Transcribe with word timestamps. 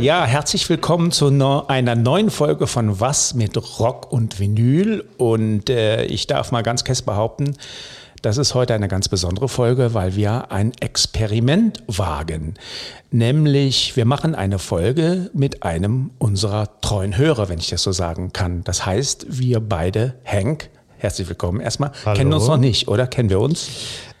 ja, 0.00 0.24
herzlich 0.24 0.68
willkommen 0.68 1.10
zu 1.10 1.26
einer 1.68 1.94
neuen 1.94 2.30
Folge 2.30 2.66
von 2.66 3.00
Was 3.00 3.34
mit 3.34 3.56
Rock 3.78 4.12
und 4.12 4.38
Vinyl. 4.38 5.04
Und 5.16 5.70
äh, 5.70 6.04
ich 6.04 6.26
darf 6.26 6.52
mal 6.52 6.62
ganz 6.62 6.84
kess 6.84 7.02
behaupten, 7.02 7.56
das 8.22 8.38
ist 8.38 8.54
heute 8.54 8.74
eine 8.74 8.88
ganz 8.88 9.08
besondere 9.08 9.48
Folge, 9.48 9.94
weil 9.94 10.16
wir 10.16 10.50
ein 10.50 10.72
Experiment 10.80 11.82
wagen. 11.86 12.54
Nämlich, 13.10 13.96
wir 13.96 14.04
machen 14.04 14.34
eine 14.34 14.58
Folge 14.58 15.30
mit 15.32 15.62
einem 15.62 16.10
unserer 16.18 16.80
treuen 16.80 17.16
Hörer, 17.16 17.48
wenn 17.48 17.58
ich 17.58 17.70
das 17.70 17.82
so 17.82 17.92
sagen 17.92 18.32
kann. 18.32 18.64
Das 18.64 18.84
heißt, 18.84 19.26
wir 19.28 19.60
beide, 19.60 20.14
Hank, 20.24 20.70
herzlich 20.98 21.28
willkommen 21.28 21.60
erstmal, 21.60 21.92
Hallo. 22.04 22.16
kennen 22.16 22.32
uns 22.32 22.46
noch 22.46 22.56
nicht, 22.56 22.88
oder? 22.88 23.06
Kennen 23.06 23.30
wir 23.30 23.40
uns? 23.40 23.68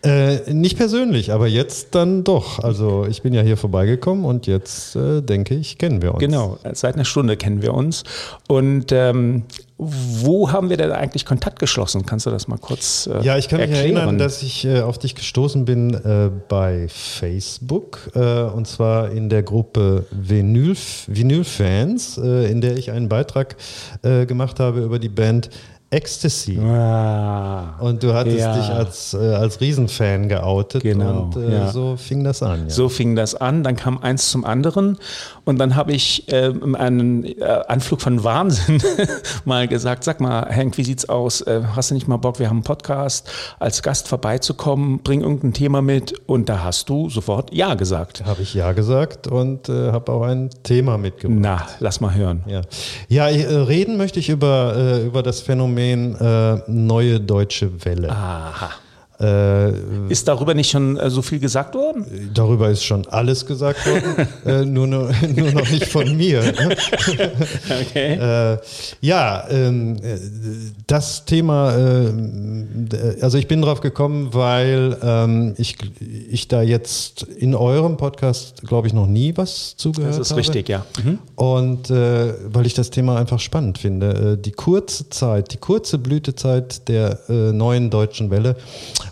Äh, 0.06 0.52
nicht 0.52 0.76
persönlich, 0.76 1.32
aber 1.32 1.48
jetzt 1.48 1.94
dann 1.94 2.22
doch. 2.22 2.60
Also 2.60 3.06
ich 3.08 3.22
bin 3.22 3.34
ja 3.34 3.42
hier 3.42 3.56
vorbeigekommen 3.56 4.24
und 4.24 4.46
jetzt 4.46 4.94
äh, 4.94 5.20
denke 5.20 5.54
ich, 5.54 5.78
kennen 5.78 6.00
wir 6.02 6.14
uns. 6.14 6.20
Genau, 6.20 6.58
seit 6.72 6.94
einer 6.94 7.04
Stunde 7.04 7.36
kennen 7.36 7.60
wir 7.62 7.74
uns. 7.74 8.04
Und 8.48 8.92
ähm, 8.92 9.44
wo 9.78 10.52
haben 10.52 10.70
wir 10.70 10.76
denn 10.78 10.92
eigentlich 10.92 11.26
Kontakt 11.26 11.58
geschlossen? 11.58 12.06
Kannst 12.06 12.24
du 12.24 12.30
das 12.30 12.48
mal 12.48 12.56
kurz 12.56 13.08
äh, 13.12 13.22
Ja, 13.22 13.36
ich 13.36 13.48
kann 13.48 13.60
mich 13.60 13.70
erklären? 13.70 13.96
erinnern, 13.96 14.18
dass 14.18 14.42
ich 14.42 14.64
äh, 14.64 14.80
auf 14.80 14.98
dich 14.98 15.14
gestoßen 15.14 15.64
bin 15.64 15.92
äh, 15.92 16.30
bei 16.48 16.86
Facebook 16.88 18.10
äh, 18.14 18.42
und 18.42 18.66
zwar 18.66 19.10
in 19.10 19.28
der 19.28 19.42
Gruppe 19.42 20.06
Vinyl, 20.10 20.76
Vinyl-Fans, 21.08 22.18
äh, 22.18 22.50
in 22.50 22.60
der 22.60 22.76
ich 22.76 22.90
einen 22.90 23.08
Beitrag 23.08 23.56
gemacht 24.02 24.60
habe 24.60 24.80
über 24.80 24.98
die 24.98 25.08
Band 25.08 25.50
Ecstasy. 25.90 26.58
Ah, 26.58 27.76
Und 27.78 28.02
du 28.02 28.12
hattest 28.12 28.38
Ja. 28.38 28.56
dich 28.56 28.68
als, 28.70 29.14
äh, 29.14 29.18
als 29.18 29.60
Riesenfan 29.60 30.28
geoutet 30.28 30.82
Genau, 30.82 31.22
und 31.32 31.36
äh, 31.36 31.52
ja. 31.52 31.68
so 31.70 31.96
fing 31.96 32.24
das 32.24 32.42
an. 32.42 32.64
Ja. 32.64 32.70
so 32.70 32.88
fing 32.88 33.14
das 33.14 33.36
an. 33.36 33.62
Dann 33.62 33.76
kam 33.76 33.98
eins 33.98 34.30
zum 34.32 34.44
anderen. 34.44 34.98
Und 35.44 35.58
dann 35.58 35.76
habe 35.76 35.92
ich 35.92 36.24
ähm, 36.32 36.74
einen 36.74 37.24
äh, 37.24 37.44
Anflug 37.68 38.00
von 38.02 38.24
Wahnsinn 38.24 38.82
mal 39.44 39.68
gesagt: 39.68 40.02
Sag 40.02 40.20
mal, 40.20 40.44
Hank, 40.50 40.76
wie 40.76 40.82
sieht's 40.82 41.08
aus? 41.08 41.40
Äh, 41.42 41.62
hast 41.76 41.90
du 41.90 41.94
nicht 41.94 42.08
mal 42.08 42.16
Bock? 42.16 42.40
Wir 42.40 42.48
haben 42.48 42.56
einen 42.56 42.64
Podcast, 42.64 43.30
als 43.60 43.80
Gast 43.82 44.08
vorbeizukommen, 44.08 44.98
bring 45.04 45.20
irgendein 45.20 45.52
Thema 45.52 45.82
mit. 45.82 46.14
Und 46.26 46.48
da 46.48 46.64
hast 46.64 46.88
du 46.88 47.08
sofort 47.10 47.54
Ja 47.54 47.74
gesagt. 47.74 48.24
Habe 48.26 48.42
ich 48.42 48.54
ja 48.54 48.72
gesagt 48.72 49.28
und 49.28 49.68
äh, 49.68 49.92
habe 49.92 50.10
auch 50.12 50.22
ein 50.22 50.50
Thema 50.64 50.98
mitgebracht. 50.98 51.38
Na, 51.40 51.66
lass 51.78 52.00
mal 52.00 52.12
hören. 52.12 52.42
Ja, 52.48 52.62
ja 53.08 53.28
äh, 53.28 53.54
reden 53.54 53.96
möchte 53.98 54.18
ich 54.18 54.28
über, 54.30 54.74
äh, 54.76 55.06
über 55.06 55.22
das 55.22 55.40
Phänomen 55.40 55.75
äh, 55.78 56.62
neue 56.66 57.20
deutsche 57.20 57.84
Welle. 57.84 58.10
Aha. 58.10 58.70
Äh, 59.18 60.10
Ist 60.10 60.28
darüber 60.28 60.52
nicht 60.52 60.70
schon 60.70 60.98
äh, 60.98 61.08
so 61.08 61.22
viel 61.22 61.38
gesagt 61.38 61.74
worden? 61.74 62.04
darüber 62.34 62.68
ist 62.68 62.84
schon 62.84 63.06
alles 63.08 63.46
gesagt 63.46 63.86
worden, 63.86 64.28
äh, 64.44 64.64
nur, 64.64 64.86
nur, 64.86 65.10
nur 65.36 65.52
noch 65.52 65.70
nicht 65.70 65.86
von 65.86 66.16
mir. 66.16 66.42
ne? 66.42 66.76
Okay. 67.88 68.18
Äh, 68.26 68.58
ja, 69.00 69.44
ähm, 69.50 69.96
äh, 69.96 70.18
das 70.86 71.24
Thema, 71.24 71.76
äh, 71.76 72.12
also 73.20 73.38
ich 73.38 73.46
bin 73.46 73.62
drauf 73.62 73.80
gekommen, 73.80 74.28
weil 74.32 74.96
ähm, 75.02 75.54
ich, 75.58 75.76
ich 76.30 76.48
da 76.48 76.62
jetzt 76.62 77.22
in 77.22 77.54
eurem 77.54 77.96
Podcast, 77.96 78.62
glaube 78.62 78.88
ich, 78.88 78.92
noch 78.92 79.06
nie 79.06 79.36
was 79.36 79.76
zugehört 79.76 80.12
habe. 80.12 80.18
Das 80.20 80.30
ist 80.30 80.36
richtig, 80.36 80.68
ja. 80.68 80.84
Mhm. 81.02 81.18
Und 81.36 81.90
äh, 81.90 82.34
weil 82.52 82.66
ich 82.66 82.74
das 82.74 82.90
Thema 82.90 83.16
einfach 83.18 83.40
spannend 83.40 83.78
finde. 83.78 84.36
Die 84.36 84.52
kurze 84.52 85.08
Zeit, 85.08 85.52
die 85.52 85.58
kurze 85.58 85.98
Blütezeit 85.98 86.88
der 86.88 87.20
neuen 87.28 87.90
deutschen 87.90 88.30
Welle 88.30 88.56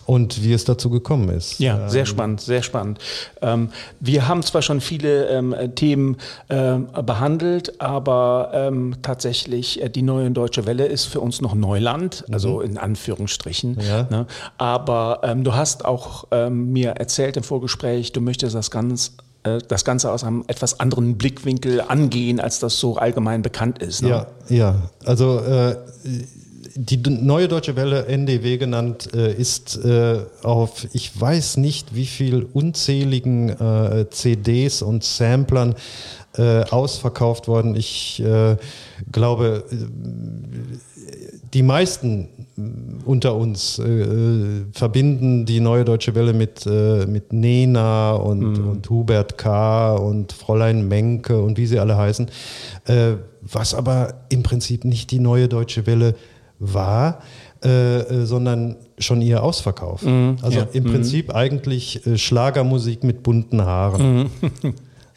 und 0.06 0.42
wie 0.42 0.52
es 0.52 0.64
dazu 0.64 0.91
gekommen 0.91 1.28
ist. 1.28 1.58
Ja, 1.58 1.88
sehr 1.88 2.06
spannend, 2.06 2.41
sehr 2.41 2.62
spannend. 2.62 2.98
Ähm, 3.41 3.70
wir 4.00 4.28
haben 4.28 4.42
zwar 4.42 4.62
schon 4.62 4.80
viele 4.80 5.28
ähm, 5.28 5.55
Themen 5.74 6.16
ähm, 6.50 6.88
behandelt, 7.05 7.81
aber 7.81 8.50
ähm, 8.53 8.97
tatsächlich 9.03 9.82
äh, 9.82 9.88
die 9.88 10.03
neue 10.03 10.31
deutsche 10.31 10.66
Welle 10.66 10.87
ist 10.87 11.06
für 11.06 11.20
uns 11.20 11.41
noch 11.41 11.54
Neuland, 11.54 12.25
also 12.31 12.60
in 12.60 12.78
Anführungsstrichen. 12.78 13.78
Ja. 13.81 14.06
Ne? 14.10 14.26
Aber 14.59 15.20
ähm, 15.22 15.44
du 15.44 15.54
hast 15.54 15.84
auch 15.84 16.26
ähm, 16.31 16.72
mir 16.72 16.91
erzählt 16.91 17.37
im 17.37 17.43
Vorgespräch, 17.43 18.12
du 18.12 18.20
möchtest 18.20 18.54
das 18.54 18.70
ganz 18.70 19.12
äh, 19.44 19.59
das 19.69 19.84
Ganze 19.84 20.10
aus 20.10 20.25
einem 20.25 20.44
etwas 20.47 20.81
anderen 20.81 21.16
Blickwinkel 21.16 21.81
angehen, 21.81 22.41
als 22.41 22.59
das 22.59 22.78
so 22.78 22.97
allgemein 22.97 23.43
bekannt 23.43 23.78
ist. 23.78 24.03
Ne? 24.03 24.09
Ja, 24.09 24.26
ja. 24.48 24.75
Also 25.04 25.38
äh, 25.41 25.76
die 26.77 26.97
neue 26.97 27.47
deutsche 27.47 27.77
Welle, 27.77 28.07
NDW 28.07 28.57
genannt, 28.57 29.11
äh, 29.15 29.33
ist 29.33 29.77
äh, 29.85 30.19
auf 30.43 30.87
ich 30.93 31.19
weiß 31.19 31.57
nicht 31.59 31.95
wie 31.95 32.07
viel 32.07 32.47
unzähligen 32.53 33.49
äh, 33.49 34.07
CDs 34.11 34.83
und 34.83 35.05
Samplern 35.05 35.75
ausverkauft 36.37 37.47
worden. 37.47 37.77
Ich 37.77 38.21
glaube, 39.12 39.62
die 41.53 41.62
meisten 41.62 42.29
unter 43.05 43.37
uns 43.37 43.81
verbinden 44.73 45.47
die 45.47 45.61
neue 45.61 45.85
deutsche 45.85 46.17
Welle 46.17 46.33
mit, 46.33 46.67
mit 46.67 47.33
Nena 47.33 48.15
und, 48.15 48.59
und 48.59 48.91
Hubert 48.91 49.39
K. 49.39 49.95
und 49.95 50.33
Fräulein 50.33 50.89
Menke 50.89 51.41
und 51.41 51.56
wie 51.56 51.67
sie 51.67 51.79
alle 51.79 51.97
heißen, 51.97 52.29
was 53.41 53.73
aber 53.73 54.15
im 54.29 54.43
Prinzip 54.43 54.85
nicht 54.85 55.12
die 55.12 55.21
neue 55.21 55.47
deutsche 55.47 55.87
Welle 55.87 56.17
war, 56.72 57.20
äh, 57.64 57.98
äh, 57.98 58.26
sondern 58.26 58.76
schon 58.98 59.20
ihr 59.22 59.42
Ausverkauf. 59.42 60.04
also 60.42 60.58
ja. 60.58 60.66
im 60.72 60.84
Prinzip 60.84 61.34
eigentlich 61.34 62.06
äh, 62.06 62.16
Schlagermusik 62.19 63.04
mit 63.04 63.22
bunten 63.22 63.62
Haaren. 63.64 64.30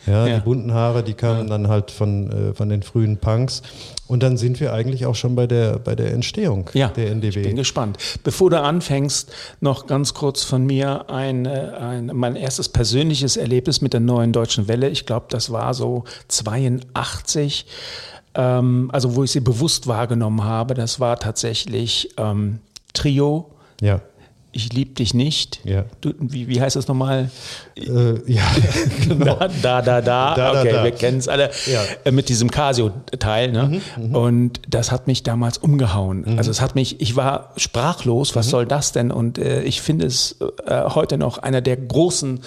Ja, 0.06 0.26
Ja. 0.26 0.36
die 0.40 0.46
bunten 0.46 0.74
Haare, 0.74 1.04
die 1.04 1.14
kamen 1.14 1.48
dann 1.50 1.68
halt 1.68 1.92
von, 1.92 2.32
äh, 2.32 2.54
von 2.54 2.70
den 2.70 2.82
frühen 2.82 3.18
Punks. 3.18 3.62
Und 4.08 4.24
dann 4.24 4.38
sind 4.38 4.62
wir 4.62 4.72
eigentlich 4.72 5.06
auch 5.06 5.16
schon 5.16 5.36
bei 5.36 5.48
der, 5.48 5.80
bei 5.80 5.96
der 5.96 6.14
Entstehung 6.14 6.70
Ja, 6.74 6.88
der 6.88 7.12
NDW. 7.12 7.42
ich 7.42 7.48
bin 7.48 7.58
gespannt. 7.58 7.98
Bevor 8.24 8.50
du 8.50 8.62
anfängst, 8.62 9.34
noch 9.60 9.86
ganz 9.86 10.14
kurz 10.14 10.44
von 10.44 10.66
mir 10.66 11.10
ein, 11.10 11.46
äh, 11.46 11.50
ein, 11.78 12.12
mein 12.14 12.38
erstes 12.38 12.70
persönliches 12.70 13.36
Erlebnis 13.36 13.82
mit 13.82 13.92
der 13.92 14.00
neuen 14.00 14.32
deutschen 14.32 14.70
Welle. 14.70 14.88
Ich 14.88 15.06
glaube, 15.06 15.26
das 15.30 15.52
war 15.52 15.74
so 15.74 16.06
82, 16.30 17.66
ähm, 18.38 18.90
also 18.94 19.16
wo 19.16 19.24
ich 19.24 19.32
sie 19.32 19.42
bewusst 19.42 19.88
wahrgenommen 19.88 20.44
habe. 20.44 20.76
Das 20.76 21.00
war 21.00 21.20
tatsächlich 21.20 22.14
ähm, 22.18 22.60
Trio. 22.94 23.52
Ja. 23.82 24.02
Ich 24.54 24.74
lieb 24.74 24.96
dich 24.96 25.14
nicht. 25.14 25.60
Ja. 25.66 25.86
Du, 26.02 26.14
wie, 26.20 26.48
wie 26.48 26.60
heißt 26.60 26.76
das 26.76 26.88
nochmal? 26.88 27.30
Äh, 27.76 28.32
ja, 28.32 28.42
genau. 29.08 29.36
Da, 29.62 29.82
da, 29.82 30.02
da, 30.02 30.02
da. 30.36 30.52
Okay, 30.62 30.72
da. 30.72 30.84
wir 30.84 30.92
kennen 30.92 31.20
es 31.20 31.28
alle. 31.28 31.52
Ja. 31.72 31.82
Mhm, 31.82 31.88
Äh, 32.06 32.12
Mit 32.12 32.30
diesem 32.30 32.50
Casio-Teil. 32.50 33.52
Ne? 33.52 33.82
Und 34.14 34.62
das 34.68 34.92
hat 34.92 35.06
mich 35.06 35.22
damals 35.24 35.58
umgehauen. 35.60 36.38
Also 36.40 36.50
es 36.50 36.60
hat 36.62 36.74
mich, 36.76 37.02
ich 37.02 37.16
war 37.16 37.52
sprachlos, 37.58 38.32
Mhm. 38.34 38.40
was 38.40 38.50
soll 38.50 38.66
das 38.66 38.94
denn? 38.94 39.12
Und 39.12 39.38
äh, 39.38 39.62
ich 39.64 39.82
finde 39.82 40.06
es 40.08 40.38
äh, 40.66 40.84
heute 40.90 41.18
noch 41.20 41.38
einer 41.38 41.62
der 41.62 41.78
großen 41.78 42.40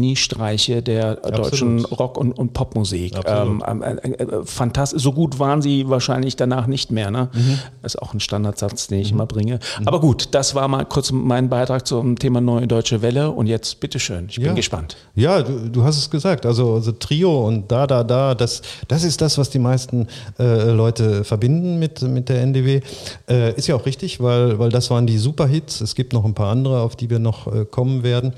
Geniestreiche 0.00 0.82
der 0.82 1.16
deutschen 1.16 1.84
Rock- 1.84 2.16
und, 2.16 2.32
und 2.32 2.52
Popmusik. 2.54 3.14
Ähm, 3.26 3.62
äh, 3.62 3.90
äh, 4.12 4.44
fantastisch. 4.44 5.02
So 5.02 5.12
gut 5.12 5.38
waren 5.38 5.60
sie 5.62 5.88
wahrscheinlich 5.88 6.36
danach 6.36 6.66
nicht 6.66 6.90
mehr. 6.90 7.10
Ne? 7.10 7.28
Mhm. 7.34 7.58
Das 7.82 7.94
ist 7.96 8.00
auch 8.02 8.14
ein 8.14 8.20
Standardsatz, 8.20 8.86
den 8.86 9.00
ich 9.00 9.10
immer 9.12 9.26
bringe. 9.26 9.58
Aber 9.84 10.00
gut, 10.00 10.28
das 10.32 10.54
war 10.54 10.66
mal 10.68 10.84
kurz 10.86 11.10
mein 11.12 11.39
Beitrag 11.48 11.86
zum 11.86 12.18
Thema 12.18 12.40
Neue 12.40 12.66
Deutsche 12.66 13.02
Welle. 13.02 13.30
Und 13.30 13.46
jetzt 13.46 13.80
bitteschön, 13.80 14.26
ich 14.28 14.36
bin 14.36 14.46
Ja. 14.46 14.52
gespannt. 14.52 14.96
Ja, 15.14 15.42
du, 15.42 15.70
du 15.70 15.84
hast 15.84 15.96
es 15.98 16.10
gesagt. 16.10 16.44
Also, 16.46 16.74
also 16.74 16.92
Trio 16.92 17.46
und 17.46 17.70
da, 17.72 17.86
da, 17.86 18.04
da, 18.04 18.34
das, 18.34 18.62
das 18.88 19.04
ist 19.04 19.20
das, 19.20 19.38
was 19.38 19.50
die 19.50 19.58
meisten 19.58 20.06
äh, 20.38 20.70
Leute 20.70 21.24
verbinden 21.24 21.78
mit, 21.78 22.02
mit 22.02 22.28
der 22.28 22.42
NDW. 22.42 22.80
Äh, 23.28 23.54
ist 23.56 23.66
ja 23.68 23.74
auch 23.76 23.86
richtig, 23.86 24.20
weil, 24.20 24.58
weil 24.58 24.70
das 24.70 24.90
waren 24.90 25.06
die 25.06 25.18
Superhits. 25.18 25.80
Es 25.80 25.94
gibt 25.94 26.12
noch 26.12 26.24
ein 26.24 26.34
paar 26.34 26.50
andere, 26.50 26.80
auf 26.80 26.96
die 26.96 27.08
wir 27.10 27.18
noch 27.18 27.46
äh, 27.46 27.64
kommen 27.64 28.02
werden. 28.02 28.34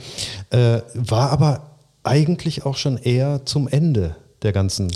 Äh, 0.50 0.81
war 0.94 1.31
aber 1.31 1.62
eigentlich 2.05 2.67
auch 2.67 2.77
schon 2.77 2.99
eher 2.99 3.47
zum 3.47 3.69
Ende 3.69 4.17
der 4.43 4.53
ganzen 4.53 4.91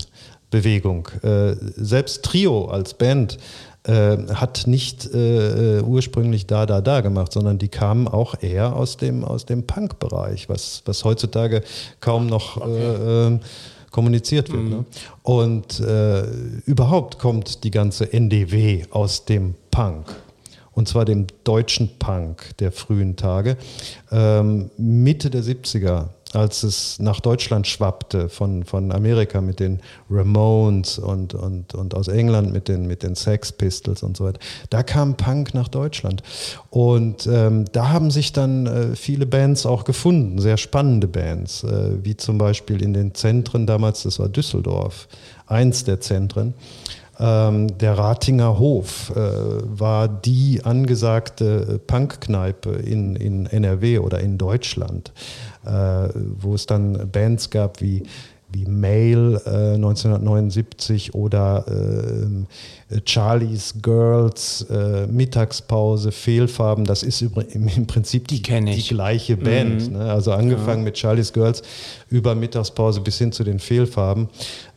Bewegung. 0.50 1.08
Äh, 1.22 1.56
selbst 1.76 2.24
Trio 2.24 2.66
als 2.66 2.94
Band 2.94 3.38
äh, 3.86 4.16
hat 4.34 4.66
nicht 4.66 5.12
äh, 5.14 5.78
äh, 5.78 5.82
ursprünglich 5.82 6.46
da, 6.46 6.66
da, 6.66 6.80
da 6.80 7.00
gemacht, 7.00 7.32
sondern 7.32 7.58
die 7.58 7.68
kamen 7.68 8.08
auch 8.08 8.34
eher 8.40 8.74
aus 8.74 8.96
dem, 8.96 9.24
aus 9.24 9.46
dem 9.46 9.64
Punk-Bereich, 9.66 10.48
was, 10.48 10.82
was 10.86 11.04
heutzutage 11.04 11.62
kaum 12.00 12.26
noch 12.26 12.66
äh, 12.66 13.26
ähm, 13.26 13.40
kommuniziert 13.90 14.52
wird. 14.52 14.64
Ne? 14.64 14.84
Und 15.22 15.80
äh, 15.80 16.24
überhaupt 16.66 17.18
kommt 17.18 17.64
die 17.64 17.70
ganze 17.70 18.12
NDW 18.12 18.84
aus 18.90 19.24
dem 19.24 19.54
Punk. 19.70 20.14
Und 20.72 20.88
zwar 20.88 21.06
dem 21.06 21.26
deutschen 21.44 21.96
Punk 21.98 22.56
der 22.58 22.72
frühen 22.72 23.16
Tage. 23.16 23.56
Ähm, 24.12 24.70
Mitte 24.76 25.30
der 25.30 25.42
70er 25.42 26.08
als 26.36 26.62
es 26.62 26.98
nach 26.98 27.20
Deutschland 27.20 27.66
schwappte 27.66 28.28
von, 28.28 28.64
von 28.64 28.92
Amerika 28.92 29.40
mit 29.40 29.58
den 29.58 29.80
Ramones 30.10 30.98
und, 30.98 31.34
und, 31.34 31.74
und 31.74 31.94
aus 31.94 32.08
England 32.08 32.52
mit 32.52 32.68
den, 32.68 32.86
mit 32.86 33.02
den 33.02 33.14
Sex 33.14 33.52
Pistols 33.52 34.02
und 34.02 34.16
so 34.16 34.24
weiter. 34.24 34.38
Da 34.70 34.82
kam 34.82 35.16
Punk 35.16 35.54
nach 35.54 35.68
Deutschland. 35.68 36.22
Und 36.70 37.26
ähm, 37.26 37.64
da 37.72 37.88
haben 37.88 38.10
sich 38.10 38.32
dann 38.32 38.66
äh, 38.66 38.96
viele 38.96 39.26
Bands 39.26 39.64
auch 39.64 39.84
gefunden, 39.84 40.38
sehr 40.38 40.58
spannende 40.58 41.08
Bands, 41.08 41.64
äh, 41.64 42.04
wie 42.04 42.16
zum 42.16 42.36
Beispiel 42.36 42.82
in 42.82 42.92
den 42.92 43.14
Zentren 43.14 43.66
damals, 43.66 44.02
das 44.02 44.18
war 44.18 44.28
Düsseldorf, 44.28 45.08
eins 45.46 45.84
der 45.84 46.00
Zentren. 46.00 46.54
Ähm, 47.18 47.78
der 47.78 47.96
Ratinger 47.96 48.58
Hof 48.58 49.10
äh, 49.16 49.16
war 49.16 50.06
die 50.06 50.60
angesagte 50.62 51.80
Punkkneipe 51.86 52.70
in, 52.70 53.16
in 53.16 53.46
NRW 53.46 54.00
oder 54.00 54.20
in 54.20 54.36
Deutschland, 54.36 55.12
wo 55.66 56.54
es 56.54 56.66
dann 56.66 57.10
Bands 57.10 57.50
gab 57.50 57.80
wie 57.80 58.04
wie 58.48 58.64
Mail 58.64 59.40
äh, 59.44 59.74
1979 59.74 61.14
oder 61.14 61.64
äh, 61.68 63.00
Charlie's 63.04 63.74
Girls, 63.82 64.64
äh, 64.70 65.08
Mittagspause, 65.08 66.12
Fehlfarben, 66.12 66.84
das 66.84 67.02
ist 67.02 67.20
im, 67.22 67.86
Prinzip 67.86 68.28
die, 68.28 68.40
die, 68.40 68.82
gleiche 68.88 69.36
Band. 69.36 69.90
Mhm. 69.90 69.98
Ne? 69.98 70.12
Also 70.12 70.32
angefangen 70.32 70.80
ja. 70.80 70.84
mit 70.84 70.98
Charlie's 70.98 71.32
Girls 71.32 71.62
über 72.08 72.36
Mittagspause 72.36 73.00
bis 73.00 73.18
hin 73.18 73.32
zu 73.32 73.42
den 73.42 73.58
Fehlfarben, 73.58 74.28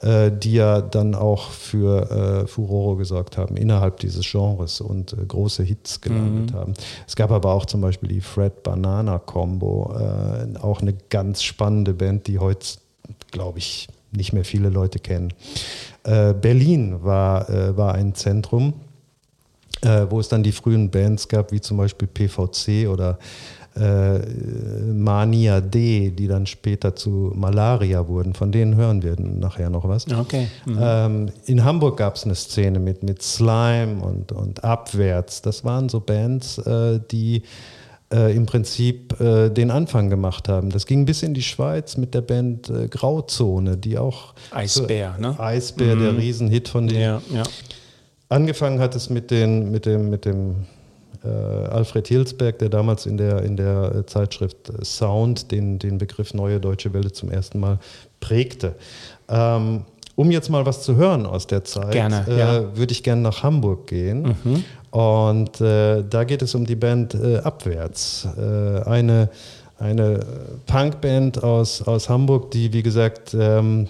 äh, 0.02 0.32
die 0.32 0.54
ja 0.54 0.82
dann 0.82 1.14
auch 1.14 1.52
für 1.52 2.44
äh, 2.44 2.48
Furore 2.48 2.98
gesorgt 2.98 3.38
haben 3.38 3.56
innerhalb 3.56 4.00
dieses 4.00 4.30
Genres 4.30 4.82
und 4.82 5.14
äh, 5.14 5.26
große 5.28 5.62
Hits 5.62 6.02
gelandet 6.02 6.52
mhm. 6.52 6.58
haben. 6.58 6.74
Es 7.08 7.16
gab 7.16 7.30
aber 7.32 7.54
auch 7.54 7.66
zum 7.66 7.82
Beispiel 7.82 8.10
die 8.10 8.22
Fred 8.22 8.64
Banana 8.64 9.20
Combo, 9.20 9.94
auch 10.62 10.82
eine 10.82 10.96
ganz 11.10 11.44
spannende 11.44 11.94
Band, 11.94 12.28
die 12.28 12.40
heute 12.40 12.66
glaube 13.32 13.60
ich, 13.60 13.88
nicht 14.12 14.34
mehr 14.34 14.46
viele 14.46 14.70
Leute 14.70 15.00
kennen. 15.00 15.34
Äh, 16.04 16.34
Berlin 16.34 17.04
war, 17.04 17.50
äh, 17.50 17.78
war 17.78 17.94
ein 17.96 18.16
Zentrum, 18.16 18.74
äh, 19.82 20.06
wo 20.10 20.20
es 20.20 20.30
dann 20.30 20.44
die 20.44 20.52
frühen 20.52 20.90
Bands 20.90 21.28
gab, 21.28 21.52
wie 21.52 21.62
zum 21.62 21.78
Beispiel 21.78 22.08
PVC 22.08 22.90
oder 22.90 23.20
äh, 23.76 24.20
Mania 24.92 25.62
D, 25.62 26.10
die 26.10 26.28
dann 26.28 26.46
später 26.46 26.96
zu 26.96 27.32
Malaria 27.36 28.08
wurden. 28.08 28.34
Von 28.34 28.52
denen 28.52 28.76
hören 28.76 29.04
wir 29.04 29.16
nachher 29.20 29.70
noch 29.70 29.88
was. 29.88 30.12
Okay. 30.12 30.48
Mhm. 30.66 30.78
Ähm, 30.82 31.32
in 31.46 31.64
Hamburg 31.64 31.98
gab 31.98 32.16
es 32.16 32.26
eine 32.26 32.36
Szene 32.36 32.80
mit, 32.80 33.04
mit 33.04 33.22
Slime 33.22 34.02
und, 34.02 34.32
und 34.32 34.64
Abwärts. 34.64 35.42
Das 35.42 35.64
waren 35.64 35.88
so 35.88 36.00
Bands, 36.00 36.58
äh, 36.58 37.00
die 37.12 37.44
äh, 38.12 38.36
im 38.36 38.46
Prinzip 38.46 39.20
äh, 39.20 39.50
den 39.50 39.72
Anfang 39.72 40.10
gemacht 40.10 40.50
haben. 40.50 40.70
Das 40.70 40.86
ging 40.86 41.06
bis 41.06 41.24
in 41.24 41.34
die 41.34 41.42
Schweiz 41.42 41.98
mit 41.98 42.14
der 42.14 42.22
Band 42.22 42.70
äh, 42.70 42.88
Grauzone, 42.88 43.78
die 43.78 43.98
auch 43.98 44.34
Eisbär, 44.52 45.16
ne? 45.20 45.40
Eisbär, 45.40 45.96
mhm. 45.96 46.02
der 46.02 46.18
Riesenhit 46.18 46.70
von 46.70 46.88
denen. 46.88 47.02
Ja, 47.02 47.22
ja. 47.34 47.44
Angefangen 48.30 48.80
hat 48.80 48.96
es 48.96 49.10
mit, 49.10 49.32
den, 49.32 49.72
mit 49.72 49.86
dem, 49.86 50.10
mit 50.10 50.26
dem 50.26 50.68
äh, 51.24 51.28
Alfred 51.28 52.08
Hilsberg, 52.08 52.60
der 52.60 52.70
damals 52.70 53.06
in 53.06 53.18
der, 53.18 53.44
in 53.44 53.58
der 53.58 54.06
Zeitschrift 54.08 54.72
Sound 54.84 55.52
den, 55.52 55.80
den 55.80 55.98
Begriff 55.98 56.34
Neue 56.34 56.60
Deutsche 56.60 56.94
Welle 56.94 57.12
zum 57.12 57.32
ersten 57.32 57.60
Mal 57.60 57.80
prägte. 58.20 58.76
Ähm, 59.28 59.84
um 60.16 60.32
jetzt 60.32 60.50
mal 60.50 60.66
was 60.66 60.84
zu 60.84 60.96
hören 60.98 61.26
aus 61.26 61.48
der 61.48 61.64
Zeit, 61.64 61.92
gerne, 61.92 62.26
ja. 62.28 62.78
würde 62.78 62.92
ich 62.92 63.04
gerne 63.04 63.22
nach 63.22 63.42
Hamburg 63.42 63.88
gehen. 63.88 64.36
Mhm. 64.44 64.64
Und 64.92 65.62
äh, 65.62 66.04
da 66.04 66.24
geht 66.24 66.42
es 66.42 66.56
um 66.56 66.66
die 66.66 66.76
Band 66.76 67.14
äh, 67.14 67.38
Abwärts. 67.38 68.28
Äh, 68.38 68.82
eine, 68.84 69.30
eine 69.78 70.20
Punkband 70.66 71.44
aus, 71.44 71.82
aus 71.82 72.10
Hamburg, 72.10 72.52
die, 72.52 72.74
wie 72.74 72.84
gesagt, 72.84 73.34
ähm, 73.34 73.88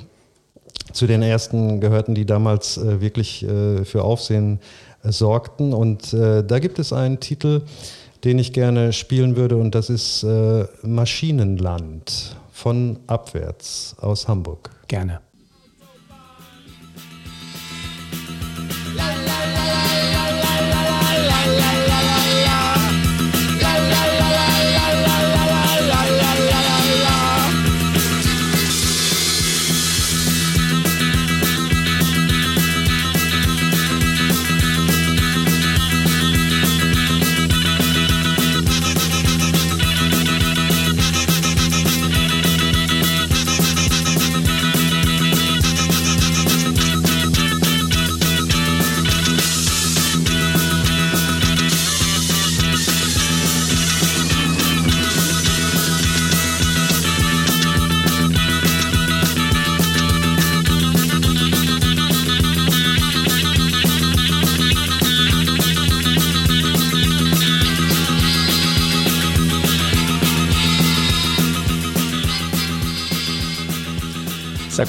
zu 0.93 1.07
den 1.07 1.21
ersten 1.21 1.79
gehörten, 1.79 2.15
die 2.15 2.25
damals 2.25 2.77
äh, 2.77 3.01
wirklich 3.01 3.43
äh, 3.43 3.85
für 3.85 4.03
Aufsehen 4.03 4.59
äh, 5.03 5.11
sorgten. 5.11 5.73
Und 5.73 6.13
da 6.13 6.59
gibt 6.59 6.79
es 6.79 6.91
einen 6.93 7.19
Titel, 7.19 7.61
den 8.23 8.39
ich 8.39 8.51
gerne 8.53 8.91
spielen 8.91 9.35
würde, 9.35 9.55
und 9.55 9.75
das 9.75 9.89
ist 9.89 10.25
Maschinenland 10.83 12.35
von 12.51 12.99
Abwärts 13.07 13.95
aus 14.01 14.27
Hamburg. 14.27 14.69
Gerne. 14.87 15.21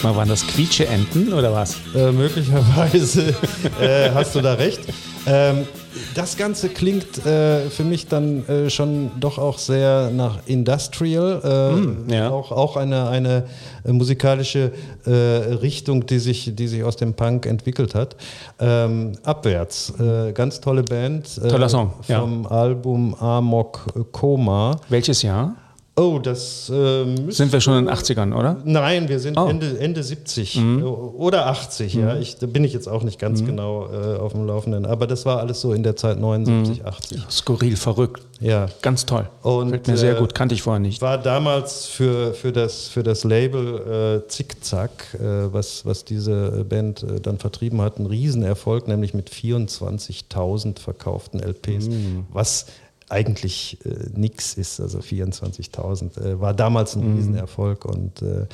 Sag 0.00 0.12
mal, 0.12 0.17
waren 0.17 0.31
das 0.31 0.47
Quietsche-Enten 0.47 1.31
oder 1.35 1.52
was? 1.52 1.76
Äh, 1.94 2.11
möglicherweise 2.11 3.35
äh, 3.79 4.11
hast 4.14 4.35
du 4.35 4.41
da 4.41 4.55
recht. 4.55 4.81
Ähm, 5.26 5.67
das 6.14 6.38
Ganze 6.38 6.70
klingt 6.70 7.26
äh, 7.26 7.69
für 7.69 7.85
mich 7.85 8.06
dann 8.06 8.49
äh, 8.49 8.70
schon 8.70 9.11
doch 9.20 9.37
auch 9.37 9.58
sehr 9.58 10.11
nach 10.11 10.38
Industrial, 10.47 11.75
mm, 11.76 12.11
ja. 12.11 12.31
auch, 12.31 12.50
auch 12.50 12.79
eine, 12.79 13.11
eine 13.11 13.44
musikalische 13.85 14.73
äh, 15.05 15.11
Richtung, 15.11 16.06
die 16.06 16.19
sich, 16.19 16.55
die 16.55 16.67
sich 16.67 16.82
aus 16.82 16.97
dem 16.97 17.12
Punk 17.12 17.44
entwickelt 17.44 17.94
hat. 17.94 18.17
Ähm, 18.58 19.12
abwärts, 19.25 19.93
äh, 20.00 20.32
ganz 20.32 20.62
tolle 20.62 20.82
Band. 20.82 21.38
Toller 21.47 21.69
Song. 21.69 21.93
Vom 22.00 22.44
ja. 22.44 22.50
Album 22.50 23.14
Amok 23.17 24.12
Koma. 24.12 24.81
Welches 24.88 25.20
Jahr? 25.20 25.56
Oh, 26.00 26.19
das 26.19 26.71
äh, 26.71 27.04
Sind 27.28 27.52
wir 27.52 27.61
schon 27.61 27.76
in 27.78 27.85
den 27.85 27.95
80ern, 27.95 28.35
oder? 28.35 28.57
Nein, 28.64 29.11
wir 29.11 29.19
sind 29.19 29.37
oh. 29.37 29.47
Ende, 29.47 29.78
Ende 29.78 30.02
70 30.02 30.57
mhm. 30.57 30.83
oder 30.83 31.47
80, 31.49 31.95
mhm. 31.95 32.00
ja. 32.00 32.16
Ich, 32.16 32.38
da 32.38 32.47
bin 32.47 32.64
ich 32.64 32.73
jetzt 32.73 32.88
auch 32.88 33.02
nicht 33.02 33.19
ganz 33.19 33.42
mhm. 33.42 33.47
genau 33.47 33.87
äh, 33.87 34.16
auf 34.16 34.33
dem 34.33 34.47
Laufenden. 34.47 34.87
Aber 34.87 35.07
das 35.07 35.26
war 35.26 35.40
alles 35.40 35.61
so 35.61 35.75
in 35.75 35.83
der 35.83 35.97
Zeit 35.97 36.19
79, 36.19 36.87
80. 36.87 37.19
Mhm. 37.19 37.25
Skurril, 37.30 37.76
verrückt. 37.76 38.23
Ja. 38.40 38.69
Ganz 38.80 39.04
toll. 39.04 39.28
Und, 39.42 39.69
Fällt 39.69 39.88
mir 39.88 39.99
sehr 39.99 40.16
äh, 40.16 40.19
gut, 40.19 40.35
kannte 40.35 40.54
ich 40.54 40.62
vorher 40.62 40.80
nicht. 40.80 41.02
War 41.02 41.19
damals 41.19 41.85
für, 41.85 42.33
für, 42.33 42.52
das, 42.52 42.88
für 42.88 43.02
das 43.02 43.25
Label 43.25 44.23
äh, 44.25 44.28
Zickzack, 44.28 45.19
äh, 45.21 45.52
was, 45.52 45.85
was 45.85 46.07
diese 46.07 46.64
Band 46.64 47.02
äh, 47.02 47.21
dann 47.21 47.37
vertrieben 47.37 47.83
hat, 47.83 47.99
ein 47.99 48.07
Riesenerfolg, 48.07 48.88
nämlich 48.88 49.12
mit 49.12 49.28
24.000 49.28 50.78
verkauften 50.78 51.40
LPs. 51.40 51.88
Mhm. 51.88 52.25
Was 52.33 52.64
eigentlich 53.11 53.79
äh, 53.85 54.09
nichts 54.14 54.55
ist, 54.55 54.81
also 54.81 54.99
24.000, 54.99 56.21
äh, 56.21 56.40
war 56.40 56.55
damals 56.55 56.97
ein 56.97 57.11
mhm. 57.11 57.17
Riesenerfolg 57.17 57.85
und 57.85 58.23
äh, 58.23 58.47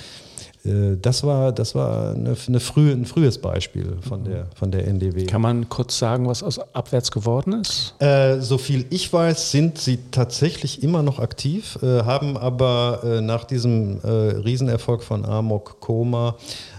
äh, 0.66 0.96
das 1.00 1.24
war, 1.24 1.52
das 1.52 1.74
war 1.74 2.14
eine, 2.14 2.36
eine 2.46 2.60
frühe, 2.60 2.92
ein 2.92 3.04
frühes 3.04 3.38
Beispiel 3.38 3.98
von 4.00 4.24
der, 4.24 4.46
von 4.54 4.70
der 4.70 4.86
NDW. 4.86 5.26
Kann 5.26 5.42
man 5.42 5.68
kurz 5.68 5.98
sagen, 5.98 6.26
was 6.26 6.42
aus 6.42 6.58
abwärts 6.74 7.10
geworden 7.10 7.60
ist? 7.60 7.94
Äh, 8.00 8.40
so 8.40 8.58
viel 8.58 8.86
ich 8.90 9.12
weiß, 9.12 9.50
sind 9.50 9.78
sie 9.78 9.98
tatsächlich 10.10 10.82
immer 10.82 11.02
noch 11.02 11.18
aktiv, 11.18 11.78
äh, 11.82 12.02
haben 12.02 12.36
aber 12.36 13.20
nach 13.22 13.44
diesem 13.44 13.98
Riesenerfolg 14.04 15.02
von 15.02 15.24
Amok 15.24 15.80
Koma 15.80 16.36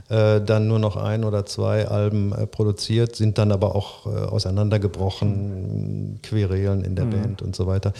äh, 0.09 0.39
dann 0.39 0.67
nur 0.67 0.79
noch 0.79 0.95
ein 0.95 1.25
oder 1.25 1.45
zwei 1.45 1.87
Alben 1.87 2.31
äh, 2.31 2.47
produziert, 2.47 3.17
sind 3.17 3.37
dann 3.37 3.51
aber 3.51 3.75
auch 3.75 4.05
äh, 4.05 4.09
auseinandergebrochen, 4.09 6.19
Querelen 6.23 6.85
in 6.85 6.95
der 6.95 7.05
mhm. 7.05 7.09
Band 7.09 7.41
und 7.41 7.55
so 7.55 7.67
weiter. 7.67 7.91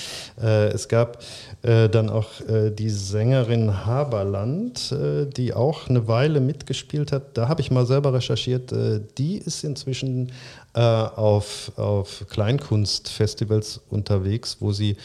Äh, 0.41 0.67
es 0.67 0.87
gab 0.87 1.21
äh, 1.63 1.89
dann 1.89 2.09
auch 2.09 2.27
die 2.47 2.89
Sängerin 2.89 3.85
Haberland, 3.85 4.95
die 5.35 5.53
auch 5.53 5.89
eine 5.89 6.07
Weile 6.07 6.39
mitgespielt 6.39 7.11
hat. 7.11 7.37
Da 7.37 7.47
habe 7.47 7.61
ich 7.61 7.71
mal 7.71 7.85
selber 7.85 8.13
recherchiert. 8.13 8.73
die 9.17 9.37
ist 9.37 9.63
inzwischen 9.63 10.31
auf, 10.73 11.71
auf 11.75 12.25
Kleinkunstfestivals 12.29 13.81
unterwegs, 13.89 14.57
wo 14.59 14.71
sie 14.71 14.97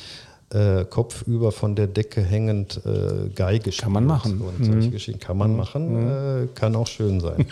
äh, 0.55 0.85
kopfüber 0.85 1.53
von 1.53 1.75
der 1.75 1.87
Decke 1.87 2.21
hängend 2.23 2.81
äh, 2.85 3.29
Geige 3.35 3.71
Kann 3.71 3.93
man 3.93 4.07
machen. 4.07 4.41
Und 4.41 4.65
solche 4.65 4.89
Mhm. 4.89 4.93
Geschichten 4.93 5.21
kann 5.21 5.39
man 5.39 5.57
machen, 5.57 6.09
äh, 6.09 6.47
kann 6.55 6.77
auch 6.77 6.87
schön 6.87 7.21
sein. 7.21 7.47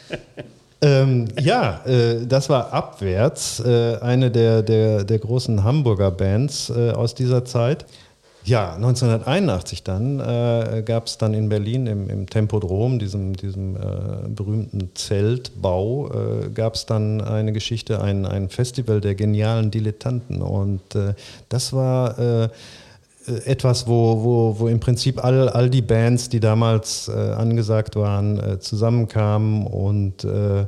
ähm, 0.82 1.28
ja, 1.40 1.84
äh, 1.86 2.26
das 2.26 2.48
war 2.48 2.72
Abwärts, 2.72 3.60
äh, 3.60 3.96
eine 4.00 4.30
der, 4.30 4.62
der, 4.62 5.04
der 5.04 5.18
großen 5.18 5.62
Hamburger 5.64 6.10
Bands 6.10 6.70
äh, 6.70 6.90
aus 6.90 7.14
dieser 7.14 7.44
Zeit. 7.44 7.86
Ja, 8.46 8.74
1981 8.74 9.82
dann 9.82 10.20
äh, 10.20 10.82
gab 10.84 11.08
es 11.08 11.18
dann 11.18 11.34
in 11.34 11.48
Berlin 11.48 11.88
im, 11.88 12.08
im 12.08 12.30
Tempodrom, 12.30 13.00
diesem, 13.00 13.34
diesem 13.34 13.74
äh, 13.74 14.28
berühmten 14.28 14.90
Zeltbau, 14.94 16.10
äh, 16.12 16.48
gab 16.50 16.76
es 16.76 16.86
dann 16.86 17.20
eine 17.20 17.52
Geschichte, 17.52 18.00
ein, 18.00 18.24
ein 18.24 18.48
Festival 18.48 19.00
der 19.00 19.16
genialen 19.16 19.72
Dilettanten. 19.72 20.42
Und 20.42 20.94
äh, 20.94 21.14
das 21.48 21.72
war 21.72 22.18
äh, 22.18 22.48
etwas, 23.26 23.88
wo, 23.88 24.22
wo, 24.22 24.60
wo 24.60 24.68
im 24.68 24.78
Prinzip 24.78 25.24
all, 25.24 25.48
all 25.48 25.68
die 25.68 25.82
Bands, 25.82 26.28
die 26.28 26.38
damals 26.38 27.08
äh, 27.08 27.12
angesagt 27.12 27.96
waren, 27.96 28.38
äh, 28.38 28.60
zusammenkamen 28.60 29.66
und, 29.66 30.22
äh, 30.22 30.66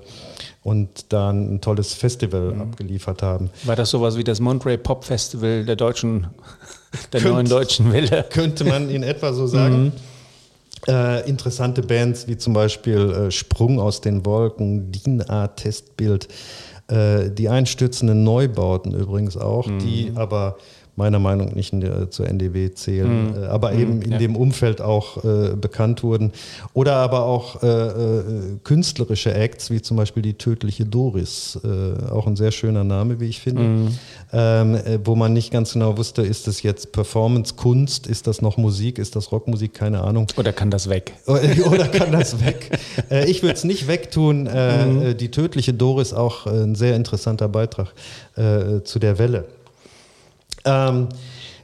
und 0.65 1.13
dann 1.13 1.55
ein 1.55 1.61
tolles 1.61 1.95
Festival 1.95 2.57
abgeliefert 2.61 3.23
haben. 3.23 3.51
War 3.65 3.77
das 3.77 3.91
sowas 3.91 4.17
wie 4.17 4.25
das 4.25 4.41
Monterey 4.41 4.79
Pop 4.79 5.05
Festival 5.05 5.65
der 5.65 5.77
deutschen, 5.77 6.27
der 7.13 7.21
Könnt- 7.21 7.35
neuen 7.35 7.49
deutschen 7.49 7.93
Welle? 7.93 8.25
Könnte 8.31 8.65
man 8.65 8.91
in 8.91 9.03
etwa 9.03 9.33
so 9.33 9.47
sagen. 9.47 9.93
Äh, 10.87 11.29
interessante 11.29 11.83
Bands 11.83 12.29
wie 12.29 12.39
zum 12.39 12.53
Beispiel 12.53 13.11
äh, 13.11 13.31
Sprung 13.31 13.81
aus 13.81 14.01
den 14.01 14.25
Wolken, 14.25 14.93
DIN-A-Testbild, 14.93 16.29
äh, 16.87 17.31
die 17.31 17.49
einstürzenden 17.49 18.23
Neubauten 18.23 18.95
übrigens 18.95 19.37
auch, 19.37 19.67
die 19.67 20.13
aber 20.15 20.57
meiner 20.99 21.19
Meinung 21.19 21.47
nach 21.47 21.55
nicht 21.55 21.73
in 21.73 21.81
der, 21.81 22.11
zur 22.11 22.29
NDW 22.29 22.75
zählen, 22.75 23.35
äh, 23.43 23.47
aber 23.47 23.73
eben 23.73 24.03
in 24.03 24.13
ja. 24.13 24.19
dem 24.19 24.37
Umfeld 24.37 24.83
auch 24.83 25.25
äh, 25.25 25.55
bekannt 25.55 26.03
wurden. 26.03 26.33
Oder 26.75 26.97
aber 26.97 27.25
auch 27.25 27.63
äh, 27.63 27.67
äh, 27.67 28.23
künstlerische 28.65 29.33
Acts, 29.33 29.71
wie 29.71 29.81
zum 29.81 29.97
Beispiel 29.97 30.23
die 30.23 30.35
tödliche 30.35 30.85
Doris, 30.85 31.59
äh, 31.65 32.11
auch 32.11 32.27
ein 32.27 32.37
sehr 32.37 32.51
schöner 32.51 32.85
Name, 32.85 33.21
wie 33.21 33.27
ich 33.27 33.41
finde, 33.41 33.93
ähm, 34.33 34.75
äh, 34.75 34.99
wo 35.05 35.15
man 35.15 35.33
nicht 35.33 35.53
ganz 35.53 35.73
genau 35.73 35.97
wusste, 35.97 36.23
ist 36.23 36.47
das 36.47 36.63
jetzt 36.63 36.93
Performance, 36.93 37.55
Kunst, 37.55 38.07
ist 38.07 38.27
das 38.27 38.43
noch 38.43 38.57
Musik, 38.57 38.99
ist 38.99 39.17
das 39.17 39.33
Rockmusik, 39.33 39.75
keine 39.75 40.03
Ahnung. 40.03 40.27
Oder 40.37 40.53
kann 40.53 40.71
das 40.71 40.89
weg? 40.89 41.15
Oder 41.27 41.87
kann 41.89 42.13
das 42.13 42.45
weg? 42.45 42.79
Äh, 43.11 43.31
ich 43.31 43.43
würde 43.43 43.55
es 43.55 43.65
nicht 43.65 43.87
wegtun. 43.87 44.47
Äh, 44.47 45.11
äh, 45.11 45.15
Die 45.15 45.31
tödliche 45.31 45.73
Doris 45.73 46.13
auch 46.13 46.47
äh, 46.47 46.51
ein 46.51 46.75
sehr 46.75 46.97
interessanter 46.97 47.49
Beitrag 47.49 47.93
äh, 48.37 48.83
zu 48.83 48.99
der 48.99 49.19
Welle. 49.19 49.45
Ähm, 50.65 51.09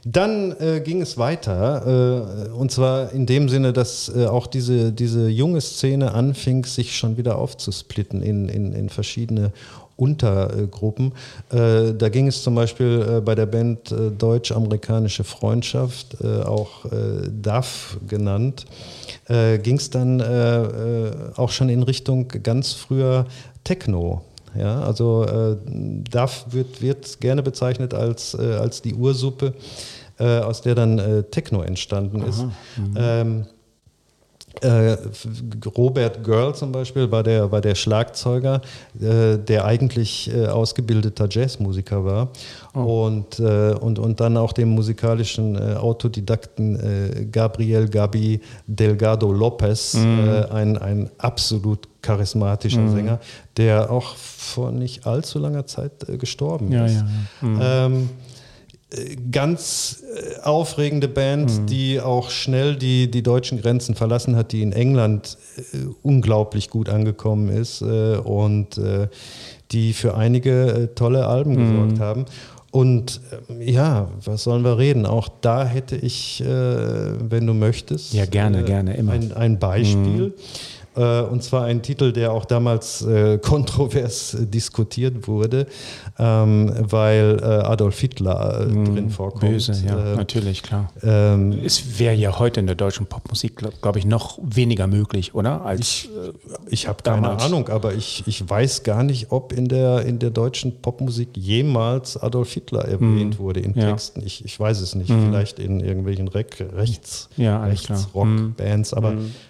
dann 0.07 0.55
äh, 0.59 0.81
ging 0.81 1.01
es 1.01 1.17
weiter, 1.17 2.45
äh, 2.47 2.49
und 2.49 2.71
zwar 2.71 3.11
in 3.11 3.25
dem 3.25 3.49
Sinne, 3.49 3.73
dass 3.73 4.11
äh, 4.15 4.27
auch 4.27 4.45
diese, 4.45 4.91
diese 4.91 5.29
junge 5.29 5.61
Szene 5.61 6.13
anfing, 6.13 6.63
sich 6.63 6.95
schon 6.95 7.17
wieder 7.17 7.39
aufzusplitten 7.39 8.21
in, 8.21 8.47
in, 8.47 8.71
in 8.73 8.89
verschiedene 8.89 9.51
Untergruppen. 9.97 11.13
Äh, 11.51 11.93
da 11.93 12.09
ging 12.09 12.27
es 12.27 12.43
zum 12.43 12.55
Beispiel 12.55 13.17
äh, 13.17 13.21
bei 13.21 13.33
der 13.33 13.45
Band 13.45 13.91
äh, 13.91 14.11
Deutsch-Amerikanische 14.11 15.23
Freundschaft, 15.23 16.17
auch 16.23 16.85
DAF 17.41 17.97
genannt, 18.07 18.65
ging 19.27 19.77
es 19.77 19.89
dann 19.89 20.21
auch 21.35 21.49
schon 21.49 21.69
in 21.69 21.83
Richtung 21.83 22.27
ganz 22.27 22.73
früher 22.73 23.25
Techno. 23.63 24.21
Ja, 24.57 24.81
also 24.81 25.25
äh, 25.25 25.57
DAF 26.09 26.45
wird, 26.49 26.81
wird 26.81 27.19
gerne 27.19 27.43
bezeichnet 27.43 27.93
als, 27.93 28.33
äh, 28.33 28.55
als 28.55 28.81
die 28.81 28.93
Ursuppe, 28.93 29.53
äh, 30.17 30.39
aus 30.39 30.61
der 30.61 30.75
dann 30.75 30.99
äh, 30.99 31.23
Techno 31.23 31.61
entstanden 31.61 32.23
ist. 32.23 32.45
Ähm, 32.95 33.45
äh, 34.63 34.97
Robert 35.77 36.23
Girl 36.23 36.53
zum 36.55 36.71
Beispiel 36.71 37.11
war 37.11 37.23
der, 37.23 37.51
war 37.51 37.61
der 37.61 37.75
Schlagzeuger, 37.75 38.61
äh, 39.01 39.37
der 39.37 39.65
eigentlich 39.65 40.31
äh, 40.33 40.47
ausgebildeter 40.47 41.27
Jazzmusiker 41.29 42.05
war 42.05 42.29
und, 42.73 43.39
äh, 43.39 43.73
und, 43.73 43.99
und 43.99 44.19
dann 44.19 44.37
auch 44.37 44.53
dem 44.53 44.69
musikalischen 44.69 45.55
äh, 45.55 45.75
Autodidakten 45.75 46.75
äh, 46.79 47.25
Gabriel 47.25 47.87
Gabi 47.89 48.41
Delgado 48.67 49.31
Lopez, 49.31 49.95
äh, 49.95 50.45
ein, 50.51 50.77
ein 50.77 51.09
absolut 51.17 51.87
charismatischer 52.01 52.87
Sänger, 52.89 53.19
der 53.57 53.89
auch 53.89 54.15
vor 54.15 54.71
nicht 54.71 55.07
allzu 55.07 55.39
langer 55.39 55.65
Zeit 55.65 55.91
gestorben 56.19 56.71
Ja, 56.71 56.85
ist. 56.85 57.03
ja, 57.41 57.47
ja. 57.47 57.85
Ähm, 57.85 57.93
äh, 57.95 58.24
ganz 59.31 60.03
äh, 60.15 60.39
aufregende 60.41 61.07
Band, 61.07 61.51
Mhm. 61.61 61.65
die 61.65 61.99
auch 61.99 62.29
schnell 62.29 62.75
die, 62.75 63.09
die 63.09 63.23
deutschen 63.23 63.59
Grenzen 63.61 63.95
verlassen 63.95 64.35
hat, 64.35 64.51
die 64.51 64.61
in 64.61 64.71
England 64.73 65.37
äh, 65.57 65.77
unglaublich 66.03 66.69
gut 66.69 66.87
angekommen 66.89 67.49
ist 67.49 67.81
äh, 67.81 68.17
und 68.17 68.79
die 69.71 69.93
für 69.93 70.15
einige 70.15 70.89
tolle 70.95 71.25
Alben 71.25 71.53
Mhm. 71.53 71.57
gesorgt 71.57 71.99
haben. 71.99 72.25
Und 72.71 73.21
ähm, 73.49 73.61
ja, 73.61 74.09
was 74.23 74.43
sollen 74.43 74.63
wir 74.63 74.77
reden? 74.77 75.05
Auch 75.05 75.29
da 75.41 75.65
hätte 75.65 75.95
ich, 75.95 76.43
wenn 76.45 77.47
du 77.47 77.53
möchtest, 77.53 78.13
Ja, 78.13 78.25
gerne, 78.25 78.63
gerne, 78.63 78.95
immer. 78.97 79.13
Ein, 79.13 79.31
ein 79.33 79.59
Beispiel. 79.59 80.33
Äh, 80.37 80.41
und 81.01 81.43
zwar 81.43 81.63
ein 81.65 81.81
Titel, 81.81 82.11
der 82.13 82.31
auch 82.31 82.45
damals 82.45 83.01
äh, 83.01 83.37
kontrovers 83.37 84.33
äh, 84.33 84.45
diskutiert 84.45 85.27
wurde, 85.27 85.67
ähm, 86.17 86.73
weil 86.79 87.37
äh, 87.41 87.45
Adolf 87.45 87.99
Hitler 87.99 88.61
äh, 88.61 88.65
drin 88.73 89.09
vorkommt. 89.09 89.43
Mhm. 89.43 89.47
Böse, 89.49 89.73
ja, 89.85 90.13
Äh, 90.13 90.15
natürlich, 90.15 90.63
klar. 90.63 90.91
ähm, 91.03 91.59
Es 91.63 91.99
wäre 91.99 92.15
ja 92.15 92.39
heute 92.39 92.59
in 92.59 92.67
der 92.67 92.75
deutschen 92.75 93.05
Popmusik, 93.05 93.55
glaube 93.57 93.75
glaub 93.81 93.95
ich, 93.97 94.05
noch 94.05 94.39
weniger 94.41 94.87
möglich, 94.87 95.35
oder? 95.35 95.65
Als, 95.65 96.05
äh, 96.05 96.31
ich 96.69 96.87
habe 96.87 97.03
keine. 97.03 97.29
Ahnung, 97.41 97.67
aber 97.69 97.93
ich, 97.93 98.23
ich 98.27 98.47
weiß 98.49 98.83
gar 98.83 99.03
nicht, 99.03 99.31
ob 99.31 99.51
in 99.53 99.67
der, 99.67 100.05
in 100.05 100.19
der 100.19 100.29
deutschen 100.29 100.81
Popmusik 100.81 101.29
jemals 101.35 102.17
Adolf 102.17 102.51
Hitler 102.53 102.85
erwähnt 102.85 103.39
wurde 103.39 103.59
in 103.59 103.71
Mhm. 103.71 103.77
Ja. 103.77 103.85
Mhm. 103.87 103.89
Texten. 103.91 104.21
Ich, 104.25 104.45
ich 104.45 104.59
weiß 104.59 104.79
es 104.81 104.95
nicht. 104.95 105.09
Vielleicht 105.11 105.59
in 105.59 105.79
irgendwelchen 105.79 106.27
Re 106.27 106.45
Rechts, 106.75 107.29
Ja, 107.37 107.59
alles 107.61 107.83
klar. 107.83 107.99
Mhm. 108.25 108.55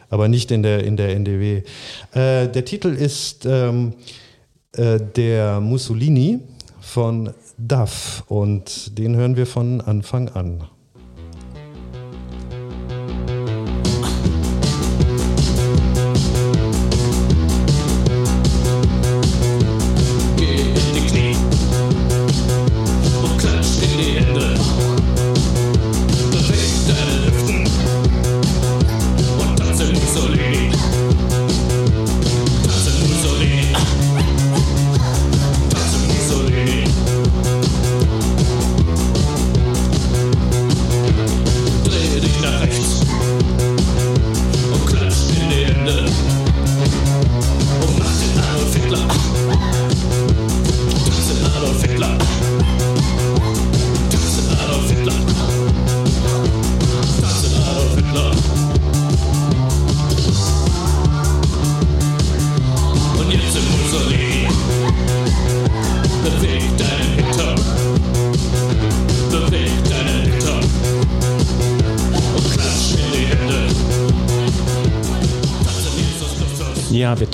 Aber, 0.10 0.28
nicht 0.28 0.52
in 0.52 0.64
der, 0.64 0.84
in 0.84 0.98
der 0.98 1.16
NDW. 1.16 1.64
Äh, 2.14 2.48
der 2.48 2.66
Titel 2.66 2.90
ist 2.90 3.46
ähm, 3.46 3.94
äh, 4.74 5.00
der 5.00 5.60
Mussolini 5.60 6.40
von 6.82 7.34
Duff 7.58 8.24
und 8.28 8.98
den 8.98 9.16
hören 9.16 9.38
wir 9.38 9.48
von 9.48 9.82
Anfang 9.82 10.30
an. 10.30 10.66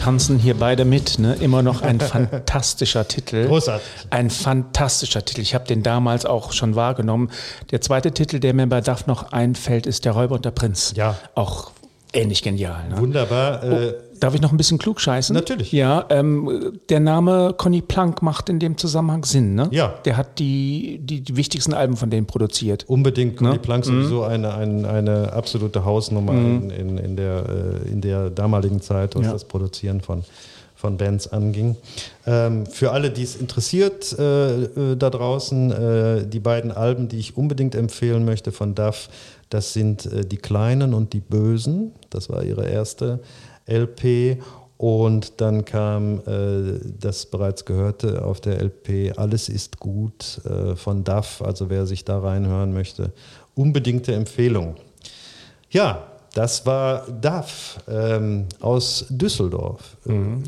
Tanzen 0.01 0.39
hier 0.39 0.55
beide 0.55 0.84
mit. 0.84 1.20
Ne? 1.20 1.36
Immer 1.36 1.62
noch 1.62 1.81
ein 1.84 2.00
fantastischer 2.00 3.08
Titel. 3.08 3.48
Großartig. 3.48 3.88
Ein 4.10 4.29
fantastischer 4.29 5.24
Titel. 5.24 5.41
Ich 5.41 5.53
habe 5.53 5.65
den 5.65 5.84
damals 5.84 6.25
auch 6.25 6.53
schon 6.53 6.75
wahrgenommen. 6.75 7.29
Der 7.70 7.81
zweite 7.81 8.12
Titel, 8.12 8.39
der 8.39 8.53
mir 8.53 8.67
bei 8.67 8.81
DAF 8.81 9.05
noch 9.05 9.31
einfällt, 9.31 9.86
ist 9.86 10.05
Der 10.05 10.13
Räuber 10.13 10.36
und 10.36 10.46
der 10.46 10.51
Prinz. 10.51 10.93
Ja. 10.96 11.17
Auch 11.36 11.72
ähnlich 12.13 12.41
genial. 12.41 12.89
Ne? 12.89 12.98
Wunderbar. 12.98 13.63
Äh, 13.63 13.93
Darf 14.22 14.36
ich 14.36 14.42
noch 14.42 14.51
ein 14.51 14.58
bisschen 14.58 14.78
klug 14.78 15.01
scheißen? 15.01 15.34
Natürlich. 15.34 15.72
Ja, 15.72 16.06
ähm, 16.10 16.80
der 16.90 17.00
Name 17.00 17.56
Conny 17.58 17.82
Plank 17.82 18.22
macht 18.22 18.50
in 18.50 18.60
dem 18.60 18.78
Zusammenhang 18.78 19.25
Sinn, 19.25 19.56
ne? 19.56 19.68
Ja. 19.72 19.96
Der 20.06 20.16
hat 20.16 20.38
die, 20.38 21.00
die, 21.01 21.22
die 21.22 21.36
wichtigsten 21.36 21.74
Alben 21.74 21.98
von 21.98 22.12
denen 22.12 22.28
produziert. 22.28 22.86
Unbedingt 22.88 23.38
Conny 23.38 23.54
Ne? 23.54 23.60
Plank 23.60 23.84
sowieso 23.84 24.22
eine, 24.24 24.54
eine, 24.54 24.88
eine 24.88 25.34
absolute 25.34 25.84
Hausnummer 25.86 26.34
in, 26.34 26.70
in, 26.70 26.98
in, 27.00 27.16
der, 27.16 27.44
äh, 27.84 27.90
in 27.92 28.00
der 28.01 28.30
damaligen 28.30 28.80
Zeit, 28.80 29.16
was 29.16 29.25
Ja. 29.25 29.34
das 29.34 29.44
Produzieren 29.46 30.01
von, 30.01 30.24
von 30.75 30.98
Bands 30.98 31.28
anging. 31.28 31.75
Ähm, 32.28 32.68
für 32.68 32.92
alle, 32.92 33.10
die 33.10 33.24
es 33.24 33.36
interessiert 33.36 34.16
äh, 34.20 34.63
äh, 34.66 34.96
da 34.98 35.10
draußen, 35.10 35.72
äh, 35.72 36.28
die 36.28 36.40
beiden 36.40 36.72
Alben, 36.72 37.08
die 37.08 37.18
ich 37.18 37.36
unbedingt 37.38 37.74
empfehlen 37.74 38.24
möchte 38.24 38.51
von 38.51 38.75
Duff, 38.75 39.10
das 39.50 39.74
sind 39.74 40.06
äh, 40.06 40.24
Die 40.25 40.38
Kleinen 40.38 40.94
und 40.94 41.13
die 41.13 41.22
Bösen. 41.22 41.92
Das 42.12 42.30
war 42.30 42.44
ihre 42.44 42.68
erste 42.70 43.20
LP. 43.72 44.42
Und 44.78 45.42
dann 45.42 45.63
kam 45.63 46.22
äh, 46.25 46.80
das 47.00 47.28
bereits 47.28 47.66
gehörte 47.66 48.25
auf 48.25 48.42
der 48.42 48.60
LP 48.60 49.13
Alles 49.16 49.48
ist 49.48 49.80
gut 49.80 50.42
äh, 50.46 50.75
von 50.75 51.04
Duff. 51.04 51.42
Also 51.44 51.70
wer 51.70 51.86
sich 51.86 52.04
da 52.04 52.20
reinhören 52.20 52.74
möchte, 52.74 53.13
unbedingte 53.54 54.13
Empfehlung. 54.16 54.75
Ja, 55.70 56.11
das 56.34 56.66
war 56.66 57.04
Duff 57.22 57.78
ähm, 57.90 58.46
aus 58.62 59.06
Düsseldorf. 59.10 59.98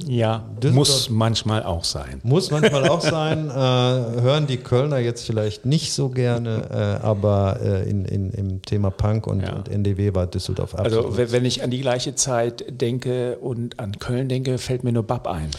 Ja, 0.08 0.46
Düsseldorf- 0.62 0.74
muss 0.76 1.10
manchmal 1.10 1.64
auch 1.64 1.84
sein. 1.84 2.22
Muss 2.24 2.52
manchmal 2.52 2.88
auch 2.88 3.02
sein, 3.18 3.50
äh, 3.50 3.54
hören 3.54 4.48
die 4.48 4.58
Kölner 4.58 5.00
jetzt 5.00 5.26
vielleicht 5.26 5.66
nicht 5.66 5.92
so 5.94 6.08
gerne, 6.10 7.00
äh, 7.02 7.06
aber 7.06 7.60
äh, 7.62 7.90
in, 7.90 8.06
in, 8.06 8.32
im 8.32 8.62
Thema 8.62 8.92
Punk 8.92 9.28
und, 9.28 9.42
Ja. 9.42 9.54
und 9.58 9.68
NDW 9.68 10.14
war 10.16 10.26
Düsseldorf 10.28 10.74
Also 10.76 11.00
absolut. 11.00 11.18
wenn 11.18 11.32
wenn 11.34 11.46
ich 11.46 11.64
an 11.64 11.70
die 11.70 11.82
gleiche 11.82 12.16
Zeit 12.16 12.64
denke 12.70 13.38
und 13.40 13.80
an 13.80 14.00
Köln 14.00 14.30
denke, 14.30 14.58
fällt 14.60 14.84
mir 14.86 14.94
nur 14.94 15.04
Bab 15.04 15.28
ein, 15.28 15.50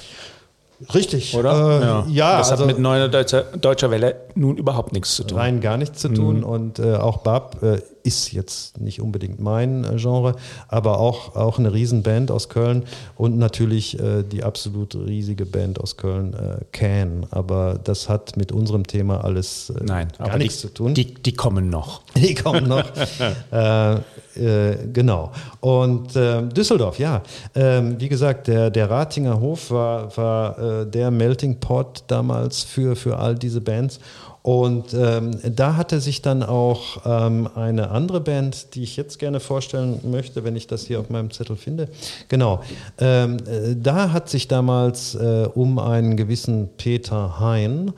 Richtig, 0.93 1.35
oder? 1.37 2.05
Äh, 2.09 2.11
ja, 2.13 2.39
das 2.39 2.51
also 2.51 2.65
hat 2.65 2.67
mit 2.69 2.79
neuer 2.79 3.09
deutscher, 3.09 3.43
deutscher 3.43 3.91
Welle 3.91 4.17
nun 4.35 4.57
überhaupt 4.57 4.93
nichts 4.93 5.15
zu 5.15 5.25
tun. 5.25 5.39
rein 5.39 5.61
gar 5.61 5.77
nichts 5.77 6.01
zu 6.01 6.09
tun 6.09 6.43
und 6.43 6.79
äh, 6.79 6.97
auch 6.97 7.19
Bab 7.19 7.63
äh, 7.63 7.81
ist 8.05 8.33
jetzt 8.33 8.81
nicht 8.81 9.01
unbedingt 9.01 9.41
mein 9.41 9.83
äh, 9.83 9.97
Genre, 9.97 10.37
aber 10.69 11.01
auch, 11.01 11.35
auch 11.35 11.59
eine 11.59 11.73
Riesenband 11.73 12.31
aus 12.31 12.51
Köln 12.51 12.85
und 13.17 13.39
natürlich 13.39 13.99
äh, 13.99 14.23
die 14.23 14.45
absolut 14.45 14.95
riesige 14.95 15.47
Band 15.47 15.81
aus 15.81 15.97
Köln, 15.97 16.35
äh, 16.35 16.65
Can, 16.71 17.27
aber 17.31 17.81
das 17.83 18.09
hat 18.11 18.37
mit 18.37 18.53
unserem 18.53 18.87
Thema 18.87 19.25
alles 19.25 19.71
äh, 19.71 19.83
Nein, 19.83 20.09
gar 20.19 20.29
aber 20.29 20.39
nichts 20.39 20.57
die, 20.57 20.69
zu 20.69 20.75
tun. 20.75 20.95
Die, 20.95 21.15
die 21.15 21.33
kommen 21.33 21.71
noch. 21.71 22.03
Die 22.15 22.35
kommen 22.35 22.69
noch. 22.69 22.85
äh, 23.53 23.95
äh, 23.95 24.77
genau. 24.93 25.33
Und 25.61 26.11
ähm, 26.17 26.51
Düsseldorf, 26.51 26.99
ja. 26.99 27.23
Ähm, 27.55 27.99
wie 27.99 28.09
gesagt, 28.09 28.49
der, 28.49 28.71
der 28.71 28.91
Ratinger 28.91 29.41
Hof 29.41 29.71
war, 29.71 30.17
war 30.17 30.85
der 30.85 31.11
Melting 31.11 31.59
Pot 31.61 32.05
damals 32.07 32.63
für, 32.63 32.97
für 32.97 33.19
all 33.19 33.35
diese 33.35 33.61
Bands. 33.61 34.01
Und 34.45 34.93
ähm, 34.93 35.39
da 35.57 35.75
hatte 35.77 36.01
sich 36.01 36.21
dann 36.21 36.43
auch 36.43 37.01
ähm, 37.07 37.49
eine 37.55 37.91
andere 37.91 38.21
Band, 38.21 38.75
die 38.75 38.83
ich 38.83 38.95
jetzt 38.95 39.19
gerne 39.19 39.41
vorstellen 39.41 40.01
möchte, 40.05 40.45
wenn 40.45 40.55
ich 40.55 40.67
das 40.67 40.85
hier 40.85 41.01
auf 41.01 41.09
meinem 41.09 41.31
Zettel 41.31 41.57
finde. 41.57 41.89
Genau. 42.29 42.61
Ähm, 42.99 43.39
äh, 43.39 43.75
da 43.75 44.13
hat 44.13 44.29
sich 44.29 44.47
damals 44.47 45.15
äh, 45.15 45.49
um 45.55 45.79
einen 45.79 46.19
gewissen 46.19 46.69
Peter 46.77 47.41
Hein 47.41 47.95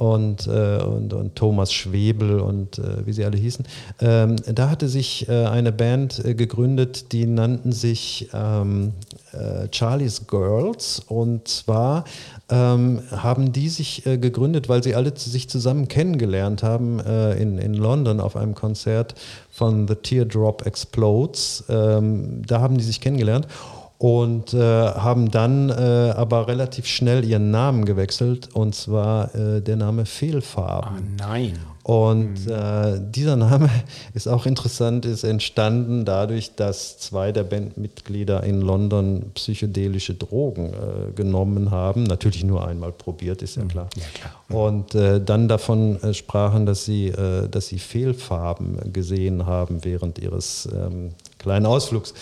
und, 0.00 0.46
äh, 0.46 0.82
und, 0.82 1.12
und 1.12 1.36
Thomas 1.36 1.70
Schwebel 1.70 2.40
und 2.40 2.78
äh, 2.78 3.04
wie 3.04 3.12
sie 3.12 3.22
alle 3.22 3.36
hießen. 3.36 3.66
Ähm, 4.00 4.36
da 4.46 4.70
hatte 4.70 4.88
sich 4.88 5.28
äh, 5.28 5.44
eine 5.44 5.70
Band 5.70 6.22
gegründet, 6.24 7.12
die 7.12 7.26
nannten 7.26 7.72
sich 7.72 8.30
ähm, 8.32 8.94
äh, 9.32 9.68
Charlie's 9.70 10.26
Girls 10.26 11.02
und 11.06 11.46
zwar 11.46 12.04
ähm, 12.50 13.02
haben 13.10 13.52
die 13.52 13.68
sich 13.68 14.06
äh, 14.06 14.18
gegründet, 14.18 14.68
weil 14.68 14.82
sie 14.82 14.94
alle 14.94 15.12
sich 15.16 15.48
zusammen 15.48 15.88
kennengelernt 15.88 16.62
haben 16.62 17.00
äh, 17.00 17.34
in, 17.34 17.58
in 17.58 17.74
London 17.74 18.20
auf 18.20 18.36
einem 18.36 18.54
Konzert 18.54 19.14
von 19.50 19.86
The 19.88 19.94
Teardrop 19.96 20.66
Explodes. 20.66 21.64
Ähm, 21.68 22.42
da 22.46 22.60
haben 22.60 22.76
die 22.78 22.84
sich 22.84 23.00
kennengelernt 23.00 23.46
und 23.98 24.54
äh, 24.54 24.58
haben 24.58 25.30
dann 25.30 25.68
äh, 25.68 25.72
aber 26.16 26.48
relativ 26.48 26.86
schnell 26.86 27.22
ihren 27.22 27.50
Namen 27.50 27.84
gewechselt 27.84 28.48
und 28.54 28.74
zwar 28.74 29.34
äh, 29.34 29.60
der 29.60 29.76
Name 29.76 30.06
Fehlfarben. 30.06 31.16
Nein. 31.18 31.58
Und 31.90 32.46
äh, 32.46 33.00
dieser 33.00 33.34
Name 33.34 33.68
ist 34.14 34.28
auch 34.28 34.46
interessant, 34.46 35.04
ist 35.04 35.24
entstanden 35.24 36.04
dadurch, 36.04 36.54
dass 36.54 36.98
zwei 36.98 37.32
der 37.32 37.42
Bandmitglieder 37.42 38.44
in 38.44 38.60
London 38.60 39.32
psychedelische 39.34 40.14
Drogen 40.14 40.66
äh, 40.66 41.10
genommen 41.16 41.72
haben. 41.72 42.04
Natürlich 42.04 42.44
nur 42.44 42.64
einmal 42.64 42.92
probiert, 42.92 43.42
ist 43.42 43.56
ja 43.56 43.64
klar. 43.64 43.88
Und 44.48 44.94
äh, 44.94 45.20
dann 45.20 45.48
davon 45.48 46.00
äh, 46.00 46.14
sprachen, 46.14 46.64
dass 46.64 46.84
sie, 46.84 47.08
äh, 47.08 47.48
dass 47.48 47.66
sie 47.66 47.80
Fehlfarben 47.80 48.92
gesehen 48.92 49.46
haben 49.46 49.84
während 49.84 50.20
ihres 50.20 50.68
ähm, 50.72 51.10
kleinen 51.38 51.66
Ausflugs. 51.66 52.14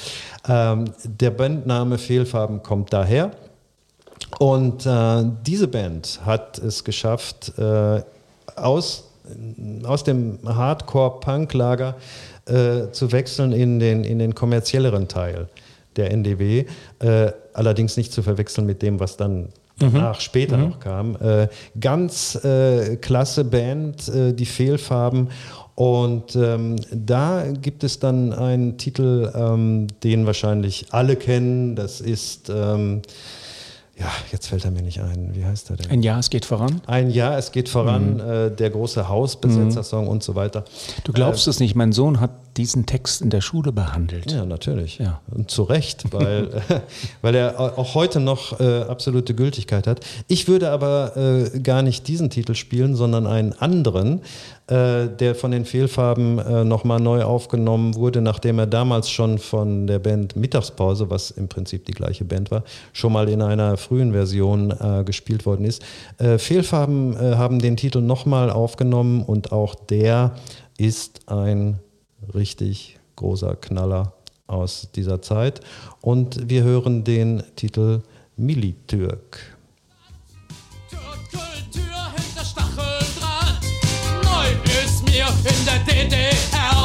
Ähm, 0.48 0.86
der 1.04 1.30
Bandname 1.30 1.98
Fehlfarben 1.98 2.62
kommt 2.62 2.94
daher. 2.94 3.32
Und 4.38 4.86
äh, 4.86 5.24
diese 5.46 5.68
Band 5.68 6.20
hat 6.24 6.56
es 6.56 6.84
geschafft, 6.84 7.52
aus, 8.56 9.07
aus 9.84 10.04
dem 10.04 10.38
Hardcore-Punk-Lager 10.44 11.96
äh, 12.46 12.90
zu 12.92 13.12
wechseln 13.12 13.52
in 13.52 13.78
den, 13.78 14.04
in 14.04 14.18
den 14.18 14.34
kommerzielleren 14.34 15.08
Teil 15.08 15.48
der 15.96 16.10
NDW. 16.12 16.64
Äh, 17.00 17.32
allerdings 17.52 17.96
nicht 17.96 18.12
zu 18.12 18.22
verwechseln 18.22 18.66
mit 18.66 18.82
dem, 18.82 19.00
was 19.00 19.16
dann 19.16 19.48
nach 19.80 20.20
später 20.20 20.56
noch 20.56 20.80
kam. 20.80 21.16
Äh, 21.16 21.48
ganz 21.78 22.34
äh, 22.44 22.96
klasse 22.96 23.44
Band, 23.44 24.08
äh, 24.08 24.32
die 24.32 24.46
Fehlfarben. 24.46 25.28
Und 25.74 26.34
ähm, 26.34 26.76
da 26.90 27.44
gibt 27.52 27.84
es 27.84 28.00
dann 28.00 28.32
einen 28.32 28.78
Titel, 28.78 29.30
ähm, 29.34 29.86
den 30.02 30.26
wahrscheinlich 30.26 30.86
alle 30.90 31.14
kennen. 31.14 31.76
Das 31.76 32.00
ist, 32.00 32.50
ähm, 32.50 33.02
ja, 33.98 34.12
jetzt 34.30 34.46
fällt 34.46 34.64
er 34.64 34.70
mir 34.70 34.82
nicht 34.82 35.00
ein. 35.00 35.34
Wie 35.34 35.44
heißt 35.44 35.70
er 35.70 35.76
denn? 35.76 35.90
Ein 35.90 36.02
Jahr, 36.02 36.20
es 36.20 36.30
geht 36.30 36.44
voran. 36.44 36.80
Ein 36.86 37.10
Jahr, 37.10 37.36
es 37.36 37.50
geht 37.50 37.68
voran, 37.68 38.20
äh, 38.20 38.50
der 38.50 38.70
große 38.70 39.08
Hausbesetzer-Song 39.08 40.06
und 40.06 40.22
so 40.22 40.36
weiter. 40.36 40.64
Du 41.02 41.12
glaubst 41.12 41.48
es 41.48 41.58
nicht, 41.58 41.74
mein 41.74 41.92
Sohn 41.92 42.20
hat 42.20 42.30
diesen 42.56 42.86
Text 42.86 43.22
in 43.22 43.30
der 43.30 43.40
Schule 43.40 43.72
behandelt. 43.72 44.30
Ja, 44.30 44.44
natürlich. 44.44 44.98
Ja. 44.98 45.20
Und 45.30 45.50
zu 45.50 45.64
Recht, 45.64 46.12
weil, 46.12 46.62
weil 47.22 47.34
er 47.34 47.78
auch 47.78 47.94
heute 47.94 48.20
noch 48.20 48.60
äh, 48.60 48.82
absolute 48.82 49.34
Gültigkeit 49.34 49.86
hat. 49.88 50.00
Ich 50.28 50.46
würde 50.46 50.70
aber 50.70 51.16
äh, 51.16 51.58
gar 51.58 51.82
nicht 51.82 52.06
diesen 52.06 52.30
Titel 52.30 52.54
spielen, 52.54 52.94
sondern 52.94 53.26
einen 53.26 53.52
anderen, 53.52 54.20
äh, 54.68 55.08
der 55.08 55.34
von 55.34 55.50
den 55.50 55.64
Fehlfarben 55.64 56.38
äh, 56.38 56.64
nochmal 56.64 57.00
neu 57.00 57.22
aufgenommen 57.22 57.94
wurde, 57.94 58.20
nachdem 58.20 58.58
er 58.58 58.66
damals 58.66 59.10
schon 59.10 59.38
von 59.38 59.86
der 59.86 59.98
Band 59.98 60.36
Mittagspause, 60.36 61.08
was 61.08 61.30
im 61.30 61.48
Prinzip 61.48 61.86
die 61.86 61.92
gleiche 61.92 62.24
Band 62.24 62.50
war, 62.50 62.64
schon 62.92 63.12
mal 63.12 63.28
in 63.28 63.40
einer 63.40 63.76
frühen 63.76 64.12
Version 64.12 64.70
äh, 64.70 65.04
gespielt 65.04 65.46
worden 65.46 65.64
ist. 65.64 65.82
Äh, 66.18 66.38
Fehlfarben 66.38 67.16
äh, 67.16 67.36
haben 67.36 67.60
den 67.60 67.76
Titel 67.76 68.00
nochmal 68.00 68.50
aufgenommen 68.50 69.22
und 69.22 69.52
auch 69.52 69.74
der 69.74 70.34
ist 70.76 71.28
ein 71.28 71.78
richtig 72.34 72.98
großer 73.16 73.56
Knaller 73.56 74.12
aus 74.46 74.88
dieser 74.94 75.22
Zeit. 75.22 75.60
Und 76.00 76.48
wir 76.48 76.62
hören 76.62 77.04
den 77.04 77.42
Titel 77.56 78.02
Militürk. 78.36 79.57
Neu 85.18 85.24
ist 85.24 85.42
mir 85.42 85.50
in 85.50 85.64
der 85.64 86.04
DDR. 86.06 86.77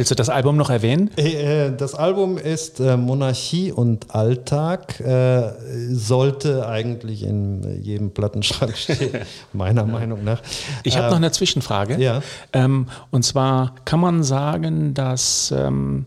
Willst 0.00 0.10
du 0.12 0.14
das 0.14 0.30
Album 0.30 0.56
noch 0.56 0.70
erwähnen? 0.70 1.10
Äh, 1.18 1.66
äh, 1.66 1.76
Das 1.76 1.94
Album 1.94 2.38
ist 2.38 2.80
äh, 2.80 2.96
Monarchie 2.96 3.70
und 3.70 4.14
Alltag. 4.14 4.94
Sollte 5.90 6.66
eigentlich 6.66 7.22
in 7.22 7.82
jedem 7.82 8.10
Plattenschrank 8.10 8.74
stehen, 8.78 9.10
meiner 9.52 9.84
Meinung 9.84 10.24
nach. 10.24 10.40
Ich 10.84 10.96
habe 10.96 11.08
noch 11.08 11.16
eine 11.16 11.30
Zwischenfrage. 11.32 12.00
ja. 12.00 12.22
Ähm, 12.54 12.86
und 13.10 13.24
zwar 13.26 13.74
kann 13.84 14.00
man 14.00 14.22
sagen, 14.22 14.94
dass 14.94 15.52
ähm, 15.54 16.06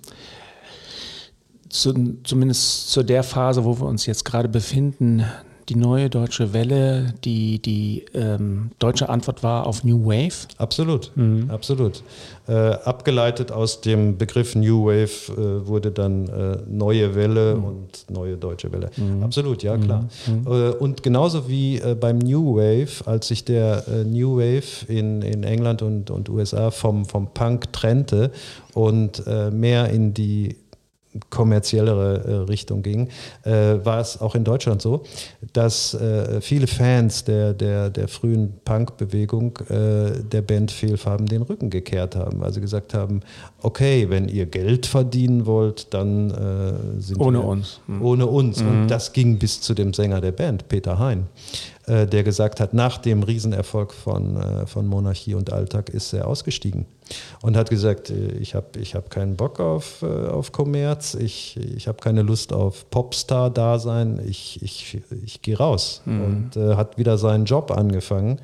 zu, 1.70 2.18
zumindest 2.24 2.90
zu 2.90 3.04
der 3.04 3.22
Phase, 3.22 3.64
wo 3.64 3.80
wir 3.80 3.86
uns 3.86 4.08
jetzt 4.08 4.26
gerade 4.26 4.50
befinden, 4.50 5.24
die 5.70 5.76
neue 5.76 6.10
deutsche 6.10 6.54
Welle, 6.54 7.14
die, 7.24 7.60
die 7.60 8.06
ähm, 8.14 8.72
deutsche 8.80 9.10
Antwort 9.10 9.44
war 9.44 9.66
auf 9.66 9.84
New 9.84 10.06
Wave. 10.06 10.48
Absolut, 10.58 11.12
absolut. 11.48 12.04
Äh, 12.48 12.54
abgeleitet 12.54 13.52
aus 13.52 13.82
dem 13.82 14.18
Begriff 14.18 14.56
New 14.56 14.86
Wave 14.86 15.32
äh, 15.32 15.68
wurde 15.68 15.92
dann 15.92 16.28
äh, 16.28 16.58
neue 16.68 17.16
Welle 17.16 17.56
und 17.56 18.10
neue 18.10 18.36
deutsche 18.36 18.72
Welle. 18.72 18.90
Absolut, 19.22 19.64
ja 19.64 19.78
klar. 19.78 20.10
Äh, 20.46 20.50
und 20.76 21.04
genauso 21.04 21.48
wie 21.48 21.78
äh, 21.78 21.96
beim 21.96 22.18
New 22.18 22.58
Wave, 22.58 23.06
als 23.06 23.30
sich 23.30 23.46
der 23.46 23.88
äh, 23.88 24.04
New 24.04 24.38
Wave 24.38 24.86
in, 24.88 25.22
in 25.22 25.44
England 25.44 25.82
und, 25.82 26.10
und 26.10 26.30
USA 26.30 26.72
vom, 26.72 27.06
vom 27.06 27.34
Punk 27.34 27.72
trennte 27.72 28.32
und 28.74 29.24
mehr 29.52 29.90
in 29.90 30.16
die 30.16 30.56
kommerziellere 31.30 32.24
äh, 32.26 32.34
Richtung 32.50 32.82
ging, 32.82 33.10
äh, 33.44 33.52
war 33.84 34.00
es 34.00 34.20
auch 34.20 34.36
in 34.36 34.44
Deutschland 34.44 34.82
so, 34.82 35.04
dass 35.54 35.94
äh, 35.94 36.42
viele 36.42 36.68
Fans 36.68 37.24
der, 37.24 37.54
der, 37.54 37.90
der 37.90 38.08
frühen 38.08 38.54
Punk-Bewegung 38.66 39.60
der 39.70 40.42
Band 40.42 40.72
Fehlfarben 40.72 41.26
den 41.26 41.42
Rücken 41.42 41.70
gekehrt 41.70 42.16
haben. 42.16 42.44
Also 42.44 42.62
gesagt 42.62 42.94
haben, 42.94 43.22
okay, 43.62 44.10
wenn 44.10 44.28
ihr 44.28 44.46
Geld 44.46 44.86
verdienen 44.86 45.46
wollt, 45.46 45.94
dann 45.94 46.30
sind 47.00 47.20
Ohne 47.20 47.40
wir, 47.40 47.46
uns. 47.46 47.80
Mhm. 47.88 48.02
Ohne 48.02 48.26
uns. 48.28 48.62
Und 48.62 48.88
das 48.88 49.14
ging 49.14 49.40
bis 49.40 49.62
zu 49.62 49.74
dem 49.74 49.94
Sänger 49.94 50.22
der 50.22 50.32
Band, 50.32 50.68
Peter 50.68 51.00
Hein, 51.00 51.28
der 51.88 52.24
gesagt 52.24 52.60
hat, 52.60 52.74
nach 52.74 52.98
dem 52.98 53.24
Riesenerfolg 53.24 53.94
von, 53.94 54.38
von 54.66 54.88
Monarchie 54.88 55.36
und 55.36 55.52
Alltag 55.52 55.90
ist 55.90 56.14
er 56.14 56.28
ausgestiegen 56.28 56.86
und 57.42 57.58
hat 57.58 57.70
gesagt, 57.70 58.10
äh, 58.10 58.32
ich 58.40 58.56
habe 58.56 58.80
ich 58.80 58.96
hab 58.96 59.10
keinen 59.10 59.36
Bock 59.36 59.60
auf, 59.60 60.02
äh, 60.02 60.28
auf 60.28 60.52
Kommerz, 60.52 61.14
ich, 61.14 61.58
ich 61.76 61.88
habe 61.88 62.00
keine 62.00 62.22
Lust 62.22 62.54
auf 62.54 62.90
Popstar-Dasein, 62.90 64.22
ich, 64.28 64.62
ich, 64.62 65.02
ich 65.26 65.42
gehe 65.42 65.58
raus. 65.58 66.02
Und 66.06 66.58
äh, 66.58 66.76
hat 66.76 66.98
wieder 66.98 67.18
seinen 67.18 67.46
Job 67.46 67.72
angefangen 67.72 68.40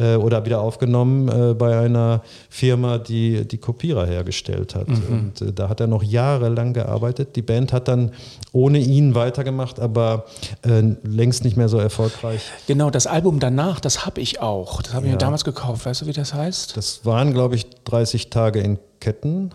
äh, 0.00 0.14
oder 0.16 0.44
wieder 0.46 0.60
aufgenommen 0.60 1.28
äh, 1.28 1.54
bei 1.54 1.78
einer 1.78 2.22
Firma, 2.48 2.98
die 2.98 3.46
die 3.46 3.58
Kopierer 3.58 4.06
hergestellt 4.06 4.74
hat. 4.74 4.86
Und 4.88 5.40
äh, 5.42 5.52
da 5.52 5.68
hat 5.68 5.80
er 5.80 5.86
noch 5.86 6.02
jahrelang 6.02 6.72
gearbeitet. 6.72 7.36
Die 7.36 7.42
Band 7.42 7.72
hat 7.72 7.88
dann 7.88 8.12
ohne 8.52 8.78
ihn 8.78 9.14
weitergemacht, 9.14 9.78
aber 9.80 10.24
äh, 10.62 10.82
längst 11.02 11.44
nicht 11.44 11.56
mehr 11.56 11.68
so 11.68 11.78
erfolgreich. 11.78 12.42
Genau, 12.66 12.90
das 12.90 13.06
Album 13.06 13.40
danach, 13.40 13.80
das 13.80 14.06
habe 14.06 14.20
ich 14.20 14.40
auch. 14.40 14.82
Das 14.82 14.94
habe 14.94 15.06
ich 15.06 15.10
Ja. 15.10 15.16
mir 15.16 15.18
damals 15.18 15.44
gekauft. 15.44 15.84
Weißt 15.86 16.02
du, 16.02 16.06
wie 16.06 16.12
das 16.12 16.32
heißt? 16.34 16.76
Das 16.76 17.04
waren, 17.04 17.32
glaube 17.32 17.54
ich, 17.56 17.66
30 17.84 18.30
Tage 18.30 18.60
in 18.60 18.78
Ketten. 19.00 19.50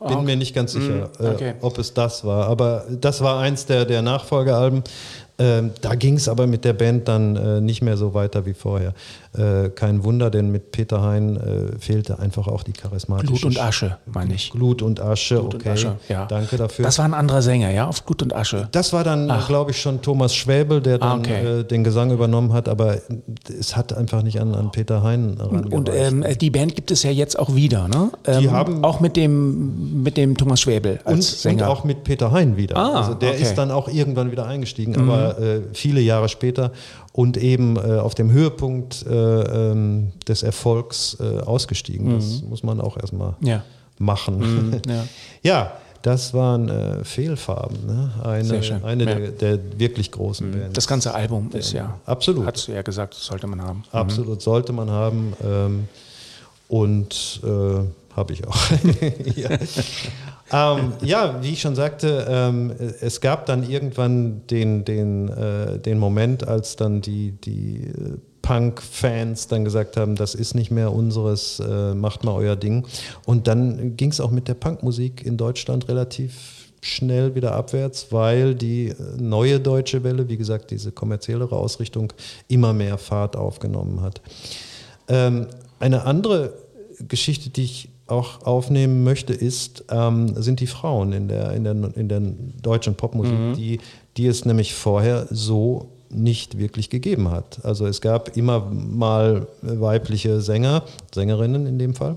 Bin 0.00 0.16
okay. 0.16 0.24
mir 0.24 0.36
nicht 0.36 0.54
ganz 0.54 0.72
sicher, 0.72 1.10
Mm, 1.18 1.24
okay. 1.26 1.48
äh, 1.50 1.54
ob 1.60 1.76
es 1.78 1.92
das 1.92 2.24
war. 2.24 2.46
Aber 2.46 2.84
das 2.90 3.20
war 3.20 3.38
eins 3.40 3.66
der, 3.66 3.84
der 3.84 4.00
Nachfolgealben. 4.00 4.82
Ähm, 5.38 5.72
da 5.82 5.94
ging 5.94 6.14
es 6.16 6.26
aber 6.28 6.46
mit 6.46 6.64
der 6.64 6.72
Band 6.72 7.06
dann 7.08 7.36
äh, 7.36 7.60
nicht 7.60 7.82
mehr 7.82 7.96
so 7.98 8.14
weiter 8.14 8.46
wie 8.46 8.54
vorher. 8.54 8.94
Äh, 9.38 9.68
kein 9.70 10.02
Wunder, 10.02 10.28
denn 10.28 10.50
mit 10.50 10.72
Peter 10.72 11.02
Hein 11.02 11.36
äh, 11.36 11.78
fehlte 11.78 12.18
einfach 12.18 12.48
auch 12.48 12.64
die 12.64 12.72
charismatische 12.72 13.28
Glut 13.32 13.44
und 13.44 13.60
Asche, 13.62 13.96
meine 14.12 14.34
ich. 14.34 14.50
Glut 14.50 14.82
und 14.82 14.98
Asche, 15.00 15.36
Glut 15.36 15.54
und 15.54 15.60
okay. 15.60 15.70
Asche, 15.70 15.96
ja. 16.08 16.26
Danke 16.26 16.56
dafür. 16.56 16.84
Das 16.84 16.98
war 16.98 17.04
ein 17.04 17.14
anderer 17.14 17.40
Sänger, 17.40 17.70
ja, 17.70 17.86
auf 17.86 18.04
Glut 18.04 18.24
und 18.24 18.34
Asche. 18.34 18.68
Das 18.72 18.92
war 18.92 19.04
dann, 19.04 19.32
glaube 19.46 19.70
ich, 19.70 19.80
schon 19.80 20.02
Thomas 20.02 20.34
Schwäbel, 20.34 20.80
der 20.80 20.98
dann 20.98 21.08
Ah, 21.08 21.16
okay. 21.18 21.60
äh, 21.60 21.64
den 21.64 21.84
Gesang 21.84 22.10
übernommen 22.10 22.52
hat, 22.52 22.68
aber 22.68 22.96
es 23.56 23.76
hat 23.76 23.92
einfach 23.92 24.24
nicht 24.24 24.40
an, 24.40 24.52
an 24.52 24.72
Peter 24.72 25.04
Hein 25.04 25.36
Und 25.38 25.88
rangereicht. 25.88 26.12
ähm, 26.12 26.24
die 26.40 26.50
Band 26.50 26.74
gibt 26.74 26.90
es 26.90 27.04
ja 27.04 27.12
jetzt 27.12 27.38
auch 27.38 27.54
wieder, 27.54 27.86
ne? 27.86 28.10
Ähm, 28.26 28.50
haben- 28.50 28.82
auch 28.82 28.98
mit 28.98 29.14
dem, 29.14 30.02
mit 30.02 30.16
dem 30.16 30.36
Thomas 30.36 30.60
Schwäbel 30.60 30.98
als 31.04 31.06
und, 31.06 31.16
und 31.18 31.22
Sänger. 31.22 31.70
auch 31.70 31.84
mit 31.84 32.02
Peter 32.02 32.32
Hein 32.32 32.56
wieder. 32.56 32.76
Ah, 32.76 32.98
also 33.00 33.14
der 33.14 33.28
okay. 33.30 33.38
Mhm. 33.38 33.44
ist 33.44 33.54
dann 33.54 33.70
auch 33.70 33.86
irgendwann 33.86 34.32
wieder 34.32 34.46
eingestiegen, 34.46 34.96
aber 34.98 35.38
äh, 35.38 35.60
viele 35.72 36.00
Jahre 36.00 36.28
später 36.28 36.72
und 37.12 37.36
eben 37.36 37.76
äh, 37.76 37.98
auf 37.98 38.14
dem 38.14 38.30
Höhepunkt 38.30 39.04
äh, 39.06 39.10
ähm, 39.72 40.12
des 40.28 40.42
Erfolgs 40.42 41.16
äh, 41.20 41.40
ausgestiegen. 41.40 42.14
Das 42.14 42.42
muss 42.48 42.62
man 42.62 42.80
auch 42.80 42.96
erstmal 42.96 43.34
Mhm. 43.40 43.46
ja. 43.46 43.62
machen. 43.98 44.80
ja. 44.88 45.04
ja, 45.42 45.72
das 46.02 46.32
waren 46.32 46.68
äh, 46.68 47.04
Fehlfarben. 47.04 47.84
Ne? 47.86 48.10
Eine, 48.24 48.60
eine 48.84 49.04
Ja. 49.04 49.18
Mhm. 49.18 49.38
der, 49.38 49.56
der 49.56 49.78
wirklich 49.78 50.10
großen 50.12 50.50
Bands. 50.50 50.72
Das 50.74 50.86
ganze 50.86 51.12
Album 51.14 51.50
ist 51.52 51.72
ja. 51.72 51.98
Absolut. 52.06 52.46
Hast 52.46 52.68
du 52.68 52.72
ja 52.72 52.82
gesagt, 52.82 53.14
das 53.14 53.26
sollte 53.26 53.46
man 53.46 53.60
haben. 53.60 53.82
Absolut, 53.92 54.40
sollte 54.40 54.72
man 54.72 54.88
haben. 54.90 55.34
Ähm, 55.44 55.88
und 56.68 57.40
äh, 57.42 58.16
habe 58.16 58.32
ich 58.32 58.46
auch. 58.46 58.56
ja. 59.36 59.50
Ähm, 60.52 60.92
ja, 61.02 61.42
wie 61.42 61.52
ich 61.52 61.60
schon 61.60 61.74
sagte, 61.76 62.26
ähm, 62.28 62.72
es 63.00 63.20
gab 63.20 63.46
dann 63.46 63.68
irgendwann 63.68 64.46
den, 64.48 64.84
den, 64.84 65.28
äh, 65.28 65.78
den 65.78 65.98
Moment, 65.98 66.46
als 66.46 66.76
dann 66.76 67.00
die, 67.00 67.32
die 67.32 67.84
äh, 67.84 68.16
Punk-Fans 68.42 69.46
dann 69.48 69.64
gesagt 69.64 69.96
haben, 69.96 70.16
das 70.16 70.34
ist 70.34 70.54
nicht 70.54 70.70
mehr 70.70 70.92
unseres, 70.92 71.60
äh, 71.60 71.94
macht 71.94 72.24
mal 72.24 72.32
euer 72.32 72.56
Ding. 72.56 72.84
Und 73.26 73.46
dann 73.46 73.96
ging 73.96 74.10
es 74.10 74.20
auch 74.20 74.30
mit 74.30 74.48
der 74.48 74.54
Punkmusik 74.54 75.24
in 75.24 75.36
Deutschland 75.36 75.88
relativ 75.88 76.72
schnell 76.80 77.34
wieder 77.34 77.52
abwärts, 77.52 78.08
weil 78.10 78.54
die 78.54 78.88
äh, 78.88 78.94
neue 79.18 79.60
deutsche 79.60 80.02
Welle, 80.02 80.28
wie 80.28 80.36
gesagt, 80.36 80.70
diese 80.70 80.90
kommerziellere 80.90 81.54
Ausrichtung 81.54 82.12
immer 82.48 82.72
mehr 82.72 82.98
Fahrt 82.98 83.36
aufgenommen 83.36 84.00
hat. 84.00 84.20
Ähm, 85.08 85.46
eine 85.78 86.04
andere 86.04 86.54
Geschichte, 87.06 87.50
die 87.50 87.64
ich 87.64 87.89
auch 88.10 88.42
aufnehmen 88.44 89.04
möchte, 89.04 89.32
ist, 89.32 89.84
ähm, 89.90 90.40
sind 90.40 90.60
die 90.60 90.66
Frauen 90.66 91.12
in 91.12 91.28
der, 91.28 91.52
in 91.52 91.64
der, 91.64 91.74
in 91.96 92.08
der 92.08 92.20
deutschen 92.62 92.94
Popmusik, 92.94 93.54
die, 93.56 93.80
die 94.16 94.26
es 94.26 94.44
nämlich 94.44 94.74
vorher 94.74 95.26
so 95.30 95.88
nicht 96.10 96.58
wirklich 96.58 96.90
gegeben 96.90 97.30
hat. 97.30 97.64
Also 97.64 97.86
es 97.86 98.00
gab 98.00 98.36
immer 98.36 98.60
mal 98.70 99.46
weibliche 99.62 100.40
Sänger, 100.40 100.82
Sängerinnen 101.14 101.66
in 101.66 101.78
dem 101.78 101.94
Fall, 101.94 102.16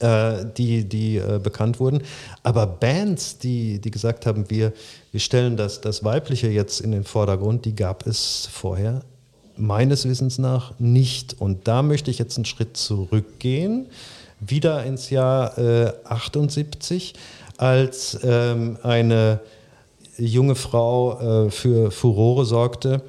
äh, 0.00 0.44
die, 0.56 0.84
die 0.84 1.16
äh, 1.16 1.40
bekannt 1.42 1.80
wurden. 1.80 2.02
Aber 2.42 2.66
Bands, 2.66 3.38
die, 3.38 3.80
die 3.80 3.90
gesagt 3.90 4.26
haben, 4.26 4.50
wir, 4.50 4.72
wir 5.12 5.20
stellen 5.20 5.56
das, 5.56 5.80
das 5.80 6.04
Weibliche 6.04 6.48
jetzt 6.48 6.80
in 6.80 6.92
den 6.92 7.04
Vordergrund, 7.04 7.64
die 7.64 7.74
gab 7.74 8.06
es 8.06 8.48
vorher 8.52 9.02
meines 9.56 10.06
Wissens 10.06 10.38
nach 10.38 10.78
nicht. 10.78 11.40
Und 11.40 11.66
da 11.68 11.82
möchte 11.82 12.10
ich 12.10 12.18
jetzt 12.18 12.36
einen 12.36 12.44
Schritt 12.44 12.76
zurückgehen, 12.76 13.86
wieder 14.40 14.84
ins 14.84 15.10
Jahr 15.10 15.58
äh, 15.58 15.92
78, 16.04 17.14
als 17.56 18.18
ähm, 18.24 18.78
eine 18.82 19.40
junge 20.18 20.54
Frau 20.54 21.46
äh, 21.46 21.50
für 21.50 21.90
Furore 21.90 22.44
sorgte, 22.44 23.02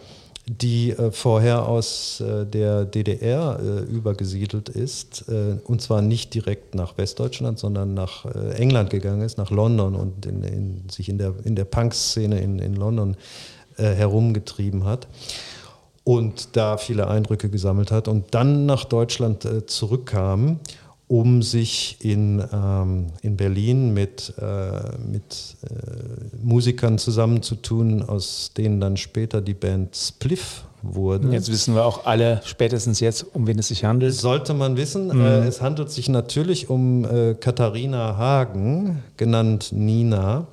die 0.47 0.91
äh, 0.91 1.11
vorher 1.11 1.67
aus 1.67 2.21
äh, 2.21 2.45
der 2.45 2.85
DDR 2.85 3.59
äh, 3.59 3.79
übergesiedelt 3.91 4.69
ist, 4.69 5.25
äh, 5.27 5.57
und 5.65 5.81
zwar 5.81 6.01
nicht 6.01 6.33
direkt 6.33 6.75
nach 6.75 6.97
Westdeutschland, 6.97 7.57
sondern 7.57 7.93
nach 7.93 8.25
England 8.55 8.89
gegangen 8.89 9.21
ist, 9.21 9.37
nach 9.37 9.49
London 9.49 9.95
und 9.95 10.25
in, 10.25 10.43
in, 10.43 10.83
sich 10.89 11.09
in 11.09 11.17
der, 11.17 11.33
in 11.43 11.55
der 11.55 11.65
Punk-Szene 11.65 12.39
in, 12.39 12.59
in 12.59 12.75
London 12.75 13.17
herumgetrieben 13.77 14.85
hat 14.85 15.09
und 16.05 16.55
da 16.55 16.77
viele 16.77 17.09
Eindrücke 17.09 17.49
gesammelt 17.49 17.91
hat 17.91 18.07
und 18.07 18.33
dann 18.33 18.65
nach 18.65 18.85
Deutschland 18.85 19.45
zurückkam, 19.67 20.61
um 21.07 21.43
sich 21.43 21.97
in, 21.99 22.43
ähm, 22.51 23.07
in 23.21 23.37
Berlin 23.37 23.93
mit, 23.93 24.33
äh, 24.39 24.97
mit 25.11 25.55
äh, 25.63 26.37
Musikern 26.41 26.97
zusammenzutun, 26.97 28.01
aus 28.01 28.51
denen 28.57 28.79
dann 28.79 28.97
später 28.97 29.41
die 29.41 29.53
Band 29.53 29.95
Spliff 29.95 30.63
wurde. 30.81 31.29
Jetzt 31.31 31.51
wissen 31.51 31.75
wir 31.75 31.85
auch 31.85 32.05
alle 32.05 32.41
spätestens 32.45 32.99
jetzt, 32.99 33.25
um 33.35 33.45
wen 33.47 33.57
es 33.59 33.67
sich 33.69 33.83
handelt. 33.85 34.13
Sollte 34.13 34.53
man 34.53 34.77
wissen, 34.77 35.07
Mhm. 35.07 35.21
äh, 35.21 35.47
es 35.47 35.61
handelt 35.61 35.91
sich 35.91 36.09
natürlich 36.09 36.69
um 36.69 37.05
äh, 37.05 37.35
Katharina 37.35 38.17
Hagen, 38.17 39.03
genannt 39.17 39.69
Nina. 39.73 40.47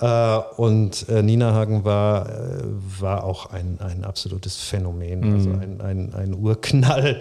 Äh, 0.00 0.38
und 0.56 1.08
äh, 1.08 1.22
Nina 1.22 1.52
Hagen 1.52 1.84
war, 1.84 2.26
äh, 2.28 2.32
war 3.00 3.24
auch 3.24 3.46
ein, 3.50 3.78
ein 3.80 4.04
absolutes 4.04 4.56
Phänomen, 4.56 5.20
Mhm. 5.20 5.34
also 5.34 5.50
ein, 5.50 5.80
ein, 5.80 6.14
ein 6.14 6.34
Urknall, 6.34 7.20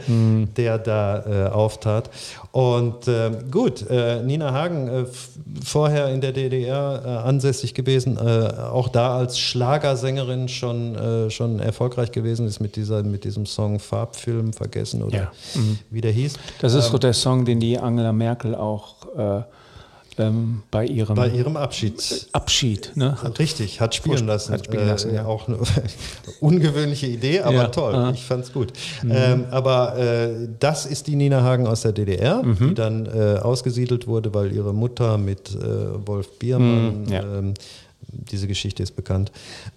der 0.55 0.77
da 0.77 1.47
äh, 1.47 1.49
auftat. 1.49 2.09
Und 2.51 3.07
äh, 3.07 3.31
gut, 3.51 3.85
äh, 3.89 4.21
Nina 4.23 4.53
Hagen, 4.53 5.05
vorher 5.63 6.07
in 6.09 6.21
der 6.21 6.31
DDR 6.31 7.23
ansässig 7.25 7.73
gewesen, 7.73 8.17
auch 8.17 8.87
da 8.89 9.17
als 9.17 9.39
Schlagersängerin 9.39 10.47
schon, 10.47 11.29
schon 11.29 11.59
erfolgreich 11.59 12.11
gewesen 12.11 12.47
ist 12.47 12.59
mit, 12.59 12.75
dieser, 12.75 13.03
mit 13.03 13.23
diesem 13.23 13.45
Song 13.45 13.79
Farbfilm 13.79 14.53
vergessen 14.53 15.03
oder 15.03 15.17
Ja. 15.17 15.31
Mhm. 15.55 15.79
wie 15.89 16.01
der 16.01 16.11
hieß. 16.11 16.33
Das 16.61 16.73
ist 16.73 16.87
so 16.87 16.97
der 16.97 17.13
Song, 17.13 17.45
den 17.45 17.59
die 17.59 17.77
Angela 17.77 18.13
Merkel 18.13 18.55
auch 18.55 18.95
ähm, 20.19 20.61
bei 20.69 20.85
ihrem 20.85 21.15
Bei 21.15 21.27
ihrem 21.29 21.57
Abschied 21.57 22.27
Abschied, 22.33 22.91
ne? 22.95 23.17
Richtig, 23.39 23.81
hat 23.81 23.95
spielen 23.95 24.27
lassen. 24.27 24.53
hat 24.53 24.65
spielen 24.65 24.87
lassen, 24.87 25.09
äh, 25.11 25.15
ja. 25.15 25.25
Auch 25.25 25.47
eine 25.47 25.57
ungewöhnliche 26.39 27.07
Idee, 27.07 27.41
aber 27.41 27.53
Ja, 27.55 27.67
toll. 27.69 27.95
aha. 27.95 28.11
Ich 28.11 28.23
fand's 28.25 28.53
gut. 28.53 28.73
Ähm, 29.09 29.45
aber 29.51 29.97
äh, 29.97 30.47
das 30.59 30.85
ist 30.85 31.07
die 31.07 31.15
Nina 31.15 31.41
Hagen 31.41 31.65
aus 31.67 31.81
der 31.81 31.91
DDR, 31.93 32.43
Mhm. 32.43 32.67
die 32.69 32.73
dann 32.73 33.05
äh, 33.05 33.39
ausgesiedelt 33.39 34.07
wurde, 34.07 34.33
weil 34.33 34.51
ihre 34.53 34.73
Mutter 34.73 35.17
mit 35.17 35.55
äh, 35.55 36.07
Wolf 36.07 36.37
Biermann, 36.39 37.03
Mhm, 37.03 37.07
ja. 37.11 37.21
ähm, 37.39 37.53
diese 38.11 38.47
Geschichte 38.47 38.81
ist 38.81 38.95
bekannt, 38.95 39.31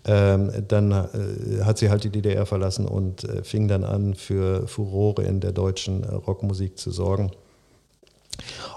ähm, 0.06 0.50
dann 0.68 0.90
äh, 0.90 1.62
hat 1.64 1.76
sie 1.78 1.90
halt 1.90 2.04
die 2.04 2.08
DDR 2.10 2.46
verlassen 2.46 2.86
und 2.86 3.24
äh, 3.24 3.42
fing 3.44 3.68
dann 3.68 3.84
an, 3.84 4.14
für 4.14 4.66
Furore 4.68 5.22
in 5.24 5.40
der 5.40 5.52
deutschen 5.52 6.02
äh, 6.02 6.14
Rockmusik 6.14 6.78
zu 6.78 6.90
sorgen. 6.90 7.30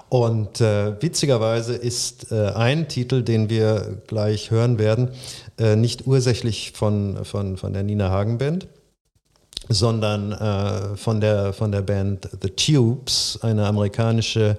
Und 0.08 0.60
äh, 0.60 1.00
witzigerweise 1.02 1.74
ist 1.74 2.30
äh, 2.30 2.50
ein 2.50 2.88
Titel, 2.88 3.22
den 3.22 3.50
wir 3.50 4.02
gleich 4.06 4.50
hören 4.50 4.78
werden, 4.78 5.10
äh, 5.58 5.74
nicht 5.74 6.06
ursächlich 6.06 6.72
von, 6.72 7.24
von, 7.24 7.56
von 7.56 7.72
der 7.72 7.82
Nina 7.82 8.10
Hagen 8.10 8.38
Band, 8.38 8.68
sondern 9.68 10.32
äh, 10.32 10.96
von, 10.96 11.20
der, 11.20 11.52
von 11.52 11.72
der 11.72 11.82
Band 11.82 12.28
The 12.40 12.50
Tubes, 12.50 13.38
eine 13.42 13.66
amerikanische, 13.66 14.56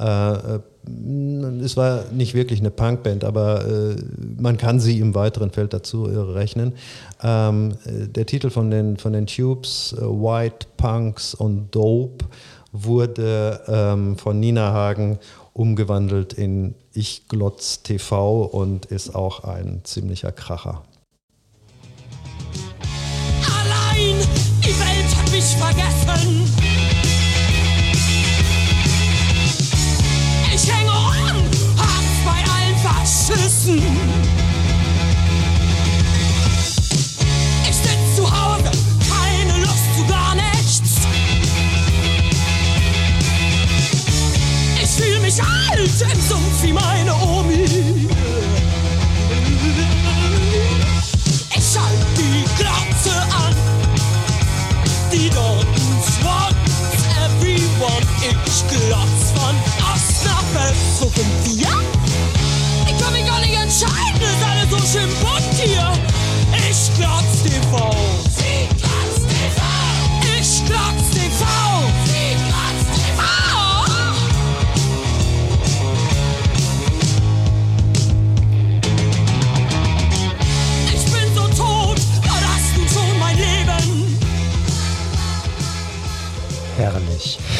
äh, 0.00 0.30
äh, 0.56 0.60
es 1.62 1.76
war 1.76 2.04
nicht 2.10 2.34
wirklich 2.34 2.58
eine 2.58 2.70
Punkband, 2.70 3.22
aber 3.22 3.66
äh, 3.66 3.96
man 4.38 4.56
kann 4.56 4.80
sie 4.80 4.98
im 4.98 5.14
weiteren 5.14 5.50
Feld 5.50 5.72
dazu 5.72 6.04
rechnen. 6.04 6.72
Ähm, 7.22 7.74
äh, 7.84 8.08
der 8.08 8.26
Titel 8.26 8.50
von 8.50 8.70
den, 8.70 8.96
von 8.96 9.12
den 9.12 9.26
Tubes, 9.26 9.94
äh, 9.96 10.00
White 10.00 10.66
Punks 10.78 11.34
und 11.34 11.74
Dope, 11.74 12.24
wurde 12.72 13.62
ähm, 13.66 14.16
von 14.16 14.38
Nina 14.40 14.72
Hagen 14.72 15.18
umgewandelt 15.52 16.32
in 16.32 16.74
Ich 16.92 17.28
Glotz 17.28 17.82
TV 17.82 18.42
und 18.42 18.86
ist 18.86 19.14
auch 19.14 19.44
ein 19.44 19.80
ziemlicher 19.84 20.32
Kracher. 20.32 20.82
Allein, 23.44 24.16
die 24.64 24.78
Welt 24.78 25.16
hat 25.16 25.30
mich 25.30 25.56
vergessen. 25.56 26.46
Ich 30.54 30.72
hänge 30.72 30.90
an, 30.90 31.36
Hass 31.76 32.10
bei 32.24 32.38
allen 32.52 32.76
Faschisten. 32.76 34.29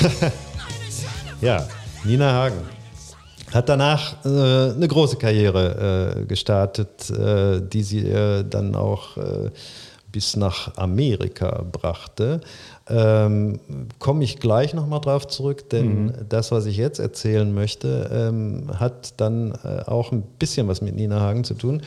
Ja, 1.41 1.67
Nina 2.05 2.33
Hagen 2.33 2.59
hat 3.51 3.69
danach 3.69 4.25
äh, 4.25 4.29
eine 4.29 4.87
große 4.87 5.17
Karriere 5.17 6.17
äh, 6.21 6.25
gestartet, 6.27 7.11
äh, 7.11 7.61
die 7.61 7.83
sie 7.83 8.07
äh, 8.07 8.45
dann 8.45 8.75
auch 8.75 9.17
äh, 9.17 9.51
bis 10.13 10.37
nach 10.37 10.77
Amerika 10.77 11.65
brachte. 11.73 12.41
Ähm, 12.89 13.59
Komme 13.99 14.25
ich 14.25 14.39
gleich 14.39 14.75
nochmal 14.75 15.01
drauf 15.01 15.29
zurück, 15.29 15.71
denn 15.71 16.13
das, 16.29 16.53
was 16.53 16.67
ich 16.67 16.77
jetzt 16.77 16.99
erzählen 16.99 17.53
möchte, 17.55 18.11
ähm, 18.13 18.71
hat 18.79 19.15
dann 19.19 19.53
äh, 19.65 19.83
auch 19.87 20.13
ein 20.13 20.23
bisschen 20.39 20.69
was 20.69 20.83
mit 20.83 20.95
Nina 20.95 21.21
Hagen 21.21 21.45
zu 21.45 21.55
tun, 21.55 21.83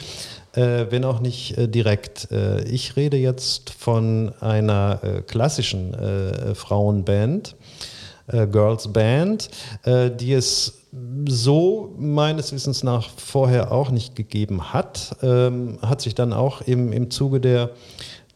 wenn 0.56 1.04
auch 1.04 1.20
nicht 1.20 1.56
direkt. 1.74 2.28
Ich 2.70 2.96
rede 2.96 3.18
jetzt 3.18 3.72
von 3.72 4.32
einer 4.40 5.00
klassischen 5.26 5.96
Frauenband 6.54 7.56
äh, 8.28 8.48
Girls 8.48 8.92
Band, 8.92 9.50
äh, 9.84 10.10
die 10.12 10.34
es 10.34 10.80
so 11.28 11.94
meines 11.98 12.54
Wissens 12.54 12.84
nach 12.84 13.10
vorher 13.10 13.72
auch 13.72 13.90
nicht 13.90 14.16
gegeben 14.16 14.74
hat, 14.74 15.16
ähm, 15.22 15.80
hat 15.82 16.02
sich 16.02 16.16
dann 16.16 16.34
auch 16.34 16.62
im, 16.62 16.94
im 16.94 17.10
Zuge 17.10 17.40
der, 17.40 17.72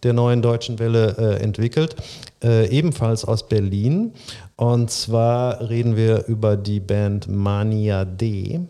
der 0.04 0.14
neuen 0.14 0.42
deutschen 0.42 0.80
Welle 0.80 1.16
äh, 1.18 1.44
entwickelt, 1.44 1.96
äh, 2.44 2.70
ebenfalls 2.70 3.26
aus 3.26 3.48
Berlin. 3.48 4.14
Und 4.56 4.90
zwar 4.90 5.70
reden 5.70 5.96
wir 5.96 6.26
über 6.26 6.58
die 6.58 6.80
Band 6.80 7.28
Mania 7.28 8.06
D. 8.06 8.62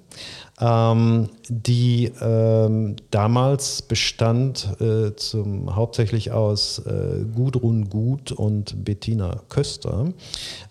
Ähm, 0.60 1.30
die 1.50 2.12
ähm, 2.20 2.96
damals 3.12 3.84
bestand 3.84 4.68
äh, 4.82 5.16
zum, 5.16 5.76
hauptsächlich 5.76 6.32
aus 6.32 6.80
äh, 6.80 7.26
Gudrun 7.36 7.90
Gut 7.90 8.32
und 8.32 8.84
Bettina 8.84 9.42
Köster. 9.50 10.08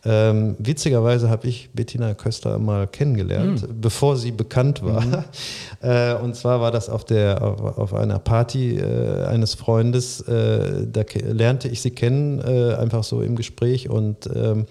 Ähm, 0.04 0.56
witzigerweise 0.58 1.30
habe 1.30 1.46
ich 1.46 1.70
Bettina 1.72 2.14
Köster 2.14 2.58
mal 2.58 2.88
kennengelernt, 2.88 3.68
bevor 3.80 4.16
sie 4.16 4.32
bekannt 4.32 4.82
war. 4.82 5.24
Äh, 5.82 6.14
und 6.14 6.34
zwar 6.34 6.60
war 6.60 6.70
das 6.70 6.88
auf, 6.88 7.04
der, 7.04 7.42
auf, 7.42 7.78
auf 7.78 7.94
einer 7.94 8.18
Party 8.18 8.78
äh, 8.78 9.24
eines 9.26 9.54
Freundes. 9.54 10.20
Äh, 10.22 10.86
da 10.90 11.02
lernte 11.22 11.68
ich 11.68 11.82
sie 11.82 11.90
kennen, 11.90 12.40
einfach 12.86 13.04
so 13.04 13.20
im 13.20 13.34
Gespräch 13.34 13.90
und 13.90 14.28
ähm, 14.32 14.66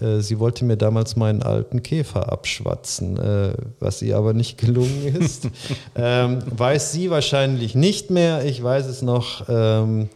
äh, 0.00 0.20
Sie 0.20 0.38
wollte 0.38 0.64
mir 0.64 0.76
damals 0.76 1.16
meinen 1.16 1.42
alten 1.42 1.82
Käfer 1.82 2.32
abschwatzen, 2.32 3.18
äh, 3.18 3.52
was 3.78 4.00
ihr 4.00 4.16
aber 4.16 4.32
nicht 4.32 4.56
gelungen 4.56 5.16
ist. 5.20 5.48
ähm, 5.94 6.38
weiß 6.46 6.92
sie 6.92 7.10
wahrscheinlich 7.10 7.74
nicht 7.74 8.10
mehr. 8.10 8.44
Ich 8.44 8.62
weiß 8.62 8.86
es 8.86 9.02
noch. 9.02 9.48
Ähm, 9.48 10.08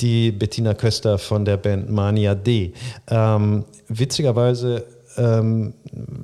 die 0.00 0.32
Bettina 0.32 0.72
Köster 0.72 1.18
von 1.18 1.44
der 1.44 1.58
Band 1.58 1.90
Mania 1.90 2.34
D. 2.34 2.72
Ähm, 3.08 3.64
witzigerweise 3.88 4.86
ähm, 5.16 5.74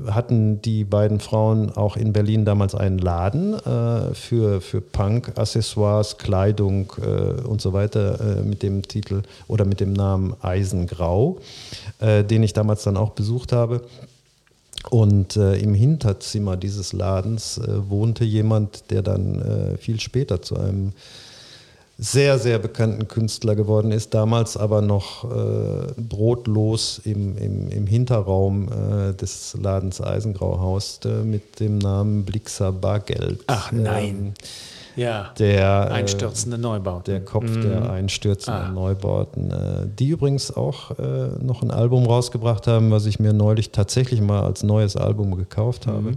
hatten 0.08 0.62
die 0.62 0.84
beiden 0.84 1.20
Frauen 1.20 1.70
auch 1.70 1.96
in 1.96 2.12
Berlin 2.12 2.44
damals 2.44 2.74
einen 2.74 2.98
Laden 2.98 3.54
äh, 3.54 4.14
für, 4.14 4.60
für 4.60 4.80
Punk, 4.80 5.32
Accessoires, 5.36 6.18
Kleidung 6.18 6.92
äh, 7.00 7.40
und 7.42 7.60
so 7.60 7.72
weiter 7.72 8.20
äh, 8.20 8.42
mit 8.42 8.62
dem 8.62 8.82
Titel 8.82 9.22
oder 9.48 9.64
mit 9.64 9.80
dem 9.80 9.92
Namen 9.92 10.34
Eisengrau, 10.40 11.38
äh, 11.98 12.24
den 12.24 12.42
ich 12.42 12.52
damals 12.52 12.84
dann 12.84 12.96
auch 12.96 13.10
besucht 13.10 13.52
habe. 13.52 13.82
Und 14.90 15.36
äh, 15.36 15.56
im 15.56 15.74
Hinterzimmer 15.74 16.56
dieses 16.56 16.92
Ladens 16.92 17.58
äh, 17.58 17.90
wohnte 17.90 18.24
jemand, 18.24 18.90
der 18.90 19.02
dann 19.02 19.40
äh, 19.40 19.76
viel 19.78 19.98
später 19.98 20.42
zu 20.42 20.56
einem 20.56 20.92
sehr, 21.98 22.38
sehr 22.38 22.58
bekannten 22.58 23.08
Künstler 23.08 23.54
geworden 23.54 23.90
ist, 23.90 24.12
damals 24.12 24.56
aber 24.56 24.82
noch 24.82 25.24
äh, 25.24 25.92
brotlos 25.96 27.00
im, 27.04 27.36
im, 27.38 27.68
im 27.68 27.86
Hinterraum 27.86 28.68
äh, 28.68 29.14
des 29.14 29.56
Ladens 29.60 30.00
Eisengrau 30.02 30.60
hauste 30.60 31.24
mit 31.24 31.58
dem 31.60 31.78
Namen 31.78 32.24
Blixer 32.24 32.72
Bargeld. 32.72 33.40
Ach 33.46 33.72
nein. 33.72 34.34
Ja. 34.94 35.32
der, 35.38 35.88
äh, 35.90 35.92
Einstürzende 35.92 36.56
Neubauten. 36.56 37.12
der 37.12 37.22
Kopf 37.22 37.44
Mhm. 37.50 37.60
der 37.62 37.90
einstürzenden 37.90 38.62
Ah. 38.62 38.72
Neubauten, 38.72 39.50
äh, 39.50 39.86
die 39.98 40.08
übrigens 40.08 40.54
auch 40.56 40.98
äh, 40.98 41.28
noch 41.42 41.62
ein 41.62 41.70
Album 41.70 42.06
rausgebracht 42.06 42.66
haben, 42.66 42.90
was 42.90 43.04
ich 43.04 43.20
mir 43.20 43.34
neulich 43.34 43.72
tatsächlich 43.72 44.22
mal 44.22 44.40
als 44.42 44.62
neues 44.62 44.96
Album 44.96 45.36
gekauft 45.36 45.86
habe. 45.86 46.12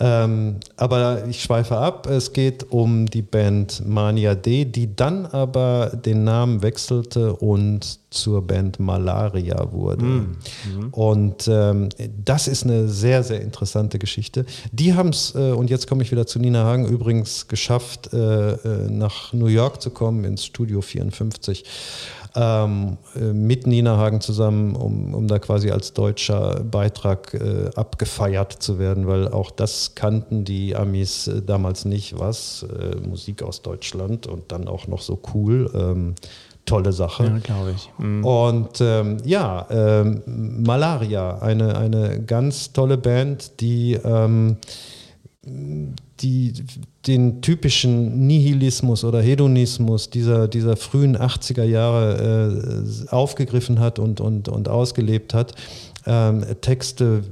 Ähm, 0.00 0.56
aber 0.76 1.26
ich 1.28 1.42
schweife 1.42 1.76
ab. 1.76 2.06
Es 2.08 2.32
geht 2.32 2.70
um 2.72 3.06
die 3.06 3.22
Band 3.22 3.86
Mania 3.86 4.34
D, 4.34 4.64
die 4.64 4.94
dann 4.94 5.26
aber 5.26 5.92
den 5.94 6.24
Namen 6.24 6.62
wechselte 6.62 7.34
und 7.34 8.00
zur 8.10 8.42
Band 8.42 8.80
Malaria 8.80 9.72
wurde. 9.72 10.04
Und 10.92 11.48
ähm, 11.48 11.88
das 12.24 12.48
ist 12.48 12.64
eine 12.64 12.88
sehr, 12.88 13.22
sehr 13.22 13.40
interessante 13.40 13.98
Geschichte. 13.98 14.46
Die 14.72 14.94
haben 14.94 15.10
es, 15.10 15.34
äh, 15.34 15.52
und 15.52 15.70
jetzt 15.70 15.88
komme 15.88 16.02
ich 16.02 16.10
wieder 16.10 16.26
zu 16.26 16.38
Nina 16.38 16.64
Hagen, 16.64 16.86
übrigens 16.86 17.48
geschafft, 17.48 18.12
äh, 18.12 18.52
äh, 18.52 18.90
nach 18.90 19.32
New 19.32 19.46
York 19.46 19.82
zu 19.82 19.90
kommen, 19.90 20.24
ins 20.24 20.44
Studio 20.44 20.80
54 20.80 21.64
ähm, 22.34 22.98
äh, 23.16 23.32
mit 23.32 23.66
Nina 23.66 23.96
Hagen 23.96 24.20
zusammen, 24.20 24.74
um, 24.74 25.14
um 25.14 25.28
da 25.28 25.38
quasi 25.38 25.70
als 25.70 25.92
deutscher 25.92 26.60
Beitrag 26.60 27.34
äh, 27.34 27.70
abgefeiert 27.76 28.52
zu 28.52 28.78
werden, 28.78 29.06
weil 29.06 29.28
auch 29.28 29.50
das 29.50 29.94
kannten 29.94 30.44
die 30.44 30.74
Amis 30.74 31.28
äh, 31.28 31.42
damals 31.42 31.84
nicht, 31.84 32.18
was 32.18 32.64
äh, 32.64 32.96
Musik 33.06 33.42
aus 33.42 33.62
Deutschland 33.62 34.26
und 34.26 34.50
dann 34.52 34.68
auch 34.68 34.88
noch 34.88 35.02
so 35.02 35.20
cool. 35.34 35.70
Ähm, 35.74 36.14
tolle 36.66 36.92
Sache. 36.92 37.24
Ja, 37.24 37.38
glaube 37.38 37.74
ich. 37.76 37.90
Mhm. 37.98 38.24
Und 38.24 38.80
ähm, 38.80 39.18
ja, 39.24 39.66
ähm, 39.70 40.22
Malaria, 40.66 41.38
eine, 41.38 41.76
eine 41.76 42.22
ganz 42.22 42.72
tolle 42.72 42.96
Band, 42.96 43.60
die, 43.60 43.98
ähm, 44.02 44.56
die 46.20 46.52
den 47.06 47.42
typischen 47.42 48.26
Nihilismus 48.26 49.04
oder 49.04 49.20
Hedonismus 49.20 50.10
dieser, 50.10 50.48
dieser 50.48 50.76
frühen 50.76 51.16
80er 51.16 51.64
Jahre 51.64 52.84
äh, 53.06 53.08
aufgegriffen 53.10 53.80
hat 53.80 53.98
und, 53.98 54.20
und, 54.20 54.48
und 54.48 54.68
ausgelebt 54.68 55.34
hat. 55.34 55.54
Ähm, 56.06 56.44
Texte 56.60 57.24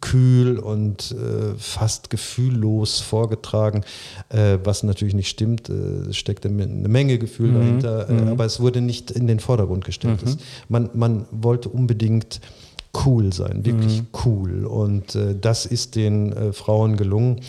kühl 0.00 0.58
und 0.58 1.12
äh, 1.12 1.54
fast 1.56 2.10
gefühllos 2.10 3.00
vorgetragen, 3.00 3.82
äh, 4.28 4.58
was 4.62 4.82
natürlich 4.82 5.14
nicht 5.14 5.28
stimmt. 5.28 5.68
Äh, 5.68 6.10
Es 6.10 6.16
steckte 6.16 6.48
eine 6.48 6.88
Menge 6.88 7.18
Gefühl 7.18 7.54
dahinter, 7.54 8.08
äh, 8.10 8.30
aber 8.30 8.44
es 8.44 8.60
wurde 8.60 8.80
nicht 8.80 9.10
in 9.10 9.26
den 9.26 9.40
Vordergrund 9.40 9.84
gestellt. 9.84 10.20
Es, 10.24 10.36
man, 10.68 10.90
man 10.94 11.26
wollte 11.30 11.68
unbedingt 11.68 12.40
cool 13.04 13.32
sein, 13.32 13.64
wirklich 13.64 14.02
cool. 14.24 14.64
Und 14.64 15.14
äh, 15.14 15.34
das 15.38 15.66
ist 15.66 15.96
den 15.96 16.32
äh, 16.32 16.52
Frauen 16.52 16.96
gelungen. 16.96 17.40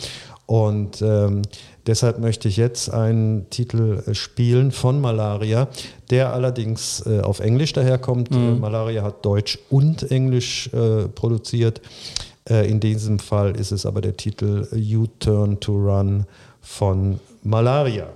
Und 0.48 1.02
ähm, 1.02 1.42
deshalb 1.86 2.20
möchte 2.20 2.48
ich 2.48 2.56
jetzt 2.56 2.88
einen 2.88 3.50
Titel 3.50 4.02
äh, 4.06 4.14
spielen 4.14 4.72
von 4.72 4.98
Malaria, 4.98 5.68
der 6.08 6.32
allerdings 6.32 7.04
äh, 7.06 7.20
auf 7.20 7.40
Englisch 7.40 7.74
daherkommt. 7.74 8.30
Äh, 8.30 8.54
Malaria 8.54 9.02
hat 9.02 9.26
Deutsch 9.26 9.58
und 9.68 10.10
Englisch 10.10 10.70
äh, 10.72 11.06
produziert. 11.08 11.82
Äh, 12.48 12.66
in 12.70 12.80
diesem 12.80 13.18
Fall 13.18 13.56
ist 13.56 13.72
es 13.72 13.84
aber 13.84 14.00
der 14.00 14.16
Titel 14.16 14.66
You 14.74 15.06
Turn 15.18 15.60
to 15.60 15.72
Run 15.72 16.24
von 16.62 17.20
Malaria. 17.42 18.08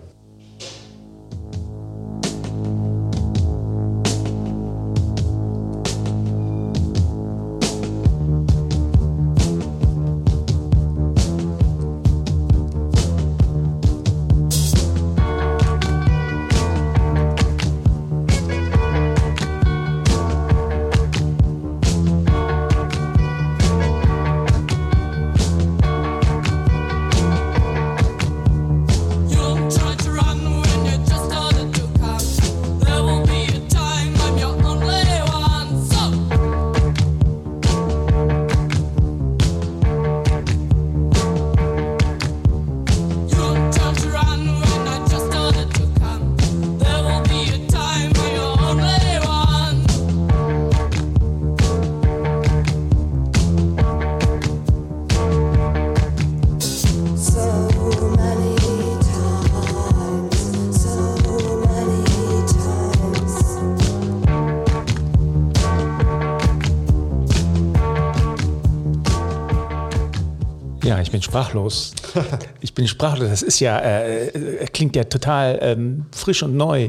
Ja, 70.83 71.01
ich 71.01 71.12
bin 71.12 71.23
sprachlos. 71.23 71.92
Ich 72.61 72.75
bin 72.75 72.87
sprachlos. 72.88 73.29
Das 73.31 73.42
ist 73.42 73.61
ja, 73.61 73.79
äh, 73.79 74.29
äh, 74.29 74.66
klingt 74.72 74.94
ja 74.96 75.05
total 75.05 75.59
ähm, 75.62 76.07
frisch 76.12 76.42
und 76.42 76.57
neu. 76.57 76.88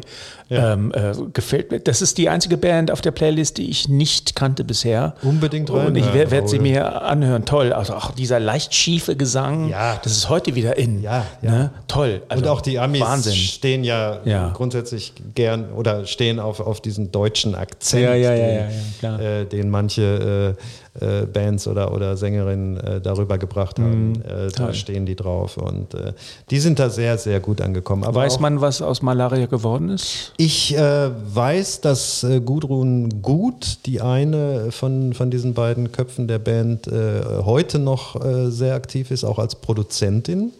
Ähm, 0.49 0.91
äh, 0.93 1.13
gefällt 1.33 1.71
mir. 1.71 1.79
Das 1.79 2.03
ist 2.03 2.19
die 2.19 2.29
einzige 2.29 2.57
Band 2.57 2.91
auf 2.91 3.01
der 3.01 3.09
Playlist, 3.09 3.57
die 3.57 3.71
ich 3.71 3.89
nicht 3.89 4.36
kannte 4.36 4.63
bisher. 4.63 5.15
Unbedingt 5.23 5.71
Und 5.71 5.95
ich 5.95 6.13
werde 6.13 6.47
sie 6.47 6.57
Raoul. 6.57 6.62
mir 6.62 7.01
anhören. 7.01 7.45
Toll. 7.45 7.73
Also 7.73 7.95
auch 7.95 8.12
dieser 8.12 8.39
leicht 8.39 8.75
schiefe 8.75 9.15
Gesang. 9.15 9.69
Ja. 9.69 9.99
Das 10.03 10.12
ist 10.15 10.29
heute 10.29 10.53
wieder 10.53 10.77
in. 10.77 11.01
Ja, 11.01 11.25
ja. 11.41 11.51
Ne? 11.51 11.69
Toll. 11.88 12.21
Also 12.29 12.43
und 12.43 12.49
auch 12.49 12.62
die 12.62 12.77
Amis 12.77 13.01
Wahnsinn. 13.01 13.33
stehen 13.33 13.83
ja, 13.83 14.19
Ja. 14.25 14.51
grundsätzlich 14.53 15.13
gern 15.33 15.71
oder 15.71 16.05
stehen 16.05 16.39
auf, 16.39 16.59
auf 16.59 16.81
diesen 16.81 17.12
deutschen 17.12 17.55
Akzent, 17.55 18.03
Ja, 18.03 18.13
ja, 18.13 18.33
ja, 18.36 18.45
den, 18.45 18.69
ja, 19.01 19.19
ja. 19.19 19.39
Äh, 19.41 19.45
den 19.45 19.69
manche 19.71 20.55
äh, 20.99 21.03
äh, 21.03 21.25
Bands 21.25 21.67
oder, 21.67 21.91
oder 21.93 22.15
Sängerinnen 22.15 23.01
darüber 23.01 23.39
gebracht 23.39 23.79
haben. 23.79 24.21
da 24.21 24.43
Mhm. 24.43 24.49
toll. 24.51 24.73
stehen 24.75 25.05
die 25.07 25.12
drauf 25.15 25.58
und 25.58 25.93
äh, 25.93 26.13
die 26.49 26.60
sind 26.60 26.80
da 26.80 26.89
sehr, 26.89 27.17
sehr 27.17 27.39
gut 27.39 27.62
angekommen. 27.62 28.04
Aber 28.04 28.21
Weiß 28.21 28.36
auch, 28.36 28.39
man, 28.39 28.62
was 28.62 28.82
aus 28.82 29.02
Malaria 29.02 29.45
geworden 29.45 29.89
ist? 29.89 30.34
ich 30.38 30.76
äh, 30.76 31.10
weiß, 31.34 31.82
dass 31.82 32.23
äh, 32.23 32.39
Gudrun 32.39 33.21
Gut, 33.21 33.80
die 33.86 34.02
eine 34.02 34.71
von, 34.71 35.13
von 35.13 35.32
diesen 35.32 35.54
beiden 35.54 35.91
Köpfen 35.91 36.28
der 36.28 36.39
Band, 36.39 36.88
äh, 36.88 37.21
heute 37.43 37.80
noch 37.80 38.23
äh, 38.23 38.49
sehr 38.49 38.76
aktiv 38.76 39.12
ist, 39.12 39.23
auch 39.23 39.39
als 39.39 39.56
Produzentin. 39.56 40.52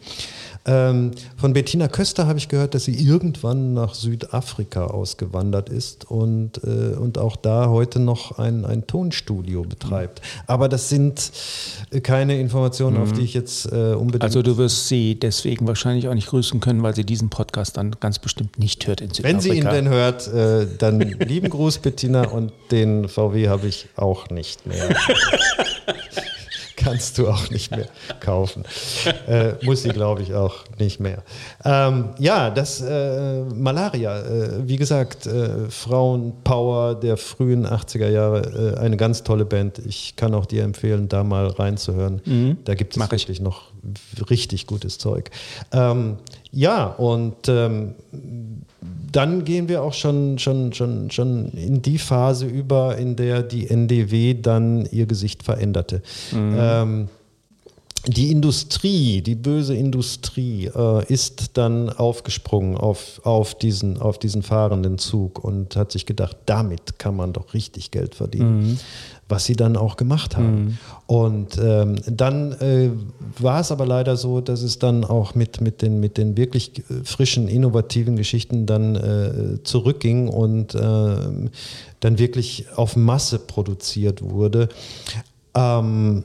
Ähm, 0.66 1.10
von 1.36 1.52
Bettina 1.52 1.88
Köster 1.88 2.26
habe 2.26 2.38
ich 2.38 2.48
gehört, 2.48 2.74
dass 2.74 2.84
sie 2.84 2.94
irgendwann 2.94 3.74
nach 3.74 3.94
Südafrika 3.94 4.86
ausgewandert 4.86 5.68
ist 5.68 6.10
und, 6.10 6.62
äh, 6.64 6.96
und 6.96 7.18
auch 7.18 7.36
da 7.36 7.68
heute 7.68 8.00
noch 8.00 8.38
ein, 8.38 8.64
ein 8.64 8.86
Tonstudio 8.86 9.62
betreibt. 9.62 10.22
Aber 10.46 10.68
das 10.70 10.88
sind 10.88 11.32
äh, 11.90 12.00
keine 12.00 12.40
Informationen, 12.40 12.96
auf 12.96 13.12
die 13.12 13.22
ich 13.22 13.34
jetzt 13.34 13.70
äh, 13.70 13.94
unbedingt. 13.94 14.22
Also 14.22 14.40
du 14.40 14.56
wirst 14.56 14.88
sie 14.88 15.18
deswegen 15.18 15.66
wahrscheinlich 15.66 16.08
auch 16.08 16.14
nicht 16.14 16.28
grüßen 16.28 16.60
können, 16.60 16.82
weil 16.82 16.94
sie 16.94 17.04
diesen 17.04 17.28
Podcast 17.28 17.76
dann 17.76 17.96
ganz 18.00 18.18
bestimmt 18.18 18.58
nicht 18.58 18.86
hört 18.86 19.02
in 19.02 19.10
Südafrika. 19.10 19.28
Wenn 19.28 19.40
sie 19.40 19.58
ihn 19.58 19.64
denn 19.64 19.88
hört, 19.88 20.28
äh, 20.28 20.66
dann 20.78 21.00
lieben 21.00 21.50
Gruß, 21.50 21.78
Bettina, 21.78 22.28
und 22.28 22.52
den 22.70 23.08
VW 23.08 23.48
habe 23.48 23.66
ich 23.66 23.88
auch 23.96 24.30
nicht 24.30 24.66
mehr. 24.66 24.88
Kannst 26.84 27.18
du 27.18 27.28
auch 27.28 27.50
nicht 27.50 27.70
mehr 27.70 27.86
kaufen. 28.20 28.64
Äh, 29.26 29.54
muss 29.64 29.82
sie, 29.82 29.88
glaube 29.88 30.22
ich, 30.22 30.34
auch 30.34 30.64
nicht 30.78 31.00
mehr. 31.00 31.22
Ähm, 31.64 32.10
ja, 32.18 32.50
das 32.50 32.80
äh, 32.80 33.42
Malaria, 33.44 34.20
äh, 34.20 34.68
wie 34.68 34.76
gesagt, 34.76 35.26
äh, 35.26 35.70
Frauenpower 35.70 36.94
der 36.94 37.16
frühen 37.16 37.66
80er 37.66 38.08
Jahre, 38.08 38.74
äh, 38.76 38.80
eine 38.80 38.96
ganz 38.96 39.24
tolle 39.24 39.44
Band. 39.44 39.78
Ich 39.86 40.16
kann 40.16 40.34
auch 40.34 40.46
dir 40.46 40.62
empfehlen, 40.62 41.08
da 41.08 41.24
mal 41.24 41.46
reinzuhören. 41.46 42.60
Da 42.64 42.74
gibt 42.74 42.92
es 42.94 42.98
Mach 42.98 43.06
ich. 43.12 43.22
wirklich 43.24 43.40
noch 43.40 43.62
richtig 44.30 44.66
gutes 44.66 44.98
Zeug. 44.98 45.30
Ähm, 45.72 46.18
ja, 46.54 46.86
und 46.86 47.48
ähm, 47.48 47.94
dann 49.12 49.44
gehen 49.44 49.68
wir 49.68 49.82
auch 49.82 49.92
schon, 49.92 50.38
schon, 50.38 50.72
schon, 50.72 51.10
schon 51.10 51.52
in 51.52 51.82
die 51.82 51.98
Phase 51.98 52.46
über, 52.46 52.96
in 52.96 53.16
der 53.16 53.42
die 53.42 53.68
NDW 53.68 54.34
dann 54.34 54.86
ihr 54.90 55.06
Gesicht 55.06 55.42
veränderte. 55.42 56.02
Ähm, 56.58 57.08
die 58.06 58.30
Industrie, 58.30 59.22
die 59.22 59.34
böse 59.34 59.74
Industrie, 59.74 60.66
äh, 60.66 61.12
ist 61.12 61.56
dann 61.56 61.88
aufgesprungen 61.88 62.76
auf, 62.76 63.20
auf, 63.24 63.54
diesen, 63.54 63.98
auf 63.98 64.18
diesen 64.18 64.42
fahrenden 64.42 64.98
Zug 64.98 65.42
und 65.42 65.76
hat 65.76 65.92
sich 65.92 66.04
gedacht, 66.04 66.36
damit 66.46 66.98
kann 66.98 67.16
man 67.16 67.32
doch 67.32 67.54
richtig 67.54 67.90
Geld 67.90 68.14
verdienen. 68.14 68.78
Was 69.26 69.46
sie 69.46 69.56
dann 69.56 69.78
auch 69.78 69.96
gemacht 69.96 70.36
haben. 70.36 70.78
Und 71.06 71.58
ähm, 71.58 71.96
dann 72.06 72.52
äh, 72.52 72.90
war 73.38 73.60
es 73.60 73.72
aber 73.72 73.86
leider 73.86 74.18
so, 74.18 74.42
dass 74.42 74.60
es 74.60 74.78
dann 74.78 75.02
auch 75.02 75.34
mit, 75.34 75.62
mit, 75.62 75.80
den, 75.80 75.98
mit 75.98 76.18
den 76.18 76.36
wirklich 76.36 76.82
frischen, 77.04 77.48
innovativen 77.48 78.16
Geschichten 78.16 78.66
dann 78.66 78.96
äh, 78.96 79.62
zurückging 79.62 80.28
und 80.28 80.74
ähm, 80.74 81.48
dann 82.00 82.18
wirklich 82.18 82.66
auf 82.76 82.96
Masse 82.96 83.38
produziert 83.38 84.20
wurde. 84.20 84.68
Ähm, 85.54 86.24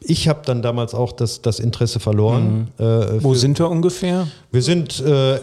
ich 0.00 0.28
habe 0.28 0.40
dann 0.44 0.60
damals 0.62 0.94
auch 0.94 1.12
das, 1.12 1.40
das 1.42 1.58
Interesse 1.60 1.98
verloren. 2.00 2.68
Äh, 2.78 2.84
Wo 3.22 3.34
sind 3.34 3.58
wir 3.58 3.70
ungefähr? 3.70 4.26
wir 4.52 4.62
sind 4.62 5.00
äh, 5.00 5.38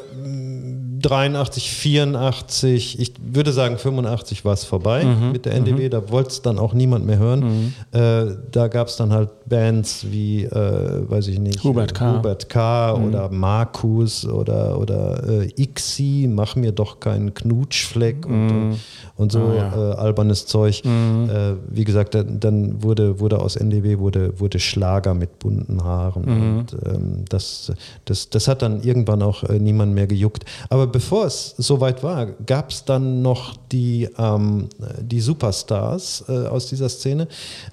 83, 1.02 1.72
84, 1.72 3.00
ich 3.00 3.14
würde 3.34 3.52
sagen 3.52 3.78
85 3.80 4.46
war 4.46 4.54
es 4.54 4.64
vorbei 4.66 5.04
Mhm. 5.04 5.32
mit 5.32 5.46
der 5.46 5.54
NDW, 5.56 5.90
da 5.90 6.10
wollte 6.12 6.30
es 6.30 6.42
dann 6.44 6.60
auch 6.60 6.74
niemand 6.74 7.06
mehr 7.08 7.18
hören. 7.18 7.74
Äh, 7.92 8.26
da 8.52 8.68
gab 8.68 8.88
es 8.88 8.98
dann 8.98 9.12
halt 9.12 9.30
Bands 9.48 10.06
wie, 10.12 10.44
äh, 10.44 11.10
weiß 11.10 11.28
ich 11.28 11.40
nicht, 11.40 11.64
Hubert 11.64 11.96
K. 11.96 12.12
Mhm. 12.14 12.18
Hubert 12.20 12.50
K. 12.50 12.94
oder 12.94 13.30
Markus 13.32 14.26
oder, 14.26 14.78
oder 14.80 15.28
äh, 15.28 15.50
Ixi, 15.62 16.30
mach 16.32 16.56
mir 16.56 16.72
doch 16.72 17.00
keinen 17.00 17.34
Knutschfleck 17.34 18.26
und, 18.28 18.78
und 19.22 19.32
so 19.32 19.40
Ah, 19.40 19.56
ja. 19.56 19.68
Mhm. 19.70 19.74
äh, 19.92 19.96
albernes 19.96 20.46
Zeug. 20.46 20.84
Äh, 20.84 21.54
wie 21.70 21.84
gesagt, 21.84 22.16
dann, 22.16 22.40
dann 22.40 22.84
wurde, 22.84 23.20
wurde 23.20 23.40
aus 23.40 23.56
NDW 23.56 24.00
wurde, 24.00 24.40
wurde 24.40 24.60
Schlager 24.60 25.14
mit 25.14 25.40
bunten 25.40 25.84
Haaren 25.84 26.24
Mhm. 26.26 26.58
und 26.60 26.78
ähm, 26.86 27.26
das, 27.30 27.72
das, 28.06 28.30
das 28.30 28.48
hat 28.48 28.62
dann 28.62 28.82
irgendwann 28.84 29.22
auch 29.22 29.44
äh, 29.44 29.60
niemand 29.60 29.94
mehr 29.94 30.08
gejuckt. 30.08 30.44
Aber 30.70 30.88
bevor 30.88 31.26
es 31.26 31.56
soweit 31.58 32.04
war, 32.04 32.26
gab 32.46 32.72
es 32.72 32.84
dann 32.86 33.22
noch 33.22 33.56
die, 33.72 34.10
ähm, 34.18 34.68
die 35.02 35.22
Superstars 35.22 36.26
äh, 36.28 36.48
aus 36.48 36.68
dieser 36.68 36.90
Szene. 36.90 37.28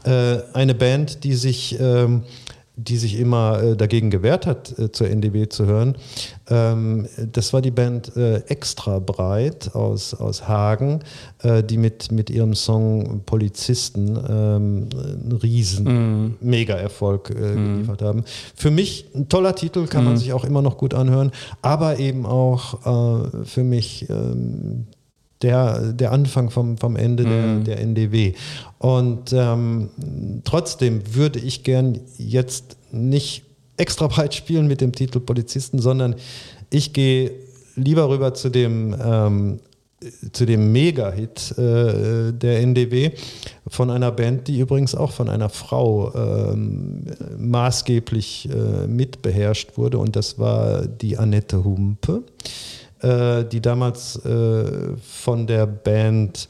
Äh, 0.04 0.38
eine 0.52 0.74
Band, 0.74 1.24
die 1.24 1.34
sich, 1.34 1.76
ähm, 1.80 2.22
die 2.78 2.96
sich 2.96 3.18
immer 3.18 3.60
äh, 3.60 3.76
dagegen 3.76 4.08
gewehrt 4.10 4.46
hat, 4.46 4.78
äh, 4.78 4.92
zur 4.92 5.08
NDW 5.08 5.48
zu 5.48 5.66
hören. 5.66 5.96
Ähm, 6.48 7.08
das 7.32 7.52
war 7.52 7.60
die 7.60 7.72
Band 7.72 8.16
äh, 8.16 8.36
Extra 8.46 9.00
Breit 9.00 9.74
aus, 9.74 10.14
aus 10.14 10.46
Hagen, 10.46 11.00
äh, 11.42 11.64
die 11.64 11.76
mit, 11.76 12.12
mit 12.12 12.30
ihrem 12.30 12.54
Song 12.54 13.22
Polizisten 13.26 14.16
ähm, 14.16 14.88
einen 14.94 15.38
riesen 15.42 16.36
Mega-Erfolg 16.40 17.30
äh, 17.30 17.34
geliefert 17.34 18.02
haben. 18.02 18.24
Für 18.54 18.70
mich 18.70 19.06
ein 19.14 19.28
toller 19.28 19.56
Titel, 19.56 19.86
kann 19.86 20.04
man 20.04 20.16
sich 20.16 20.32
auch 20.32 20.44
immer 20.44 20.62
noch 20.62 20.78
gut 20.78 20.94
anhören, 20.94 21.32
aber 21.62 21.98
eben 21.98 22.26
auch 22.26 23.24
äh, 23.24 23.44
für 23.44 23.64
mich 23.64 24.08
ähm, 24.08 24.86
der, 25.42 25.92
der 25.92 26.12
Anfang 26.12 26.50
vom, 26.50 26.78
vom 26.78 26.96
Ende 26.96 27.24
der, 27.24 27.60
der 27.60 27.80
NDW. 27.80 28.34
Und 28.78 29.32
ähm, 29.32 29.90
trotzdem 30.44 31.02
würde 31.14 31.38
ich 31.38 31.62
gern 31.62 32.00
jetzt 32.16 32.76
nicht 32.90 33.44
extra 33.76 34.08
breit 34.08 34.34
spielen 34.34 34.66
mit 34.66 34.80
dem 34.80 34.92
Titel 34.92 35.20
Polizisten, 35.20 35.78
sondern 35.78 36.16
ich 36.70 36.92
gehe 36.92 37.30
lieber 37.76 38.08
rüber 38.08 38.34
zu 38.34 38.50
dem, 38.50 38.94
ähm, 39.00 39.60
zu 40.32 40.46
dem 40.46 40.72
Mega-Hit 40.72 41.58
äh, 41.58 42.32
der 42.32 42.60
NDW 42.60 43.10
von 43.66 43.90
einer 43.90 44.12
Band, 44.12 44.48
die 44.48 44.60
übrigens 44.60 44.94
auch 44.94 45.12
von 45.12 45.28
einer 45.28 45.48
Frau 45.48 46.12
ähm, 46.14 47.04
maßgeblich 47.36 48.48
äh, 48.50 48.86
mitbeherrscht 48.86 49.76
wurde. 49.76 49.98
Und 49.98 50.14
das 50.14 50.38
war 50.38 50.86
die 50.86 51.18
Annette 51.18 51.64
Humpe 51.64 52.22
äh, 53.00 53.44
die 53.44 53.60
damals 53.60 54.16
äh, 54.24 54.96
von 54.98 55.46
der 55.46 55.66
Band 55.66 56.48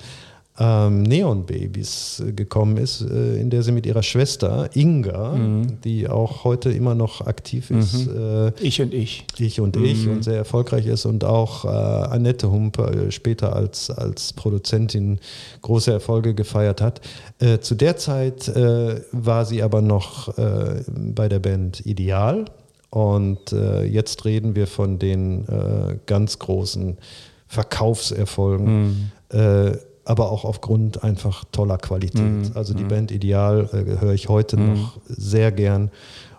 ähm, 0.61 1.03
Neon 1.03 1.47
Babies 1.47 2.21
äh, 2.27 2.33
gekommen 2.33 2.77
ist, 2.79 3.03
äh, 3.03 3.41
in 3.41 3.51
der 3.51 3.63
sie 3.63 3.73
mit 3.73 3.87
ihrer 3.87 4.03
Schwester 4.03 4.69
Inga, 4.75 5.39
die 5.85 6.09
auch 6.09 6.45
heute 6.45 6.71
immer 6.71 6.95
noch 6.95 7.27
aktiv 7.27 7.71
ist, 7.71 8.09
äh, 8.09 8.53
Ich 8.61 8.81
und 8.83 8.93
ich. 8.93 9.25
ich 9.39 9.61
und 9.61 9.77
ich 9.77 10.09
und 10.09 10.25
sehr 10.25 10.37
erfolgreich 10.37 10.87
ist 10.87 11.07
und 11.07 11.25
auch 11.25 11.65
äh, 11.65 11.69
Annette 11.69 12.51
Humpe 12.51 12.83
äh, 13.09 13.11
später 13.13 13.55
als, 13.55 13.91
als 13.91 14.33
Produzentin 14.33 15.21
große 15.63 15.93
Erfolge 15.93 16.35
gefeiert 16.35 16.81
hat. 16.81 17.01
Äh, 17.39 17.61
zu 17.61 17.75
der 17.75 17.97
Zeit 17.97 18.49
äh, 18.49 19.01
war 19.13 19.45
sie 19.45 19.63
aber 19.63 19.81
noch 19.81 20.29
bei 20.37 21.29
der 21.29 21.39
Band 21.39 21.85
Ideal 21.87 22.45
und 22.91 23.53
äh, 23.53 23.85
jetzt 23.85 24.25
reden 24.25 24.57
wir 24.57 24.67
von 24.67 24.99
den 24.99 25.47
äh, 25.47 25.99
ganz 26.07 26.39
großen 26.39 26.99
Verkaufserfolgen. 27.47 29.13
Äh, 29.31 29.73
aber 30.05 30.33
auch 30.33 30.47
aufgrund 30.47 31.05
einfach 31.05 31.45
toller 31.53 31.77
Qualität. 31.77 32.57
Also 32.57 32.73
die 32.73 32.85
Band 32.85 33.11
Ideal 33.11 33.69
äh, 33.75 34.01
höre 34.01 34.15
ich 34.15 34.31
heute 34.31 34.57
noch 34.59 34.99
sehr 35.07 35.53
gern. 35.53 35.91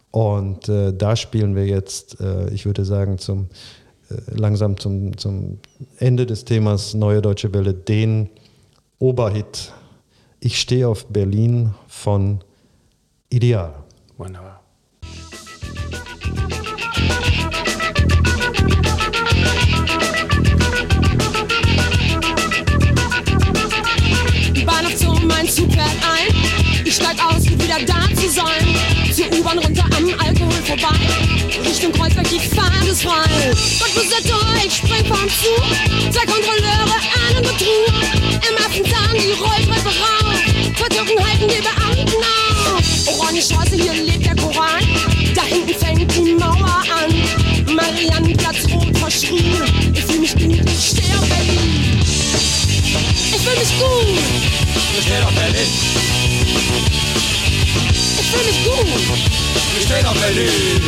Und 0.10 0.68
äh, 0.70 0.91
da 0.91 1.16
spielen 1.16 1.56
wir 1.56 1.68
jetzt, 1.68 2.20
äh, 2.20 2.50
ich 2.50 2.66
würde 2.66 2.84
sagen, 2.84 3.20
zum, 3.20 3.47
langsam 4.32 4.78
zum, 4.78 5.16
zum 5.18 5.60
Ende 5.97 6.26
des 6.26 6.45
Themas 6.45 6.95
Neue 6.95 7.22
Deutsche 7.22 7.54
Welle 7.54 7.76
den 7.76 8.32
Oberhit 8.97 9.72
Ich 10.39 10.60
stehe 10.60 10.88
auf 10.88 11.06
Berlin 11.06 11.76
von 11.88 12.39
Ideal. 13.30 13.76
Wunderbar. 14.18 14.59
Ich 27.00 27.06
steig 27.06 27.26
aus, 27.26 27.45
wieder 27.45 27.80
da 27.86 28.02
zu 28.14 28.30
sein. 28.30 28.76
Zur 29.14 29.28
U-Bahn 29.39 29.58
runter 29.60 29.86
am 29.95 30.10
Alkohol 30.20 30.52
vorbei. 30.66 30.97
Richtung 31.66 31.91
Kreuzberg, 31.93 32.28
die 32.30 32.39
Fahrt 32.39 32.86
ist 32.86 33.04
frei. 33.04 33.24
Gott 33.80 33.93
besetze 33.93 34.34
ich 34.66 34.76
spring 34.76 35.06
vom 35.06 35.30
Zug. 35.30 35.64
Zwei 36.12 36.26
Kontrolleure, 36.26 37.00
einen 37.28 37.41
Betrug. 37.41 37.93
Im 38.50 38.58
Affenzahn 38.58 39.14
die 39.14 39.32
Rolltreppe 39.32 39.89
rauf. 39.89 40.36
Vertürken 40.76 41.26
halten 41.26 41.47
die 41.47 41.62
Beamten 41.62 42.24
auf. 42.24 43.20
Orangenstraße, 43.20 43.76
hier 43.76 43.93
lebt 43.93 44.26
der 44.26 44.36
Koran. 44.36 44.84
Da 45.36 45.43
hinten 45.43 45.76
fängt 45.76 46.16
die 46.16 46.34
Mauer 46.34 46.84
an. 47.00 47.76
Mariannenplatz 47.76 48.70
rot 48.72 48.97
verschrien. 48.97 49.64
Ich 49.93 50.04
fühl 50.04 50.20
mich 50.20 50.34
gut, 50.34 50.70
ich 50.70 50.89
steh 50.89 51.14
auf 51.16 51.28
Berlin. 51.30 52.02
Ich 52.84 53.41
fühl 53.41 53.58
mich 53.58 53.80
gut. 53.80 54.60
Wir 54.95 55.02
stehen 55.02 55.24
auf 55.24 55.34
Berlin, 55.34 55.68
Ich 58.20 58.28
fühl 58.28 58.45
mich 58.45 58.64
gut. 58.64 59.02
wir 59.76 59.86
stehen 59.86 60.06
auf 60.06 60.20
Berlin. 60.20 60.82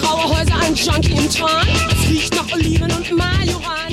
Graue 0.00 0.28
Häuser, 0.28 0.56
ein 0.60 0.74
Junkie 0.74 1.12
im 1.12 1.30
Tran. 1.30 1.66
Es 1.92 2.08
riecht 2.08 2.34
nach 2.34 2.52
Oliven 2.52 2.90
und 2.90 3.10
Majoran. 3.12 3.89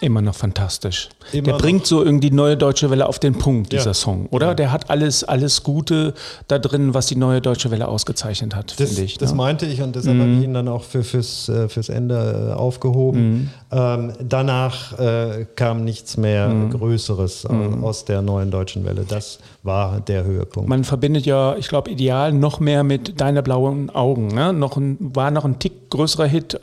Immer 0.00 0.22
noch 0.22 0.34
fantastisch. 0.34 1.08
Immer 1.32 1.42
der 1.44 1.52
noch. 1.54 1.60
bringt 1.60 1.86
so 1.86 2.02
irgendwie 2.02 2.30
neue 2.30 2.56
deutsche 2.56 2.90
Welle 2.90 3.06
auf 3.06 3.18
den 3.18 3.34
Punkt, 3.38 3.72
dieser 3.72 3.86
Ja. 3.86 3.94
Song, 3.94 4.26
oder? 4.30 4.54
Der 4.54 4.72
hat 4.72 4.88
alles, 4.90 5.24
alles 5.24 5.62
Gute 5.62 6.14
da 6.48 6.58
drin, 6.58 6.94
was 6.94 7.06
die 7.06 7.16
neue 7.16 7.40
deutsche 7.42 7.70
Welle 7.70 7.86
ausgezeichnet 7.86 8.54
hat, 8.54 8.70
finde 8.72 9.02
ich. 9.02 9.18
das 9.18 9.32
ne? 9.32 9.36
meinte 9.36 9.66
ich 9.66 9.82
und 9.82 9.94
deshalb 9.94 10.18
habe 10.18 10.30
ich 10.30 10.42
ihn 10.44 10.54
dann 10.54 10.68
auch 10.68 10.84
für, 10.84 11.04
fürs, 11.04 11.48
äh, 11.50 11.68
fürs 11.68 11.88
Ende 11.90 12.50
äh, 12.50 12.54
aufgehoben. 12.54 13.50
Ähm, 13.70 14.12
danach 14.26 14.98
äh, 14.98 15.46
kam 15.54 15.84
nichts 15.84 16.16
mehr 16.16 16.50
Größeres 16.70 17.46
au- 17.46 17.86
aus 17.86 18.04
der 18.06 18.22
neuen 18.22 18.50
deutschen 18.50 18.84
Welle. 18.84 19.04
Das 19.06 19.38
war 19.62 20.00
der 20.00 20.24
Höhepunkt. 20.24 20.68
Man 20.68 20.84
verbindet 20.84 21.26
ja, 21.26 21.54
ich 21.56 21.68
glaube, 21.68 21.90
Ideal 21.90 22.32
noch 22.32 22.58
mehr 22.58 22.84
mit 22.84 23.20
Deine 23.20 23.42
blauen 23.42 23.90
Augen. 23.90 24.28
Ne? 24.28 24.52
Noch 24.54 24.76
ein, 24.78 24.96
war 25.00 25.30
noch 25.30 25.44
ein 25.44 25.58
Tick 25.58 25.90
größerer 25.90 26.26
Hit, 26.26 26.58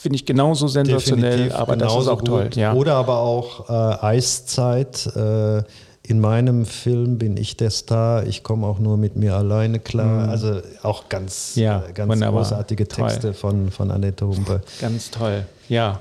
finde 0.00 0.16
ich 0.16 0.24
genauso 0.26 0.66
sensationell, 0.66 1.30
Definitiv 1.32 1.58
aber 1.58 1.76
das 1.76 1.94
ist 1.94 2.08
auch 2.08 2.22
toll. 2.22 2.50
Ja. 2.54 2.72
Oder 2.72 2.94
aber 2.94 3.18
auch 3.18 3.68
äh, 3.68 3.72
Eiszeit. 4.04 5.06
Äh, 5.14 5.62
in 6.02 6.18
meinem 6.18 6.64
Film 6.66 7.18
bin 7.18 7.36
ich 7.36 7.56
der 7.56 7.70
Star, 7.70 8.26
ich 8.26 8.42
komme 8.42 8.66
auch 8.66 8.80
nur 8.80 8.96
mit 8.96 9.14
mir 9.14 9.36
alleine 9.36 9.78
klar. 9.78 10.28
Also 10.28 10.60
auch 10.82 11.08
ganz, 11.08 11.54
Mhm. 11.54 11.62
Ja, 11.62 11.84
äh, 11.88 11.92
ganz 11.92 12.10
wunderbar. 12.10 12.42
großartige 12.42 12.88
Toll. 12.88 13.06
Texte 13.08 13.32
von, 13.34 13.70
von 13.70 13.90
Annette 13.92 14.26
Humpe. 14.26 14.60
Ganz 14.80 15.10
toll, 15.12 15.44
ja. 15.68 16.00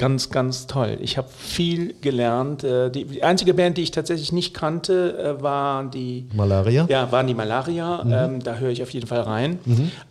Ganz, 0.00 0.30
ganz 0.30 0.66
toll. 0.66 0.96
Ich 1.02 1.18
habe 1.18 1.28
viel 1.28 1.94
gelernt. 2.00 2.64
Äh, 2.64 2.88
Die, 2.90 3.22
einzige 3.22 3.52
Band, 3.52 3.76
die 3.76 3.82
ich 3.82 3.90
tatsächlich 3.90 4.32
nicht 4.32 4.54
kannte, 4.54 5.36
äh, 5.38 5.42
war 5.42 5.84
die 5.84 6.26
Malaria? 6.34 6.86
Ja, 6.88 7.12
waren 7.12 7.26
die 7.26 7.34
Malaria. 7.34 8.02
Ähm, 8.10 8.42
da 8.42 8.54
höre 8.54 8.70
ich 8.70 8.82
auf 8.82 8.88
jeden 8.94 9.06
Fall 9.06 9.20
rein. 9.20 9.58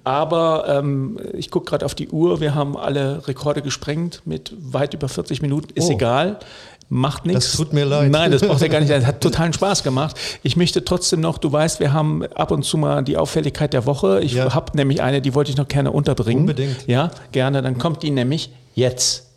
Aber 0.03 0.65
ähm, 0.69 1.17
ich 1.33 1.49
gucke 1.49 1.71
gerade 1.71 1.85
auf 1.87 1.95
die 1.95 2.09
Uhr. 2.09 2.39
Wir 2.39 2.53
haben 2.53 2.77
alle 2.77 3.27
Rekorde 3.27 3.63
gesprengt 3.63 4.21
mit 4.25 4.53
weit 4.61 4.93
über 4.93 5.09
40 5.09 5.41
Minuten. 5.41 5.69
Ist 5.73 5.89
Oh. 5.89 5.93
egal. 5.93 6.37
Macht 6.91 7.25
nichts. 7.25 7.45
Das 7.47 7.55
tut 7.57 7.73
mir 7.73 7.85
leid. 7.85 8.11
Nein, 8.11 8.29
das 8.31 8.41
braucht 8.41 8.61
ja 8.61 8.67
gar 8.67 8.79
nicht. 8.81 8.91
Das 8.91 9.05
hat 9.07 9.21
totalen 9.21 9.53
Spaß 9.53 9.81
gemacht. 9.83 10.15
Ich 10.43 10.55
möchte 10.55 10.85
trotzdem 10.85 11.19
noch, 11.21 11.39
du 11.39 11.51
weißt, 11.51 11.79
wir 11.79 11.93
haben 11.93 12.23
ab 12.35 12.51
und 12.51 12.63
zu 12.63 12.77
mal 12.77 13.03
die 13.03 13.17
Auffälligkeit 13.17 13.73
der 13.73 13.87
Woche. 13.87 14.21
Ich 14.21 14.33
Ja. 14.33 14.53
habe 14.53 14.75
nämlich 14.77 15.01
eine, 15.01 15.19
die 15.21 15.33
wollte 15.33 15.49
ich 15.49 15.57
noch 15.57 15.67
gerne 15.67 15.91
unterbringen. 15.91 16.41
Unbedingt. 16.41 16.87
Ja, 16.87 17.09
gerne. 17.31 17.63
Dann 17.63 17.79
kommt 17.79 18.03
die 18.03 18.11
nämlich 18.11 18.51
jetzt. 18.75 19.28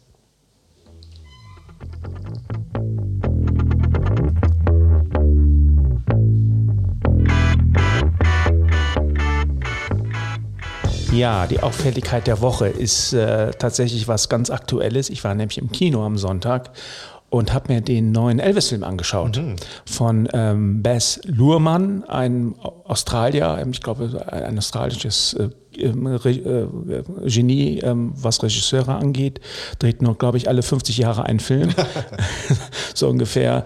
Ja, 11.13 11.47
die 11.47 11.61
Auffälligkeit 11.61 12.27
der 12.27 12.41
Woche 12.41 12.69
ist 12.69 13.13
äh, 13.13 13.51
tatsächlich 13.51 14.09
was 14.09 14.31
ganz 14.31 14.49
Aktuelles. 14.49 15.11
Ich 15.11 15.23
war 15.25 15.35
nämlich 15.35 15.59
im 15.59 15.71
Kino 15.71 16.07
am 16.07 16.17
Sonntag 16.17 16.71
und 17.29 17.53
habe 17.53 17.71
mir 17.71 17.83
den 17.83 18.13
neuen 18.13 18.39
Elvis-Film 18.39 18.83
angeschaut 18.83 19.39
von 19.85 20.27
ähm, 20.33 20.83
Bess 20.83 21.21
Luhrmann, 21.25 22.05
ein 22.05 22.55
Australier, 22.85 23.59
ähm, 23.61 23.73
ich 23.73 23.83
glaube 23.83 24.25
ein 24.27 24.57
australisches 24.57 25.35
äh, 25.35 25.51
ähm, 25.77 26.07
äh, 26.07 27.03
Genie, 27.27 27.81
ähm, 27.81 28.13
was 28.17 28.43
Regisseure 28.43 28.95
angeht, 28.95 29.41
dreht 29.81 30.01
nur, 30.01 30.17
glaube 30.17 30.39
ich, 30.39 30.49
alle 30.49 30.63
50 30.63 30.97
Jahre 30.97 31.25
einen 31.25 31.41
Film, 31.41 31.71
so 32.95 33.09
ungefähr. 33.09 33.65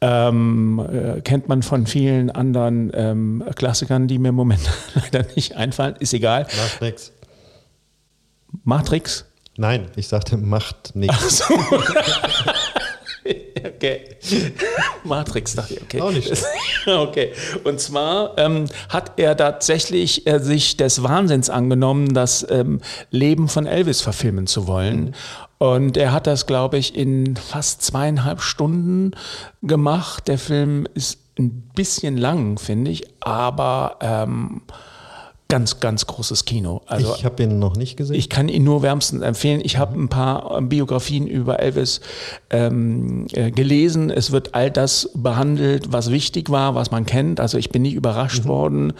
Ähm, 0.00 0.78
äh, 0.78 1.20
kennt 1.22 1.48
man 1.48 1.62
von 1.62 1.86
vielen 1.86 2.30
anderen 2.30 2.90
ähm, 2.94 3.44
Klassikern, 3.54 4.08
die 4.08 4.18
mir 4.18 4.28
im 4.28 4.34
Moment 4.34 4.60
leider 4.94 5.26
nicht 5.34 5.56
einfallen. 5.56 5.96
Ist 5.98 6.12
egal. 6.12 6.42
Macht 6.42 6.82
nix. 6.82 7.12
Matrix. 8.64 9.24
Nein, 9.56 9.86
ich 9.96 10.08
sagte, 10.08 10.36
macht 10.36 10.94
nichts. 10.94 11.42
Okay. 13.76 14.16
Matrix, 15.04 15.54
dachte 15.54 15.74
ich, 15.74 15.82
okay. 15.82 16.00
Auch 16.00 16.12
nicht 16.12 16.30
okay. 16.86 17.32
Und 17.64 17.80
zwar 17.80 18.36
ähm, 18.38 18.66
hat 18.88 19.12
er 19.16 19.36
tatsächlich 19.36 20.26
äh, 20.26 20.38
sich 20.38 20.76
des 20.76 21.02
Wahnsinns 21.02 21.50
angenommen, 21.50 22.14
das 22.14 22.46
ähm, 22.48 22.80
Leben 23.10 23.48
von 23.48 23.66
Elvis 23.66 24.00
verfilmen 24.00 24.46
zu 24.46 24.66
wollen. 24.66 25.14
Und 25.58 25.96
er 25.96 26.12
hat 26.12 26.26
das, 26.26 26.46
glaube 26.46 26.76
ich, 26.76 26.94
in 26.94 27.36
fast 27.36 27.82
zweieinhalb 27.82 28.42
Stunden 28.42 29.12
gemacht. 29.62 30.28
Der 30.28 30.38
Film 30.38 30.86
ist 30.94 31.18
ein 31.38 31.70
bisschen 31.74 32.16
lang, 32.16 32.58
finde 32.58 32.90
ich, 32.90 33.04
aber 33.20 33.96
ähm, 34.00 34.62
ganz, 35.48 35.78
ganz 35.78 36.06
großes 36.06 36.44
Kino. 36.44 36.82
Also 36.86 37.14
ich 37.16 37.24
habe 37.24 37.44
ihn 37.44 37.58
noch 37.60 37.76
nicht 37.76 37.96
gesehen. 37.96 38.16
ich 38.16 38.28
kann 38.28 38.48
ihn 38.48 38.64
nur 38.64 38.82
wärmstens 38.82 39.22
empfehlen. 39.22 39.60
Ich 39.62 39.78
habe 39.78 39.98
ein 39.98 40.08
paar 40.08 40.56
ähm, 40.58 40.68
Biografien 40.68 41.28
über 41.28 41.60
Elvis 41.60 42.00
ähm, 42.50 43.26
äh, 43.32 43.52
gelesen. 43.52 44.10
Es 44.10 44.32
wird 44.32 44.54
all 44.54 44.72
das 44.72 45.10
behandelt, 45.14 45.92
was 45.92 46.10
wichtig 46.10 46.50
war, 46.50 46.74
was 46.74 46.90
man 46.90 47.06
kennt. 47.06 47.38
Also 47.38 47.58
ich 47.58 47.70
bin 47.70 47.82
nicht 47.82 47.94
überrascht 47.94 48.44
worden. 48.46 48.92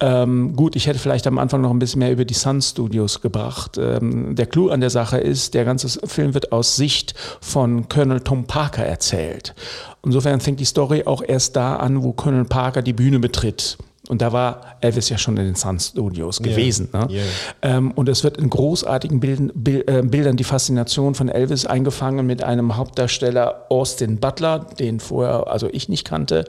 Ähm, 0.00 0.56
gut, 0.56 0.76
ich 0.76 0.86
hätte 0.86 0.98
vielleicht 0.98 1.26
am 1.26 1.38
Anfang 1.38 1.60
noch 1.60 1.70
ein 1.70 1.78
bisschen 1.78 1.98
mehr 1.98 2.12
über 2.12 2.24
die 2.24 2.34
Sun 2.34 2.62
Studios 2.62 3.20
gebracht. 3.20 3.76
Ähm, 3.76 4.34
der 4.34 4.46
Clou 4.46 4.70
an 4.70 4.80
der 4.80 4.90
Sache 4.90 5.18
ist, 5.18 5.52
der 5.52 5.66
ganze 5.66 5.88
Film 6.06 6.32
wird 6.32 6.52
aus 6.52 6.76
Sicht 6.76 7.14
von 7.42 7.88
Colonel 7.90 8.20
Tom 8.20 8.44
Parker 8.44 8.84
erzählt. 8.84 9.54
Insofern 10.04 10.40
fängt 10.40 10.58
die 10.58 10.64
Story 10.64 11.02
auch 11.04 11.22
erst 11.26 11.54
da 11.54 11.76
an, 11.76 12.02
wo 12.02 12.12
Colonel 12.12 12.44
Parker 12.46 12.80
die 12.80 12.94
Bühne 12.94 13.18
betritt. 13.18 13.76
Und 14.12 14.20
da 14.20 14.30
war 14.30 14.76
Elvis 14.82 15.08
ja 15.08 15.16
schon 15.16 15.38
in 15.38 15.46
den 15.46 15.54
Sun 15.54 15.80
Studios 15.80 16.42
gewesen. 16.42 16.90
Ne? 16.92 17.08
yeah. 17.08 17.24
Ähm, 17.62 17.92
und 17.92 18.10
es 18.10 18.22
wird 18.22 18.36
in 18.36 18.50
großartigen 18.50 19.20
Bilden, 19.20 19.50
Bil 19.54 19.84
äh, 19.86 20.02
Bildern 20.02 20.36
die 20.36 20.44
Faszination 20.44 21.14
von 21.14 21.30
Elvis 21.30 21.64
eingefangen 21.64 22.26
mit 22.26 22.44
einem 22.44 22.76
Hauptdarsteller 22.76 23.64
Austin 23.70 24.18
Butler, 24.18 24.66
den 24.78 25.00
vorher, 25.00 25.46
also 25.50 25.66
ich 25.72 25.88
nicht 25.88 26.06
kannte, 26.06 26.44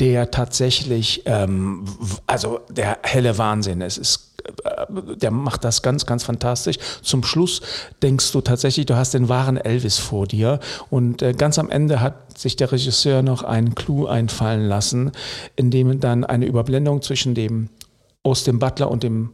der 0.00 0.30
tatsächlich, 0.30 1.24
ähm, 1.26 1.84
also 2.26 2.60
der 2.70 3.00
helle 3.02 3.36
Wahnsinn 3.36 3.82
ist. 3.82 3.98
Es 3.98 4.14
ist 4.14 4.33
der 5.16 5.30
macht 5.30 5.64
das 5.64 5.82
ganz, 5.82 6.06
ganz 6.06 6.24
fantastisch. 6.24 6.76
Zum 7.02 7.22
Schluss 7.22 7.62
denkst 8.02 8.32
du 8.32 8.40
tatsächlich, 8.40 8.86
du 8.86 8.96
hast 8.96 9.14
den 9.14 9.28
wahren 9.28 9.56
Elvis 9.56 9.98
vor 9.98 10.26
dir. 10.26 10.60
Und 10.90 11.22
äh, 11.22 11.32
ganz 11.32 11.58
am 11.58 11.70
Ende 11.70 12.00
hat 12.00 12.38
sich 12.38 12.56
der 12.56 12.72
Regisseur 12.72 13.22
noch 13.22 13.42
einen 13.42 13.74
Clou 13.74 14.06
einfallen 14.06 14.66
lassen, 14.66 15.12
in 15.56 15.70
dem 15.70 16.00
dann 16.00 16.24
eine 16.24 16.46
Überblendung 16.46 17.02
zwischen 17.02 17.34
dem 17.34 17.68
Austin 18.22 18.58
Butler 18.58 18.90
und 18.90 19.02
dem 19.02 19.30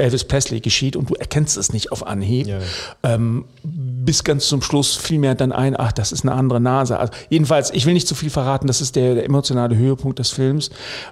Elvis 0.00 0.24
Presley 0.24 0.60
geschieht 0.60 0.96
und 0.96 1.10
du 1.10 1.14
erkennst 1.14 1.56
es 1.56 1.72
nicht 1.72 1.92
auf 1.92 2.06
Anhieb. 2.06 2.46
Ja. 2.46 2.58
Ähm, 3.02 3.44
bis 3.62 4.24
ganz 4.24 4.48
zum 4.48 4.62
Schluss 4.62 4.96
fiel 4.96 5.18
mir 5.18 5.34
dann 5.34 5.52
ein, 5.52 5.78
ach, 5.78 5.92
das 5.92 6.10
ist 6.10 6.22
eine 6.24 6.32
andere 6.32 6.60
Nase. 6.60 6.98
Also 6.98 7.12
jedenfalls, 7.28 7.70
ich 7.70 7.86
will 7.86 7.92
nicht 7.92 8.08
zu 8.08 8.14
viel 8.14 8.30
verraten, 8.30 8.66
das 8.66 8.80
ist 8.80 8.96
der, 8.96 9.14
der 9.14 9.24
emotionale 9.24 9.76
Höhepunkt 9.76 10.18
des 10.18 10.30
Films. 10.30 10.70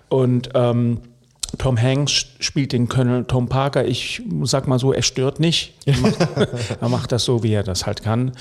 Und 0.09 0.51
ähm, 0.55 1.01
Tom 1.57 1.81
Hanks 1.81 2.27
spielt 2.41 2.73
den 2.73 2.89
Colonel 2.89 3.25
Tom 3.25 3.49
Parker. 3.49 3.87
Ich 3.87 4.23
sag 4.43 4.69
mal 4.69 4.79
so, 4.79 4.93
er 4.93 5.03
stört 5.03 5.41
nicht. 5.41 5.73
Er 5.87 5.97
macht, 5.99 6.17
er 6.81 6.89
macht 6.91 7.13
das 7.13 7.25
so, 7.25 7.43
wie 7.43 7.53
er 7.53 7.63
das 7.63 7.87
halt 7.87 8.03
kann. 8.03 8.33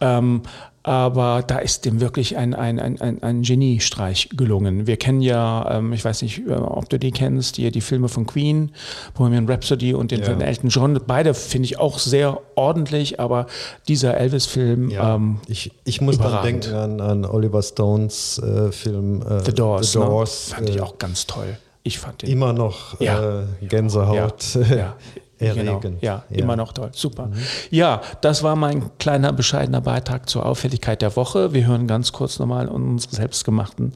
Ähm, 0.00 0.42
aber 0.82 1.42
da 1.46 1.58
ist 1.58 1.84
dem 1.84 2.00
wirklich 2.00 2.38
ein, 2.38 2.54
ein, 2.54 2.78
ein, 2.80 2.98
ein, 3.02 3.22
ein 3.22 3.42
Geniestreich 3.42 4.30
gelungen. 4.34 4.86
Wir 4.86 4.96
kennen 4.96 5.20
ja, 5.20 5.76
ähm, 5.78 5.92
ich 5.92 6.02
weiß 6.04 6.22
nicht, 6.22 6.46
äh, 6.48 6.52
ob 6.52 6.88
du 6.88 6.98
die 6.98 7.10
kennst, 7.10 7.58
die, 7.58 7.70
die 7.70 7.80
Filme 7.82 8.08
von 8.08 8.26
Queen, 8.26 8.72
Bohemian 9.14 9.46
Rhapsody 9.46 9.92
und 9.92 10.10
den 10.10 10.20
Ja. 10.20 10.26
von 10.26 10.40
Elton 10.40 10.70
John. 10.70 10.98
Beide 11.06 11.34
finde 11.34 11.66
ich 11.66 11.78
auch 11.78 11.98
sehr 11.98 12.40
ordentlich, 12.54 13.20
aber 13.20 13.46
dieser 13.88 14.16
Elvis-Film, 14.16 14.88
Ja, 14.90 15.16
ähm, 15.16 15.40
ich, 15.48 15.70
ich 15.84 16.00
muss 16.00 16.16
dann 16.16 16.28
überragend. 16.28 16.64
denken 16.64 16.78
an, 16.78 17.00
an 17.00 17.24
Oliver 17.26 17.62
Stones 17.62 18.38
äh, 18.38 18.72
Film 18.72 19.20
äh, 19.22 19.44
The 19.44 19.52
Doors, 19.52 19.92
The 19.92 19.98
Doors 19.98 20.48
ne? 20.50 20.54
fand 20.56 20.68
ich 20.70 20.76
äh, 20.76 20.80
auch 20.80 20.96
ganz 20.98 21.26
toll. 21.26 21.58
Ich 21.82 21.98
fand 21.98 22.22
den 22.22 22.30
immer 22.30 22.52
noch 22.52 23.00
Ja. 23.00 23.40
äh, 23.42 23.44
Gänsehaut 23.62 24.54
Ja, 24.54 24.76
ja. 24.76 24.96
Genau. 25.40 25.72
erregend. 25.76 26.02
Ja, 26.02 26.24
immer 26.28 26.54
noch 26.54 26.74
toll. 26.74 26.90
Super. 26.92 27.30
Ja, 27.70 28.02
das 28.20 28.42
war 28.42 28.56
mein 28.56 28.90
kleiner, 28.98 29.32
bescheidener 29.32 29.80
Beitrag 29.80 30.28
zur 30.28 30.44
Auffälligkeit 30.44 31.00
der 31.00 31.16
Woche. 31.16 31.54
Wir 31.54 31.66
hören 31.66 31.86
ganz 31.86 32.12
kurz 32.12 32.38
nochmal 32.38 32.68
unsere 32.68 33.16
selbstgemachten 33.16 33.94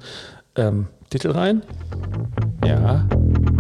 ähm, 0.57 0.87
Titel 1.11 1.32
rein. 1.32 1.62
Ja, 2.64 3.07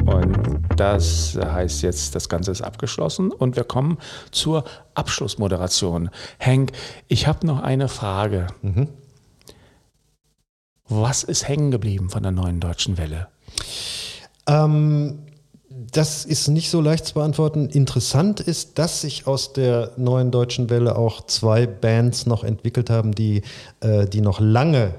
und 0.06 0.38
das 0.76 1.36
heißt 1.38 1.82
jetzt, 1.82 2.14
das 2.14 2.30
Ganze 2.30 2.52
ist 2.52 2.62
abgeschlossen 2.62 3.30
und 3.30 3.54
wir 3.54 3.64
kommen 3.64 3.98
zur 4.30 4.64
Abschlussmoderation. 4.94 6.08
Henk, 6.38 6.72
ich 7.08 7.26
habe 7.26 7.46
noch 7.46 7.60
eine 7.60 7.88
Frage. 7.88 8.46
Was 10.88 11.22
ist 11.22 11.46
hängen 11.48 11.70
geblieben 11.70 12.08
von 12.08 12.22
der 12.22 12.32
neuen 12.32 12.60
deutschen 12.60 12.96
Welle? 12.96 13.28
Ähm, 14.46 15.18
das 15.92 16.24
ist 16.24 16.48
nicht 16.48 16.70
so 16.70 16.80
leicht 16.80 17.06
zu 17.06 17.14
beantworten. 17.14 17.68
Interessant 17.68 18.40
ist, 18.40 18.78
dass 18.78 19.00
sich 19.00 19.26
aus 19.26 19.52
der 19.52 19.92
neuen 19.96 20.30
deutschen 20.30 20.70
Welle 20.70 20.96
auch 20.96 21.26
zwei 21.26 21.66
Bands 21.66 22.26
noch 22.26 22.44
entwickelt 22.44 22.90
haben, 22.90 23.12
die, 23.12 23.42
äh, 23.80 24.06
die 24.06 24.20
noch 24.20 24.40
lange 24.40 24.94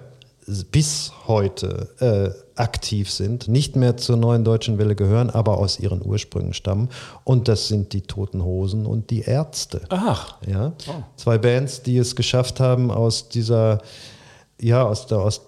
bis 0.72 1.12
heute 1.28 1.90
äh, 2.00 2.60
aktiv 2.60 3.10
sind, 3.10 3.48
nicht 3.48 3.76
mehr 3.76 3.98
zur 3.98 4.16
neuen 4.18 4.44
deutschen 4.44 4.78
Welle 4.78 4.96
gehören, 4.96 5.30
aber 5.30 5.58
aus 5.58 5.80
ihren 5.80 6.06
Ursprüngen 6.06 6.54
stammen. 6.54 6.90
Und 7.24 7.48
das 7.48 7.68
sind 7.68 7.94
die 7.94 8.02
Toten 8.02 8.44
Hosen 8.44 8.86
und 8.86 9.10
die 9.10 9.22
Ärzte. 9.22 9.82
Ach, 9.90 10.38
Ja, 10.48 10.74
zwei 11.16 11.38
Bands, 11.38 11.82
die 11.82 11.98
es 11.98 12.16
geschafft 12.16 12.60
haben, 12.60 12.92
aus 12.92 13.30
dieser, 13.30 13.82
ja, 14.60 14.84
aus 14.84 15.08
der, 15.08 15.20
aus, 15.20 15.42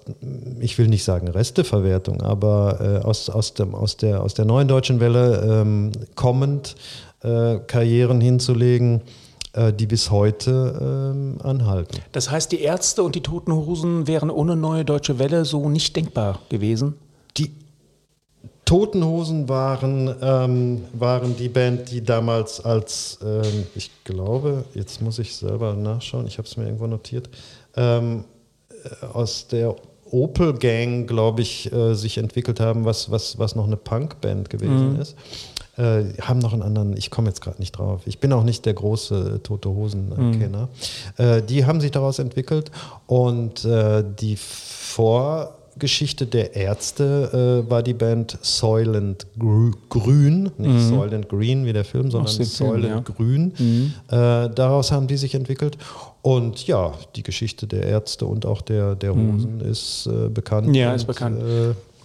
ich 0.59 0.77
will 0.77 0.87
nicht 0.87 1.03
sagen 1.03 1.27
Resteverwertung, 1.27 2.21
aber 2.21 3.01
äh, 3.03 3.05
aus, 3.05 3.29
aus, 3.29 3.53
dem, 3.53 3.73
aus, 3.73 3.97
der, 3.97 4.21
aus 4.21 4.33
der 4.33 4.45
neuen 4.45 4.67
deutschen 4.67 4.99
Welle 4.99 5.61
ähm, 5.61 5.91
kommend 6.15 6.75
äh, 7.21 7.57
Karrieren 7.59 8.19
hinzulegen, 8.19 9.01
äh, 9.53 9.71
die 9.71 9.87
bis 9.87 10.11
heute 10.11 11.13
ähm, 11.15 11.37
anhalten. 11.41 11.99
Das 12.11 12.29
heißt, 12.29 12.51
die 12.51 12.61
Ärzte 12.61 13.01
und 13.03 13.15
die 13.15 13.21
Toten 13.21 13.53
Hosen 13.53 14.07
wären 14.07 14.29
ohne 14.29 14.55
neue 14.55 14.83
deutsche 14.83 15.19
Welle 15.19 15.45
so 15.45 15.69
nicht 15.69 15.95
denkbar 15.95 16.39
gewesen. 16.49 16.95
Die 17.37 17.51
Toten 18.65 19.05
Hosen 19.05 19.47
waren, 19.47 20.13
ähm, 20.21 20.83
waren 20.91 21.37
die 21.37 21.47
Band, 21.47 21.89
die 21.89 22.03
damals 22.03 22.59
als, 22.59 23.19
ähm, 23.23 23.65
ich 23.75 23.89
glaube, 24.03 24.65
jetzt 24.73 25.01
muss 25.01 25.17
ich 25.19 25.33
selber 25.33 25.73
nachschauen, 25.73 26.27
ich 26.27 26.37
habe 26.37 26.47
es 26.47 26.57
mir 26.57 26.65
irgendwo 26.65 26.87
notiert, 26.87 27.29
ähm, 27.77 28.19
äh, 28.19 28.36
aus 29.13 29.47
der 29.47 29.75
Opel 30.11 30.53
Gang, 30.53 31.07
glaube 31.07 31.41
ich, 31.41 31.71
äh, 31.71 31.93
sich 31.93 32.17
entwickelt 32.17 32.59
haben, 32.59 32.85
was, 32.85 33.11
was, 33.11 33.37
was 33.39 33.55
noch 33.55 33.67
eine 33.67 33.77
Punkband 33.77 34.49
gewesen 34.49 34.99
ist. 34.99 35.15
Äh, 35.77 36.05
haben 36.21 36.39
noch 36.39 36.53
einen 36.53 36.63
anderen, 36.63 36.97
ich 36.97 37.11
komme 37.11 37.27
jetzt 37.27 37.41
gerade 37.41 37.59
nicht 37.59 37.73
drauf. 37.73 38.01
Ich 38.05 38.19
bin 38.19 38.33
auch 38.33 38.43
nicht 38.43 38.65
der 38.65 38.73
große 38.73 39.35
äh, 39.35 39.39
Tote 39.39 39.69
Hosen-Kenner. 39.69 40.69
Äh, 41.17 41.43
die 41.43 41.65
haben 41.65 41.81
sich 41.81 41.91
daraus 41.91 42.17
entwickelt 42.19 42.71
und 43.05 43.63
äh, 43.63 44.03
die 44.19 44.37
Vorgeschichte 45.77 46.25
der 46.25 46.55
Ärzte 46.55 47.63
äh, 47.67 47.69
war 47.69 47.83
die 47.83 47.93
Band 47.93 48.39
Soylent 48.41 49.27
Grü 49.37 49.71
Grün, 49.89 50.49
nicht 50.57 50.87
Soylent 50.87 51.29
Green 51.29 51.67
wie 51.67 51.73
der 51.73 51.85
Film, 51.85 52.09
sondern 52.09 52.33
Soylent 52.33 53.07
ja. 53.07 53.13
Grün. 53.15 53.53
Äh, 54.07 54.49
daraus 54.55 54.91
haben 54.91 55.05
die 55.05 55.17
sich 55.17 55.35
entwickelt. 55.35 55.77
Und 56.23 56.65
ja, 56.65 56.93
die 57.15 57.21
Geschichte 57.21 57.67
der 57.67 57.83
Ärzte 57.83 58.25
und 58.25 58.47
auch 58.47 58.63
der, 58.63 58.95
der 58.95 59.13
Hosen 59.13 59.61
ist 59.61 60.07
äh, 60.07 60.29
bekannt. 60.29 60.75
Ja, 60.75 60.89
und, 60.89 60.95
ist 60.95 61.05
bekannt. 61.05 61.43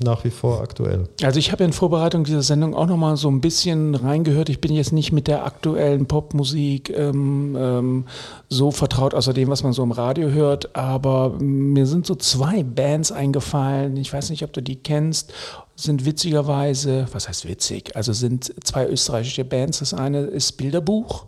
Nach 0.03 0.25
wie 0.25 0.31
vor 0.31 0.61
aktuell. 0.61 1.09
Also 1.23 1.39
ich 1.39 1.53
habe 1.53 1.65
in 1.65 1.73
Vorbereitung 1.73 2.25
dieser 2.25 2.43
Sendung 2.43 2.75
auch 2.75 2.87
noch 2.87 2.97
mal 2.97 3.17
so 3.17 3.31
ein 3.31 3.41
bisschen 3.41 3.95
reingehört. 3.95 4.49
Ich 4.49 4.61
bin 4.61 4.73
jetzt 4.73 4.93
nicht 4.93 5.13
mit 5.13 5.29
der 5.29 5.45
aktuellen 5.45 6.07
Popmusik 6.07 6.91
ähm, 6.91 7.57
ähm, 7.59 8.05
so 8.49 8.71
vertraut, 8.71 9.15
außer 9.15 9.33
dem, 9.33 9.49
was 9.49 9.63
man 9.63 9.73
so 9.73 9.83
im 9.83 9.93
Radio 9.93 10.31
hört. 10.31 10.75
Aber 10.75 11.31
mir 11.39 11.87
sind 11.87 12.07
so 12.07 12.15
zwei 12.15 12.63
Bands 12.63 13.13
eingefallen. 13.13 13.97
Ich 13.97 14.13
weiß 14.13 14.31
nicht, 14.31 14.43
ob 14.45 14.53
du 14.53 14.63
die 14.63 14.77
kennst. 14.77 15.33
sind 15.75 16.05
witzigerweise, 16.05 17.07
was 17.13 17.29
heißt 17.29 17.49
witzig, 17.49 17.97
also 17.97 18.13
sind 18.13 18.53
zwei 18.65 18.87
österreichische 18.87 19.45
Bands. 19.45 19.79
Das 19.81 19.95
eine 19.95 20.21
ist 20.21 20.53
Bilderbuch, 20.53 21.27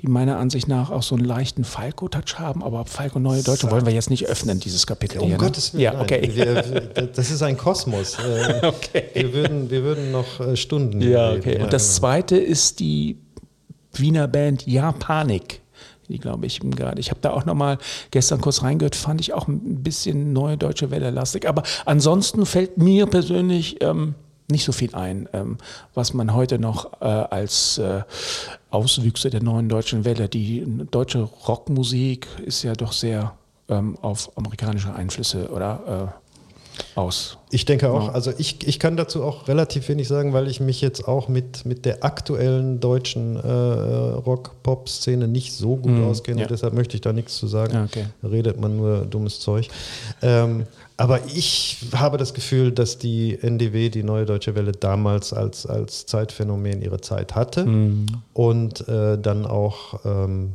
die 0.00 0.08
meiner 0.08 0.38
Ansicht 0.38 0.68
nach 0.68 0.90
auch 0.90 1.02
so 1.02 1.14
einen 1.14 1.24
leichten 1.24 1.64
Falco-Touch 1.64 2.38
haben, 2.38 2.62
aber 2.62 2.84
Falco 2.84 3.18
Neue 3.18 3.42
Deutsche 3.42 3.70
wollen 3.70 3.86
wir 3.86 3.92
jetzt 3.92 4.10
nicht 4.10 4.26
öffnen, 4.26 4.60
dieses 4.60 4.86
Kapitel 4.86 5.18
Um 5.20 5.28
hier. 5.28 5.36
Gottes 5.36 5.72
ne? 5.72 5.80
Willen. 5.80 5.94
Ja, 5.94 6.00
okay. 6.00 6.30
Wir, 6.34 7.06
das 7.06 7.30
ist 7.30 7.42
ein 7.42 7.56
Kosmos. 7.56 8.16
Äh, 8.24 8.66
Okay. 8.66 9.04
Wir, 9.14 9.32
würden, 9.32 9.70
wir 9.70 9.82
würden 9.82 10.10
noch 10.10 10.40
äh, 10.40 10.56
Stunden 10.56 11.00
Ja, 11.00 11.32
okay. 11.32 11.58
Ja, 11.58 11.64
Und 11.64 11.72
das 11.72 11.86
genau. 11.88 11.98
zweite 12.00 12.36
ist 12.36 12.80
die 12.80 13.18
Wiener 13.92 14.26
Band 14.28 14.66
Ja 14.66 14.92
Panik. 14.92 15.60
Die 16.08 16.18
glaube 16.18 16.46
ich 16.46 16.60
gerade. 16.60 17.00
Ich 17.00 17.10
habe 17.10 17.20
da 17.22 17.30
auch 17.30 17.44
noch 17.46 17.54
mal 17.54 17.78
gestern 18.10 18.40
kurz 18.40 18.62
reingehört, 18.62 18.94
fand 18.96 19.20
ich 19.20 19.32
auch 19.32 19.48
ein 19.48 19.82
bisschen 19.82 20.32
neue 20.32 20.56
deutsche 20.58 20.90
Welle 20.90 21.10
lastig. 21.10 21.48
Aber 21.48 21.62
ansonsten 21.86 22.44
fällt 22.44 22.76
mir 22.78 23.06
persönlich 23.06 23.82
ähm, 23.82 24.14
nicht 24.48 24.64
so 24.64 24.72
viel 24.72 24.94
ein, 24.94 25.28
ähm, 25.32 25.58
was 25.94 26.14
man 26.14 26.34
heute 26.34 26.58
noch 26.58 27.00
äh, 27.00 27.04
als 27.04 27.78
äh, 27.78 28.02
Auswüchse 28.70 29.30
der 29.30 29.42
neuen 29.42 29.68
deutschen 29.68 30.04
Welle. 30.04 30.28
Die 30.28 30.64
deutsche 30.90 31.22
Rockmusik 31.22 32.26
ist 32.44 32.62
ja 32.62 32.74
doch 32.74 32.92
sehr 32.92 33.34
ähm, 33.68 33.96
auf 34.02 34.36
amerikanische 34.36 34.94
Einflüsse 34.94 35.48
oder 35.50 36.12
äh, 36.14 36.23
aus. 36.94 37.38
Ich 37.50 37.64
denke 37.64 37.90
auch, 37.90 38.12
also 38.14 38.32
ich, 38.36 38.66
ich 38.66 38.78
kann 38.78 38.96
dazu 38.96 39.22
auch 39.22 39.48
relativ 39.48 39.88
wenig 39.88 40.08
sagen, 40.08 40.32
weil 40.32 40.48
ich 40.48 40.60
mich 40.60 40.80
jetzt 40.80 41.06
auch 41.06 41.28
mit, 41.28 41.66
mit 41.66 41.84
der 41.84 42.04
aktuellen 42.04 42.80
deutschen 42.80 43.36
äh, 43.36 43.48
Rock-Pop-Szene 43.48 45.28
nicht 45.28 45.52
so 45.52 45.76
gut 45.76 46.00
auskenne. 46.02 46.42
ja. 46.42 46.46
Deshalb 46.46 46.74
möchte 46.74 46.96
ich 46.96 47.00
da 47.00 47.12
nichts 47.12 47.36
zu 47.36 47.46
sagen. 47.46 47.84
Okay. 47.84 48.06
Redet 48.22 48.60
man 48.60 48.76
nur 48.76 49.04
dummes 49.06 49.40
Zeug. 49.40 49.68
Ähm, 50.22 50.66
aber 50.96 51.20
ich 51.26 51.78
habe 51.94 52.18
das 52.18 52.34
Gefühl, 52.34 52.70
dass 52.70 52.98
die 52.98 53.36
NDW, 53.40 53.88
die 53.88 54.04
Neue 54.04 54.26
Deutsche 54.26 54.54
Welle, 54.54 54.72
damals 54.72 55.32
als, 55.32 55.66
als 55.66 56.06
Zeitphänomen 56.06 56.82
ihre 56.82 57.00
Zeit 57.00 57.34
hatte 57.34 57.66
und 58.32 58.88
äh, 58.88 59.18
dann 59.18 59.46
auch 59.46 60.00
ähm, 60.04 60.52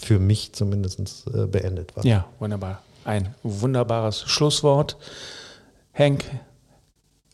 für 0.00 0.18
mich 0.18 0.52
zumindest 0.52 1.26
äh, 1.34 1.46
beendet 1.46 1.96
war. 1.96 2.06
Ja, 2.06 2.26
wunderbar. 2.38 2.82
Ein 3.04 3.34
wunderbares 3.42 4.22
Schlusswort. 4.26 4.96
Hank, 5.98 6.24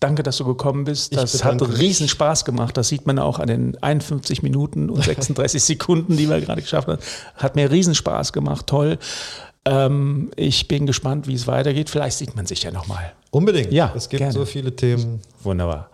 danke, 0.01 0.23
dass 0.23 0.39
du 0.39 0.45
gekommen 0.45 0.85
bist. 0.85 1.15
Das 1.17 1.45
hat 1.45 1.61
riesen 1.63 2.09
Spaß 2.09 2.45
gemacht. 2.45 2.77
Das 2.77 2.89
sieht 2.89 3.07
man 3.07 3.19
auch 3.19 3.39
an 3.39 3.49
den 3.49 3.83
51 3.83 4.43
Minuten 4.43 4.91
und 4.91 5.05
36 5.05 5.63
Sekunden, 5.63 6.17
die 6.17 6.29
wir 6.29 6.41
gerade 6.41 6.63
geschafft 6.63 6.89
haben. 6.89 7.01
Hat 7.37 7.57
mir 7.57 7.71
riesen 7.71 7.95
Spaß 7.95 8.33
gemacht. 8.33 8.67
Toll. 8.67 8.99
Ähm, 9.67 10.31
ich 10.37 10.69
bin 10.69 10.87
gespannt, 10.87 11.27
wie 11.27 11.35
es 11.35 11.47
weitergeht. 11.47 11.91
Vielleicht 11.91 12.19
sieht 12.19 12.37
man 12.37 12.47
sich 12.47 12.63
ja 12.63 12.71
nochmal. 12.71 13.13
Unbedingt. 13.31 13.73
Ja, 13.73 13.93
es 13.97 14.09
gibt 14.09 14.19
gerne. 14.19 14.33
so 14.33 14.45
viele 14.45 14.75
Themen. 14.75 15.21
Wunderbar. 15.43 15.91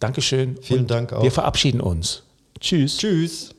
Dankeschön. 0.00 0.58
Vielen 0.62 0.86
Dank 0.86 1.12
auch. 1.12 1.22
Wir 1.22 1.32
verabschieden 1.32 1.80
uns. 1.80 2.22
Tschüss. 2.60 2.98
Tschüss. 2.98 3.55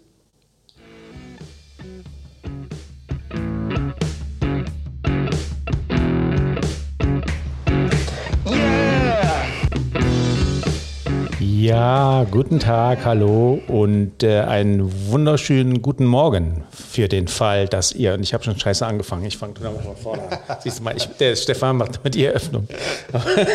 Ja, 11.60 12.24
guten 12.30 12.60
Tag, 12.60 13.04
hallo 13.04 13.60
und 13.68 14.22
äh, 14.22 14.42
einen 14.42 15.10
wunderschönen 15.10 15.82
guten 15.82 16.06
Morgen 16.06 16.64
für 16.70 17.08
den 17.08 17.28
Fall, 17.28 17.68
dass 17.68 17.94
ihr, 17.94 18.14
und 18.14 18.22
ich 18.22 18.36
habe 18.36 18.44
schon 18.44 18.60
scheiße 18.60 18.86
angefangen, 18.86 19.26
ich 19.26 19.40
fange 19.40 19.56
nochmal 19.56 19.84
von 19.84 19.98
vorne 19.98 20.32
an. 20.32 20.58
Siehst 20.64 20.78
du 20.78 20.84
mal, 20.84 20.96
ich, 20.96 21.08
der 21.18 21.36
Stefan 21.36 21.78
macht 21.78 21.96
immer 21.96 22.12
die 22.12 22.26
Eröffnung. 22.26 22.68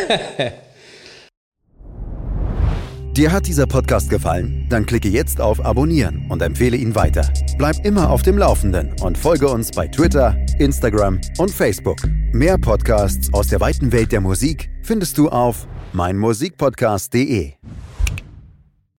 Dir 3.15 3.31
hat 3.31 3.47
dieser 3.47 3.67
Podcast 3.67 4.09
gefallen? 4.09 4.67
Dann 4.69 4.85
klicke 4.85 5.07
jetzt 5.07 5.39
auf 5.39 5.63
Abonnieren 5.63 6.25
und 6.27 6.41
empfehle 6.41 6.75
ihn 6.75 6.95
weiter. 6.95 7.31
Bleib 7.57 7.85
immer 7.85 8.09
auf 8.09 8.21
dem 8.21 8.37
Laufenden 8.37 8.93
und 9.01 9.17
folge 9.17 9.47
uns 9.47 9.71
bei 9.71 9.87
Twitter, 9.87 10.35
Instagram 10.59 11.21
und 11.37 11.51
Facebook. 11.51 11.99
Mehr 12.33 12.57
Podcasts 12.57 13.33
aus 13.33 13.47
der 13.47 13.61
weiten 13.61 13.93
Welt 13.93 14.11
der 14.11 14.19
Musik 14.19 14.69
findest 14.81 15.17
du 15.17 15.29
auf 15.29 15.67
meinmusikpodcast.de. 15.93 17.53